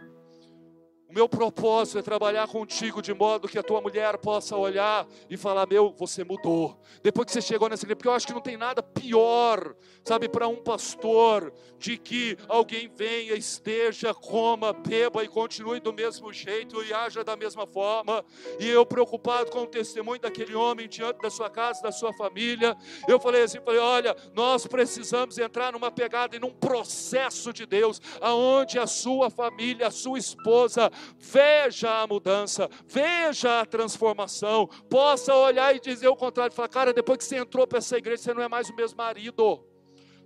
meu 1.11 1.29
propósito 1.29 1.99
é 1.99 2.03
trabalhar 2.03 2.49
contigo 2.49 3.01
de 3.01 3.15
modo 3.15 3.47
que 3.47 3.59
a 3.59 3.63
tua 3.63 3.81
mulher 3.81 4.19
possa 4.19 4.57
olhar 4.57 5.07
e 5.31 5.37
falar: 5.37 5.67
Meu, 5.67 5.95
você 5.97 6.25
mudou. 6.25 6.81
Depois 7.03 7.27
que 7.27 7.33
você 7.33 7.43
chegou 7.43 7.69
nessa 7.69 7.85
igreja, 7.85 7.97
porque 7.97 8.09
eu 8.09 8.13
acho 8.13 8.27
que 8.27 8.33
não 8.33 8.41
tem 8.41 8.57
nada 8.57 8.83
pior, 8.83 9.77
sabe, 10.03 10.29
para 10.29 10.49
um 10.49 10.57
pastor, 10.57 11.53
de 11.79 11.99
que 11.99 12.37
alguém 12.49 12.89
venha, 12.89 13.35
esteja, 13.35 14.15
coma, 14.15 14.73
beba 14.73 15.23
e 15.23 15.29
continue 15.29 15.79
do 15.81 15.93
mesmo 15.93 16.33
jeito 16.33 16.83
e 16.83 16.93
haja 16.93 17.23
da 17.23 17.37
mesma 17.37 17.67
forma. 17.67 18.25
E 18.59 18.69
eu, 18.69 18.87
preocupado 18.87 19.51
com 19.51 19.65
o 19.65 19.67
testemunho 19.67 20.21
daquele 20.21 20.55
homem 20.55 20.89
diante 20.89 21.21
da 21.21 21.31
sua 21.31 21.51
casa, 21.51 21.83
da 21.83 21.93
sua 21.93 22.13
família, 22.15 22.77
eu 23.07 23.21
falei 23.21 23.43
assim: 23.43 23.61
falei, 23.61 23.81
Olha, 23.81 24.17
nós 24.33 24.67
precisamos 24.67 25.39
entrar 25.39 25.73
numa 25.73 25.91
pegada 25.91 26.35
e 26.35 26.41
num 26.41 26.53
processo 26.53 27.53
de 27.53 27.67
Deus, 27.67 28.01
aonde 28.21 28.79
a 28.79 28.87
sua 28.87 29.29
família, 29.29 29.89
a 29.89 29.91
sua 29.91 30.19
esposa, 30.19 30.91
veja 31.19 32.03
a 32.03 32.07
mudança, 32.07 32.69
veja 32.87 33.61
a 33.61 33.67
transformação, 33.67 34.67
possa 34.89 35.35
olhar 35.35 35.75
e 35.75 35.81
dizer 35.81 36.09
o 36.09 36.17
contrário, 36.17 36.55
falar, 36.55 36.69
cara, 36.69 36.93
depois 36.93 37.19
que 37.19 37.25
você 37.25 37.37
entrou 37.37 37.67
para 37.67 37.79
essa 37.79 37.97
igreja, 37.97 38.23
você 38.23 38.35
não 38.35 38.43
é 38.43 38.49
mais 38.49 38.69
o 38.69 38.75
mesmo 38.75 38.97
marido. 38.97 39.65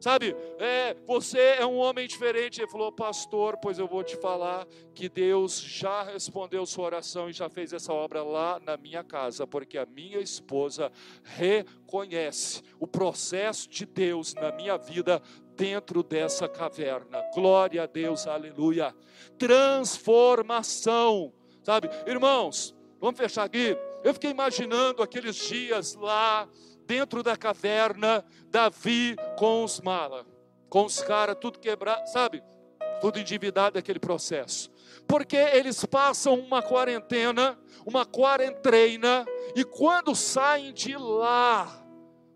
Sabe, 0.01 0.37
é, 0.61 0.95
você 1.07 1.57
é 1.59 1.67
um 1.67 1.77
homem 1.77 2.07
diferente. 2.07 2.61
Ele 2.61 2.71
falou, 2.71 2.93
pastor, 2.93 3.57
pois 3.61 3.81
eu 3.81 3.89
vou 3.89 4.05
te 4.05 4.17
falar 4.17 4.65
que 4.95 5.09
Deus 5.09 5.61
já 5.61 6.05
respondeu 6.05 6.65
sua 6.65 6.85
oração 6.85 7.29
e 7.29 7.33
já 7.33 7.49
fez 7.49 7.73
essa 7.73 7.93
obra 7.93 8.23
lá 8.23 8.61
na 8.61 8.77
minha 8.77 9.03
casa, 9.03 9.45
porque 9.45 9.77
a 9.77 9.85
minha 9.85 10.21
esposa 10.21 10.93
reconhece 11.25 12.63
o 12.79 12.87
processo 12.87 13.69
de 13.69 13.85
Deus 13.85 14.35
na 14.35 14.53
minha 14.53 14.77
vida 14.77 15.21
dentro 15.59 16.03
dessa 16.05 16.49
caverna. 16.49 17.21
Glória 17.35 17.83
a 17.83 17.87
Deus, 17.87 18.29
aleluia. 18.29 18.95
Transformação, 19.37 21.33
sabe? 21.65 21.91
Irmãos, 22.07 22.77
vamos 23.01 23.19
fechar 23.19 23.43
aqui. 23.43 23.77
Eu 24.05 24.15
fiquei 24.15 24.31
imaginando 24.31 25.03
aqueles 25.03 25.35
dias 25.35 25.97
lá 25.97 26.49
dentro 26.87 27.25
da 27.25 27.37
caverna, 27.37 28.25
Davi 28.47 29.17
com 29.37 29.65
os 29.65 29.81
malas, 29.81 30.25
com 30.71 30.85
os 30.85 31.03
caras 31.03 31.37
tudo 31.41 31.59
quebrado, 31.59 32.09
sabe? 32.09 32.41
Tudo 33.01 33.19
endividado 33.19 33.75
daquele 33.75 33.99
processo. 33.99 34.71
Porque 35.09 35.37
eles 35.37 35.85
passam 35.85 36.39
uma 36.39 36.63
quarentena, 36.63 37.59
uma 37.85 38.07
quarentena, 38.07 39.27
e 39.57 39.65
quando 39.65 40.15
saem 40.15 40.73
de 40.73 40.97
lá, 40.97 41.85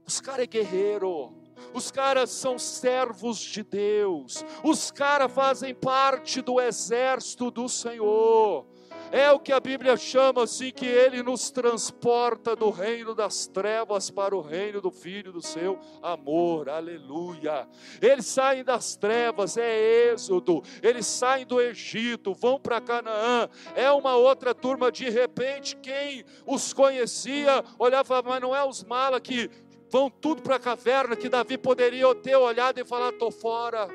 os 0.05 0.21
caras 0.21 0.43
é 0.43 0.47
guerreiro 0.47 1.42
os 1.73 1.91
caras 1.91 2.31
são 2.31 2.59
servos 2.59 3.39
de 3.39 3.63
Deus, 3.63 4.45
os 4.63 4.91
caras 4.91 5.33
fazem 5.33 5.75
parte 5.75 6.41
do 6.41 6.61
exército 6.61 7.51
do 7.51 7.69
Senhor. 7.69 8.67
É 9.13 9.31
o 9.31 9.39
que 9.39 9.53
a 9.53 9.61
Bíblia 9.61 9.95
chama 9.95 10.45
assim 10.45 10.71
que 10.71 10.87
ele 10.87 11.23
nos 11.23 11.51
transporta 11.51 12.57
do 12.57 12.71
reino 12.71 13.15
das 13.15 13.47
trevas 13.47 14.11
para 14.11 14.35
o 14.35 14.41
reino 14.41 14.81
do 14.81 14.91
filho 14.91 15.31
do 15.31 15.43
seu 15.43 15.79
amor. 16.03 16.71
Aleluia. 16.71 17.69
Eles 18.01 18.25
saem 18.25 18.65
das 18.65 18.97
trevas, 18.97 19.59
é 19.59 20.11
Êxodo. 20.11 20.63
Eles 20.83 21.05
saem 21.05 21.45
do 21.45 21.61
Egito, 21.61 22.33
vão 22.33 22.59
para 22.59 22.81
Canaã. 22.81 23.51
É 23.77 23.91
uma 23.91 24.17
outra 24.17 24.55
turma 24.55 24.91
de 24.91 25.11
repente 25.11 25.77
quem 25.77 26.25
os 26.47 26.73
conhecia 26.73 27.63
olhava, 27.79 28.23
mas 28.23 28.41
não 28.41 28.57
é 28.57 28.65
os 28.65 28.83
malas 28.83 29.21
que 29.21 29.51
vão 29.93 30.09
tudo 30.09 30.41
para 30.41 30.57
a 30.57 30.59
caverna 30.59 31.15
que 31.15 31.29
Davi 31.29 31.59
poderia 31.59 32.13
ter 32.15 32.35
olhado 32.35 32.81
e 32.81 32.85
falar: 32.85 33.11
estou 33.11 33.31
fora, 33.31 33.87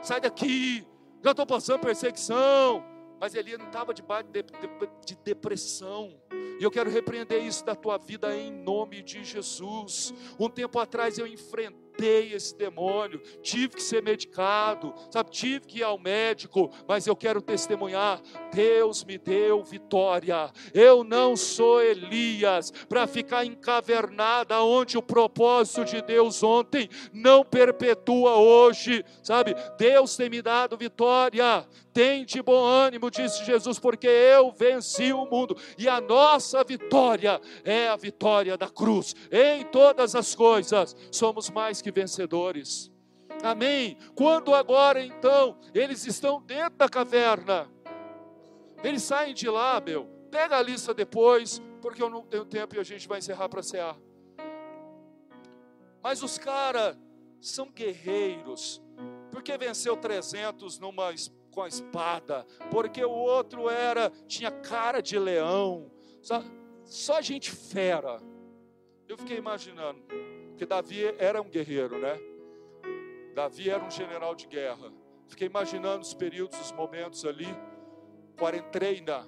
sai 0.00 0.20
daqui, 0.20 0.86
já 1.22 1.32
estou 1.32 1.44
passando 1.44 1.80
perseguição. 1.80 2.84
Mas 3.20 3.34
Elias 3.34 3.58
não 3.58 3.66
estava 3.66 3.94
debaixo 3.94 4.28
de, 4.30 4.42
de, 4.42 4.50
de 5.06 5.14
depressão. 5.16 6.12
E 6.58 6.62
eu 6.62 6.70
quero 6.72 6.90
repreender 6.90 7.44
isso 7.44 7.64
da 7.64 7.74
tua 7.74 7.96
vida 7.96 8.36
em 8.36 8.50
nome 8.50 9.00
de 9.00 9.22
Jesus. 9.22 10.12
Um 10.38 10.48
tempo 10.48 10.78
atrás 10.80 11.18
eu 11.18 11.26
enfrentei 11.26 11.91
enfrentei 11.92 12.32
esse 12.32 12.56
demônio, 12.56 13.20
tive 13.42 13.76
que 13.76 13.82
ser 13.82 14.02
medicado, 14.02 14.94
sabe, 15.10 15.30
tive 15.30 15.66
que 15.66 15.78
ir 15.78 15.82
ao 15.82 15.98
médico, 15.98 16.70
mas 16.88 17.06
eu 17.06 17.14
quero 17.14 17.40
testemunhar: 17.40 18.20
Deus 18.52 19.04
me 19.04 19.18
deu 19.18 19.62
vitória. 19.62 20.50
Eu 20.72 21.04
não 21.04 21.36
sou 21.36 21.82
Elias 21.82 22.70
para 22.88 23.06
ficar 23.06 23.44
encavernada 23.44 24.62
onde 24.62 24.96
o 24.96 25.02
propósito 25.02 25.84
de 25.84 26.02
Deus 26.02 26.42
ontem 26.42 26.88
não 27.12 27.44
perpetua 27.44 28.36
hoje, 28.36 29.04
sabe? 29.22 29.54
Deus 29.78 30.16
tem 30.16 30.30
me 30.30 30.40
dado 30.40 30.76
vitória. 30.76 31.66
Tem 31.92 32.24
de 32.24 32.40
bom 32.40 32.64
ânimo, 32.64 33.10
disse 33.10 33.44
Jesus, 33.44 33.78
porque 33.78 34.06
eu 34.06 34.50
venci 34.50 35.12
o 35.12 35.26
mundo 35.26 35.54
e 35.76 35.88
a 35.88 36.00
nossa 36.00 36.64
vitória 36.64 37.38
é 37.64 37.88
a 37.88 37.96
vitória 37.96 38.56
da 38.56 38.68
cruz. 38.68 39.14
Em 39.30 39.62
todas 39.64 40.14
as 40.14 40.34
coisas 40.34 40.96
somos 41.10 41.50
mais 41.50 41.81
que 41.82 41.90
vencedores. 41.90 42.90
Amém. 43.42 43.98
Quando 44.14 44.54
agora 44.54 45.04
então 45.04 45.58
eles 45.74 46.06
estão 46.06 46.40
dentro 46.40 46.78
da 46.78 46.88
caverna, 46.88 47.70
eles 48.82 49.02
saem 49.02 49.34
de 49.34 49.48
lá, 49.48 49.80
meu. 49.80 50.06
Pega 50.30 50.56
a 50.56 50.62
lista 50.62 50.94
depois, 50.94 51.60
porque 51.80 52.02
eu 52.02 52.08
não 52.08 52.22
tenho 52.22 52.44
tempo 52.44 52.74
e 52.74 52.78
a 52.78 52.84
gente 52.84 53.06
vai 53.06 53.18
encerrar 53.18 53.48
para 53.48 53.62
cear. 53.62 53.96
Mas 56.02 56.22
os 56.22 56.38
caras 56.38 56.96
são 57.40 57.70
guerreiros. 57.70 58.82
Porque 59.30 59.56
venceu 59.56 59.96
300 59.96 60.78
numa 60.78 61.12
com 61.50 61.62
a 61.62 61.68
espada, 61.68 62.46
porque 62.70 63.04
o 63.04 63.10
outro 63.10 63.68
era 63.68 64.10
tinha 64.26 64.50
cara 64.50 65.00
de 65.00 65.18
leão. 65.18 65.90
Só, 66.22 66.42
só 66.84 67.20
gente 67.20 67.50
fera. 67.50 68.20
Eu 69.06 69.18
fiquei 69.18 69.36
imaginando, 69.36 70.02
porque 70.52 70.66
Davi 70.66 71.04
era 71.18 71.40
um 71.40 71.48
guerreiro, 71.48 71.98
né? 71.98 72.18
Davi 73.34 73.70
era 73.70 73.82
um 73.82 73.90
general 73.90 74.34
de 74.34 74.46
guerra. 74.46 74.92
Fiquei 75.26 75.48
imaginando 75.48 76.02
os 76.02 76.14
períodos, 76.14 76.60
os 76.60 76.72
momentos 76.72 77.24
ali, 77.24 77.48
quarentena. 78.38 79.26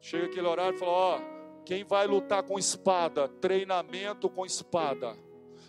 Chega 0.00 0.26
aquele 0.26 0.46
horário 0.46 0.74
e 0.74 0.78
fala: 0.78 0.92
Ó, 0.92 1.20
quem 1.64 1.84
vai 1.84 2.06
lutar 2.06 2.42
com 2.42 2.58
espada? 2.58 3.28
Treinamento 3.28 4.28
com 4.28 4.44
espada. 4.44 5.16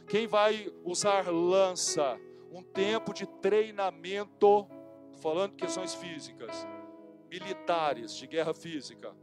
Quem 0.07 0.27
vai 0.27 0.71
usar 0.83 1.31
lança? 1.31 2.19
Um 2.51 2.63
tempo 2.63 3.13
de 3.13 3.25
treinamento, 3.25 4.67
falando 5.21 5.51
de 5.51 5.57
questões 5.57 5.95
físicas, 5.95 6.67
militares, 7.29 8.13
de 8.13 8.27
guerra 8.27 8.53
física 8.53 9.15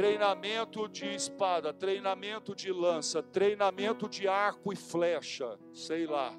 treinamento 0.00 0.88
de 0.88 1.14
espada, 1.14 1.74
treinamento 1.74 2.54
de 2.54 2.72
lança, 2.72 3.22
treinamento 3.22 4.08
de 4.08 4.26
arco 4.26 4.72
e 4.72 4.76
flecha, 4.76 5.58
sei 5.74 6.06
lá. 6.06 6.32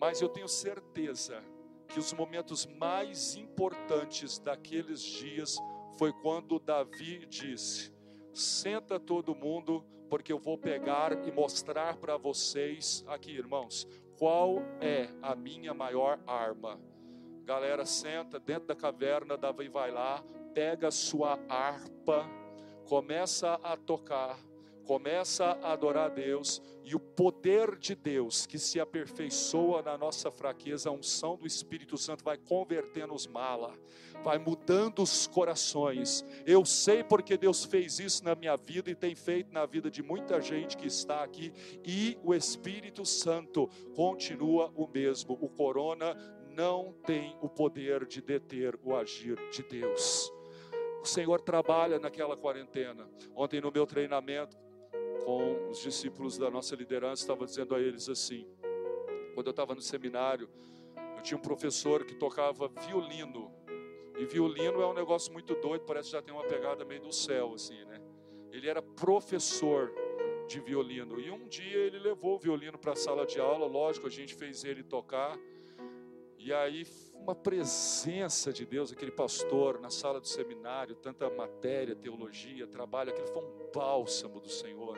Mas 0.00 0.22
eu 0.22 0.28
tenho 0.30 0.48
certeza 0.48 1.44
que 1.86 1.98
os 1.98 2.14
momentos 2.14 2.64
mais 2.64 3.36
importantes 3.36 4.38
daqueles 4.38 5.02
dias 5.02 5.58
foi 5.98 6.14
quando 6.14 6.58
Davi 6.58 7.26
disse: 7.26 7.92
Senta 8.32 8.98
todo 8.98 9.34
mundo, 9.34 9.84
porque 10.08 10.32
eu 10.32 10.38
vou 10.38 10.56
pegar 10.56 11.12
e 11.28 11.30
mostrar 11.30 11.98
para 11.98 12.16
vocês 12.16 13.04
aqui, 13.06 13.32
irmãos, 13.32 13.86
qual 14.18 14.62
é 14.80 15.10
a 15.20 15.34
minha 15.34 15.74
maior 15.74 16.18
arma. 16.26 16.80
Galera, 17.44 17.84
senta 17.84 18.40
dentro 18.40 18.68
da 18.68 18.74
caverna, 18.74 19.36
Davi 19.36 19.68
vai 19.68 19.90
lá, 19.90 20.24
pega 20.54 20.88
a 20.88 20.90
sua 20.90 21.38
harpa, 21.50 22.26
começa 22.86 23.54
a 23.62 23.76
tocar, 23.76 24.38
começa 24.84 25.44
a 25.44 25.72
adorar 25.72 26.06
a 26.06 26.14
Deus, 26.14 26.62
e 26.84 26.94
o 26.94 27.00
poder 27.00 27.76
de 27.76 27.96
Deus 27.96 28.46
que 28.46 28.58
se 28.58 28.78
aperfeiçoa 28.78 29.82
na 29.82 29.98
nossa 29.98 30.30
fraqueza, 30.30 30.88
a 30.88 30.92
unção 30.92 31.36
do 31.36 31.44
Espírito 31.46 31.98
Santo 31.98 32.22
vai 32.22 32.38
convertendo 32.38 33.12
os 33.12 33.26
mala, 33.26 33.76
vai 34.22 34.38
mudando 34.38 35.02
os 35.02 35.26
corações. 35.26 36.24
Eu 36.46 36.64
sei 36.64 37.02
porque 37.02 37.36
Deus 37.36 37.64
fez 37.64 37.98
isso 37.98 38.24
na 38.24 38.36
minha 38.36 38.56
vida 38.56 38.88
e 38.88 38.94
tem 38.94 39.16
feito 39.16 39.52
na 39.52 39.66
vida 39.66 39.90
de 39.90 40.02
muita 40.02 40.40
gente 40.40 40.76
que 40.76 40.86
está 40.86 41.24
aqui, 41.24 41.52
e 41.84 42.16
o 42.22 42.32
Espírito 42.32 43.04
Santo 43.04 43.68
continua 43.96 44.72
o 44.76 44.86
mesmo. 44.86 45.36
O 45.40 45.48
corona 45.48 46.14
não 46.54 46.94
tem 47.04 47.36
o 47.42 47.48
poder 47.48 48.06
de 48.06 48.22
deter 48.22 48.78
o 48.84 48.94
agir 48.94 49.36
de 49.50 49.64
Deus. 49.64 50.35
O 51.06 51.08
Senhor 51.08 51.40
trabalha 51.40 52.00
naquela 52.00 52.36
quarentena. 52.36 53.08
Ontem 53.32 53.60
no 53.60 53.70
meu 53.70 53.86
treinamento, 53.86 54.56
com 55.24 55.68
os 55.68 55.80
discípulos 55.80 56.36
da 56.36 56.50
nossa 56.50 56.74
liderança, 56.74 57.22
estava 57.22 57.44
dizendo 57.44 57.76
a 57.76 57.80
eles 57.80 58.08
assim: 58.08 58.44
quando 59.32 59.46
eu 59.46 59.52
estava 59.52 59.72
no 59.72 59.80
seminário, 59.80 60.50
eu 61.16 61.22
tinha 61.22 61.38
um 61.38 61.40
professor 61.40 62.04
que 62.04 62.16
tocava 62.16 62.66
violino. 62.88 63.54
E 64.18 64.24
violino 64.24 64.82
é 64.82 64.86
um 64.88 64.94
negócio 64.94 65.32
muito 65.32 65.54
doido, 65.54 65.84
parece 65.84 66.08
que 66.08 66.16
já 66.16 66.22
tem 66.22 66.34
uma 66.34 66.42
pegada 66.42 66.84
meio 66.84 67.02
do 67.02 67.12
céu, 67.12 67.54
assim, 67.54 67.84
né? 67.84 68.00
Ele 68.50 68.68
era 68.68 68.82
professor 68.82 69.94
de 70.48 70.58
violino. 70.58 71.20
E 71.20 71.30
um 71.30 71.46
dia 71.46 71.78
ele 71.78 72.00
levou 72.00 72.34
o 72.34 72.38
violino 72.40 72.76
para 72.76 72.94
a 72.94 72.96
sala 72.96 73.24
de 73.24 73.38
aula, 73.38 73.64
lógico, 73.68 74.08
a 74.08 74.10
gente 74.10 74.34
fez 74.34 74.64
ele 74.64 74.82
tocar. 74.82 75.38
E 76.36 76.52
aí, 76.52 76.84
uma 77.26 77.34
presença 77.34 78.52
de 78.52 78.64
Deus, 78.64 78.92
aquele 78.92 79.10
pastor 79.10 79.80
na 79.80 79.90
sala 79.90 80.20
do 80.20 80.28
seminário, 80.28 80.94
tanta 80.94 81.28
matéria, 81.28 81.96
teologia, 81.96 82.68
trabalho, 82.68 83.10
aquele 83.10 83.26
foi 83.26 83.42
um 83.42 83.68
bálsamo 83.74 84.38
do 84.38 84.48
Senhor. 84.48 84.96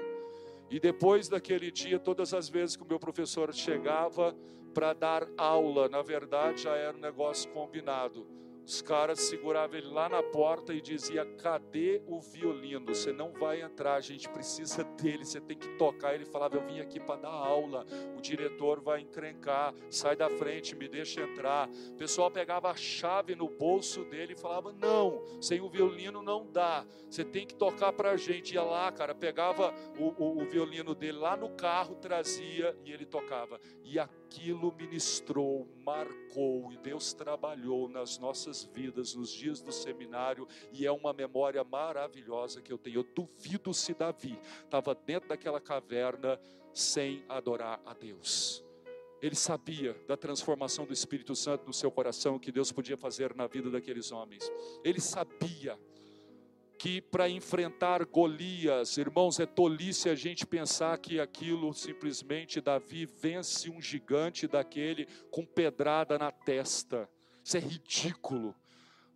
E 0.71 0.79
depois 0.79 1.27
daquele 1.27 1.71
dia, 1.71 1.99
todas 1.99 2.35
as 2.35 2.51
vezes 2.51 2.77
que 2.77 2.83
o 2.83 2.87
meu 2.87 2.99
professor 2.99 3.55
chegava 3.55 4.37
para 4.75 4.93
dar 4.93 5.27
aula, 5.39 5.89
na 5.89 6.03
verdade 6.03 6.65
já 6.65 6.77
era 6.77 6.95
um 6.95 7.01
negócio 7.01 7.51
combinado 7.51 8.27
os 8.69 8.83
caras 8.83 9.21
seguravam 9.21 9.79
ele 9.79 9.89
lá 9.89 10.11
na 10.11 10.23
porta 10.23 10.75
e 10.75 10.81
dizia: 10.83 11.25
"Cadê 11.25 12.03
o 12.07 12.21
violino? 12.21 12.95
Você 12.95 13.11
não 13.11 13.33
vai 13.33 13.63
entrar, 13.63 13.95
a 13.95 14.01
gente 14.01 14.29
precisa 14.29 14.85
dele, 15.01 15.25
você 15.25 15.41
tem 15.41 15.57
que 15.57 15.69
tocar". 15.79 16.15
Ele 16.15 16.27
falava: 16.27 16.57
"Eu 16.57 16.67
vim 16.67 16.79
aqui 16.79 17.01
para 17.01 17.23
dar 17.23 17.31
aula. 17.31 17.87
O 18.15 18.21
diretor 18.21 18.79
vai 18.83 19.01
encrencar. 19.01 19.73
Sai 19.89 20.15
da 20.15 20.29
frente, 20.29 20.77
me 20.77 20.87
deixa 20.87 21.23
entrar". 21.23 21.67
O 21.93 21.95
pessoal 21.95 22.31
pegava 22.31 22.71
a 22.71 22.77
chave 22.77 23.35
no 23.35 23.49
bolso 23.49 24.05
dele 24.05 24.35
e 24.35 24.39
falava: 24.39 24.71
"Não, 24.71 25.23
sem 25.41 25.63
o 25.63 25.71
violino 25.71 26.21
não 26.21 26.47
dá. 26.47 26.85
Você 27.09 27.25
tem 27.25 27.47
que 27.47 27.55
tocar 27.55 27.95
para 27.95 28.11
a 28.11 28.17
gente". 28.19 28.53
Ia 28.53 28.63
lá, 28.63 28.93
cara, 28.93 29.15
pegava 29.15 29.73
o, 29.99 30.23
o, 30.23 30.43
o 30.43 30.45
violino 30.45 30.95
dele 30.95 31.17
lá 31.17 31.39
no 31.39 31.49
carro, 31.57 31.95
trazia 31.95 32.77
e 32.85 32.93
ele 32.93 33.07
tocava. 33.07 33.59
E 33.83 33.99
aquilo 34.29 34.75
ministrou, 34.75 35.67
marcou 35.83 36.71
e 36.71 36.77
Deus 36.77 37.15
trabalhou 37.15 37.89
nas 37.89 38.19
nossas 38.19 38.63
vidas 38.63 39.15
nos 39.15 39.33
dias 39.33 39.63
do 39.63 39.73
seminário 39.73 40.47
e 40.71 40.87
é 40.87 40.93
uma 40.93 41.15
memória 41.15 41.65
maravilhosa 41.65 42.61
que 42.61 42.71
eu 42.71 42.77
tenho. 42.77 43.01
Eu 43.01 43.05
duvido 43.15 43.73
se 43.73 43.95
Davi 43.95 44.39
estava 44.63 44.95
dentro 44.95 45.31
daquela 45.31 45.61
caverna 45.61 46.39
sem 46.75 47.25
adorar 47.27 47.81
a 47.87 47.95
Deus. 47.95 48.63
Ele 49.21 49.35
sabia 49.35 49.95
da 50.07 50.17
transformação 50.17 50.85
do 50.85 50.93
Espírito 50.93 51.35
Santo 51.35 51.67
no 51.67 51.73
seu 51.73 51.91
coração 51.91 52.39
que 52.39 52.53
Deus 52.53 52.71
podia 52.71 52.99
fazer 52.99 53.35
na 53.35 53.47
vida 53.47 53.71
daqueles 53.71 54.13
homens. 54.13 54.49
Ele 54.85 55.01
sabia 55.01 55.79
que 56.79 57.01
para 57.01 57.29
enfrentar 57.29 58.05
Golias, 58.05 58.97
irmãos, 58.97 59.41
é 59.41 59.47
tolice 59.47 60.09
a 60.09 60.15
gente 60.15 60.47
pensar 60.47 60.97
que 60.99 61.19
aquilo 61.19 61.75
simplesmente 61.75 62.61
Davi 62.61 63.05
vence 63.05 63.69
um 63.69 63.83
gigante 63.83 64.47
daquele 64.47 65.07
com 65.29 65.45
pedrada 65.45 66.17
na 66.17 66.31
testa. 66.31 67.09
Isso 67.45 67.57
é 67.57 67.61
ridículo. 67.61 68.55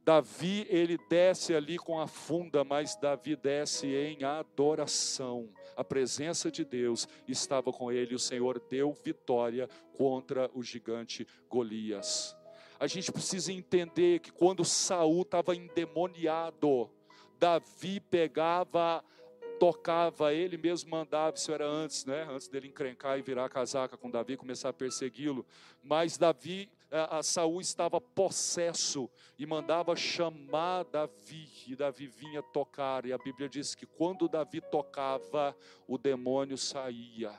Davi, 0.05 0.67
ele 0.69 0.99
desce 1.09 1.55
ali 1.55 1.79
com 1.79 2.01
a 2.01 2.09
funda, 2.09 2.65
mas 2.65 2.97
Davi 2.97 3.37
desce 3.37 3.87
em 3.87 4.25
adoração. 4.25 5.49
A 5.77 5.85
presença 5.85 6.51
de 6.51 6.65
Deus 6.65 7.07
estava 7.29 7.73
com 7.73 7.93
ele, 7.93 8.17
o 8.17 8.19
Senhor 8.19 8.61
deu 8.69 8.93
vitória 8.93 9.69
contra 9.97 10.51
o 10.53 10.63
gigante 10.65 11.25
Golias. 11.49 12.37
A 12.81 12.89
gente 12.89 13.13
precisa 13.13 13.53
entender 13.53 14.19
que 14.19 14.33
quando 14.33 14.65
Saul 14.65 15.23
estava 15.23 15.55
endemoniado, 15.55 16.91
Davi 17.43 17.99
pegava 17.99 19.05
tocava, 19.59 20.33
ele 20.33 20.57
mesmo 20.57 20.91
mandava, 20.91 21.37
isso 21.37 21.53
era 21.53 21.67
antes, 21.67 22.05
né? 22.05 22.25
Antes 22.31 22.47
dele 22.47 22.69
encrencar 22.69 23.19
e 23.19 23.23
virar 23.23 23.49
casaca 23.49 23.97
com 23.97 24.09
Davi, 24.09 24.37
começar 24.37 24.69
a 24.69 24.73
persegui-lo. 24.73 25.45
Mas 25.83 26.17
Davi 26.17 26.71
a, 26.89 27.19
a 27.19 27.23
Saul 27.25 27.61
estava 27.61 28.01
possesso 28.01 29.11
e 29.37 29.45
mandava 29.45 29.97
chamar 29.97 30.85
Davi, 30.85 31.49
e 31.67 31.75
Davi 31.75 32.07
vinha 32.07 32.45
tocar, 32.45 33.05
e 33.07 33.13
a 33.13 33.19
Bíblia 33.19 33.49
diz 33.49 33.75
que 33.75 33.87
quando 33.87 34.29
Davi 34.29 34.61
tocava, 34.61 35.57
o 35.89 35.99
demônio 35.99 36.57
saía. 36.57 37.33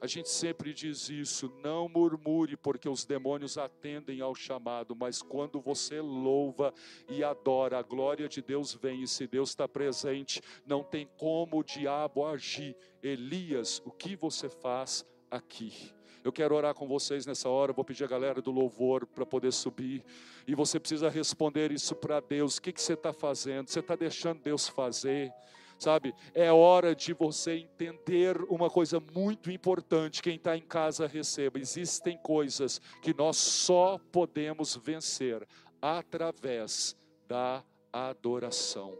A 0.00 0.06
gente 0.06 0.28
sempre 0.28 0.74
diz 0.74 1.08
isso, 1.08 1.52
não 1.62 1.88
murmure, 1.88 2.56
porque 2.56 2.88
os 2.88 3.04
demônios 3.04 3.56
atendem 3.56 4.20
ao 4.20 4.34
chamado, 4.34 4.94
mas 4.94 5.22
quando 5.22 5.60
você 5.60 6.00
louva 6.00 6.74
e 7.08 7.24
adora, 7.24 7.78
a 7.78 7.82
glória 7.82 8.28
de 8.28 8.42
Deus 8.42 8.74
vem, 8.74 9.02
e 9.02 9.08
se 9.08 9.26
Deus 9.26 9.50
está 9.50 9.66
presente, 9.66 10.42
não 10.66 10.82
tem 10.82 11.08
como 11.16 11.58
o 11.58 11.64
diabo 11.64 12.26
agir. 12.26 12.76
Elias, 13.02 13.80
o 13.84 13.90
que 13.90 14.14
você 14.16 14.48
faz 14.48 15.06
aqui? 15.30 15.94
Eu 16.24 16.32
quero 16.32 16.54
orar 16.54 16.74
com 16.74 16.88
vocês 16.88 17.26
nessa 17.26 17.50
hora. 17.50 17.74
vou 17.74 17.84
pedir 17.84 18.02
a 18.02 18.06
galera 18.06 18.40
do 18.40 18.50
louvor 18.50 19.06
para 19.06 19.26
poder 19.26 19.52
subir. 19.52 20.02
E 20.46 20.54
você 20.54 20.80
precisa 20.80 21.10
responder 21.10 21.70
isso 21.70 21.94
para 21.94 22.18
Deus. 22.18 22.56
O 22.56 22.62
que, 22.62 22.72
que 22.72 22.80
você 22.80 22.94
está 22.94 23.12
fazendo? 23.12 23.68
Você 23.68 23.80
está 23.80 23.94
deixando 23.94 24.40
Deus 24.40 24.66
fazer? 24.66 25.30
Sabe, 25.78 26.14
é 26.32 26.50
hora 26.52 26.94
de 26.94 27.12
você 27.12 27.56
entender 27.56 28.40
uma 28.48 28.70
coisa 28.70 29.00
muito 29.14 29.50
importante. 29.50 30.22
Quem 30.22 30.36
está 30.36 30.56
em 30.56 30.62
casa 30.62 31.06
receba. 31.06 31.58
Existem 31.58 32.16
coisas 32.18 32.80
que 33.02 33.12
nós 33.12 33.36
só 33.36 33.98
podemos 34.12 34.76
vencer 34.76 35.46
através 35.80 36.96
da 37.28 37.62
adoração. 37.92 38.96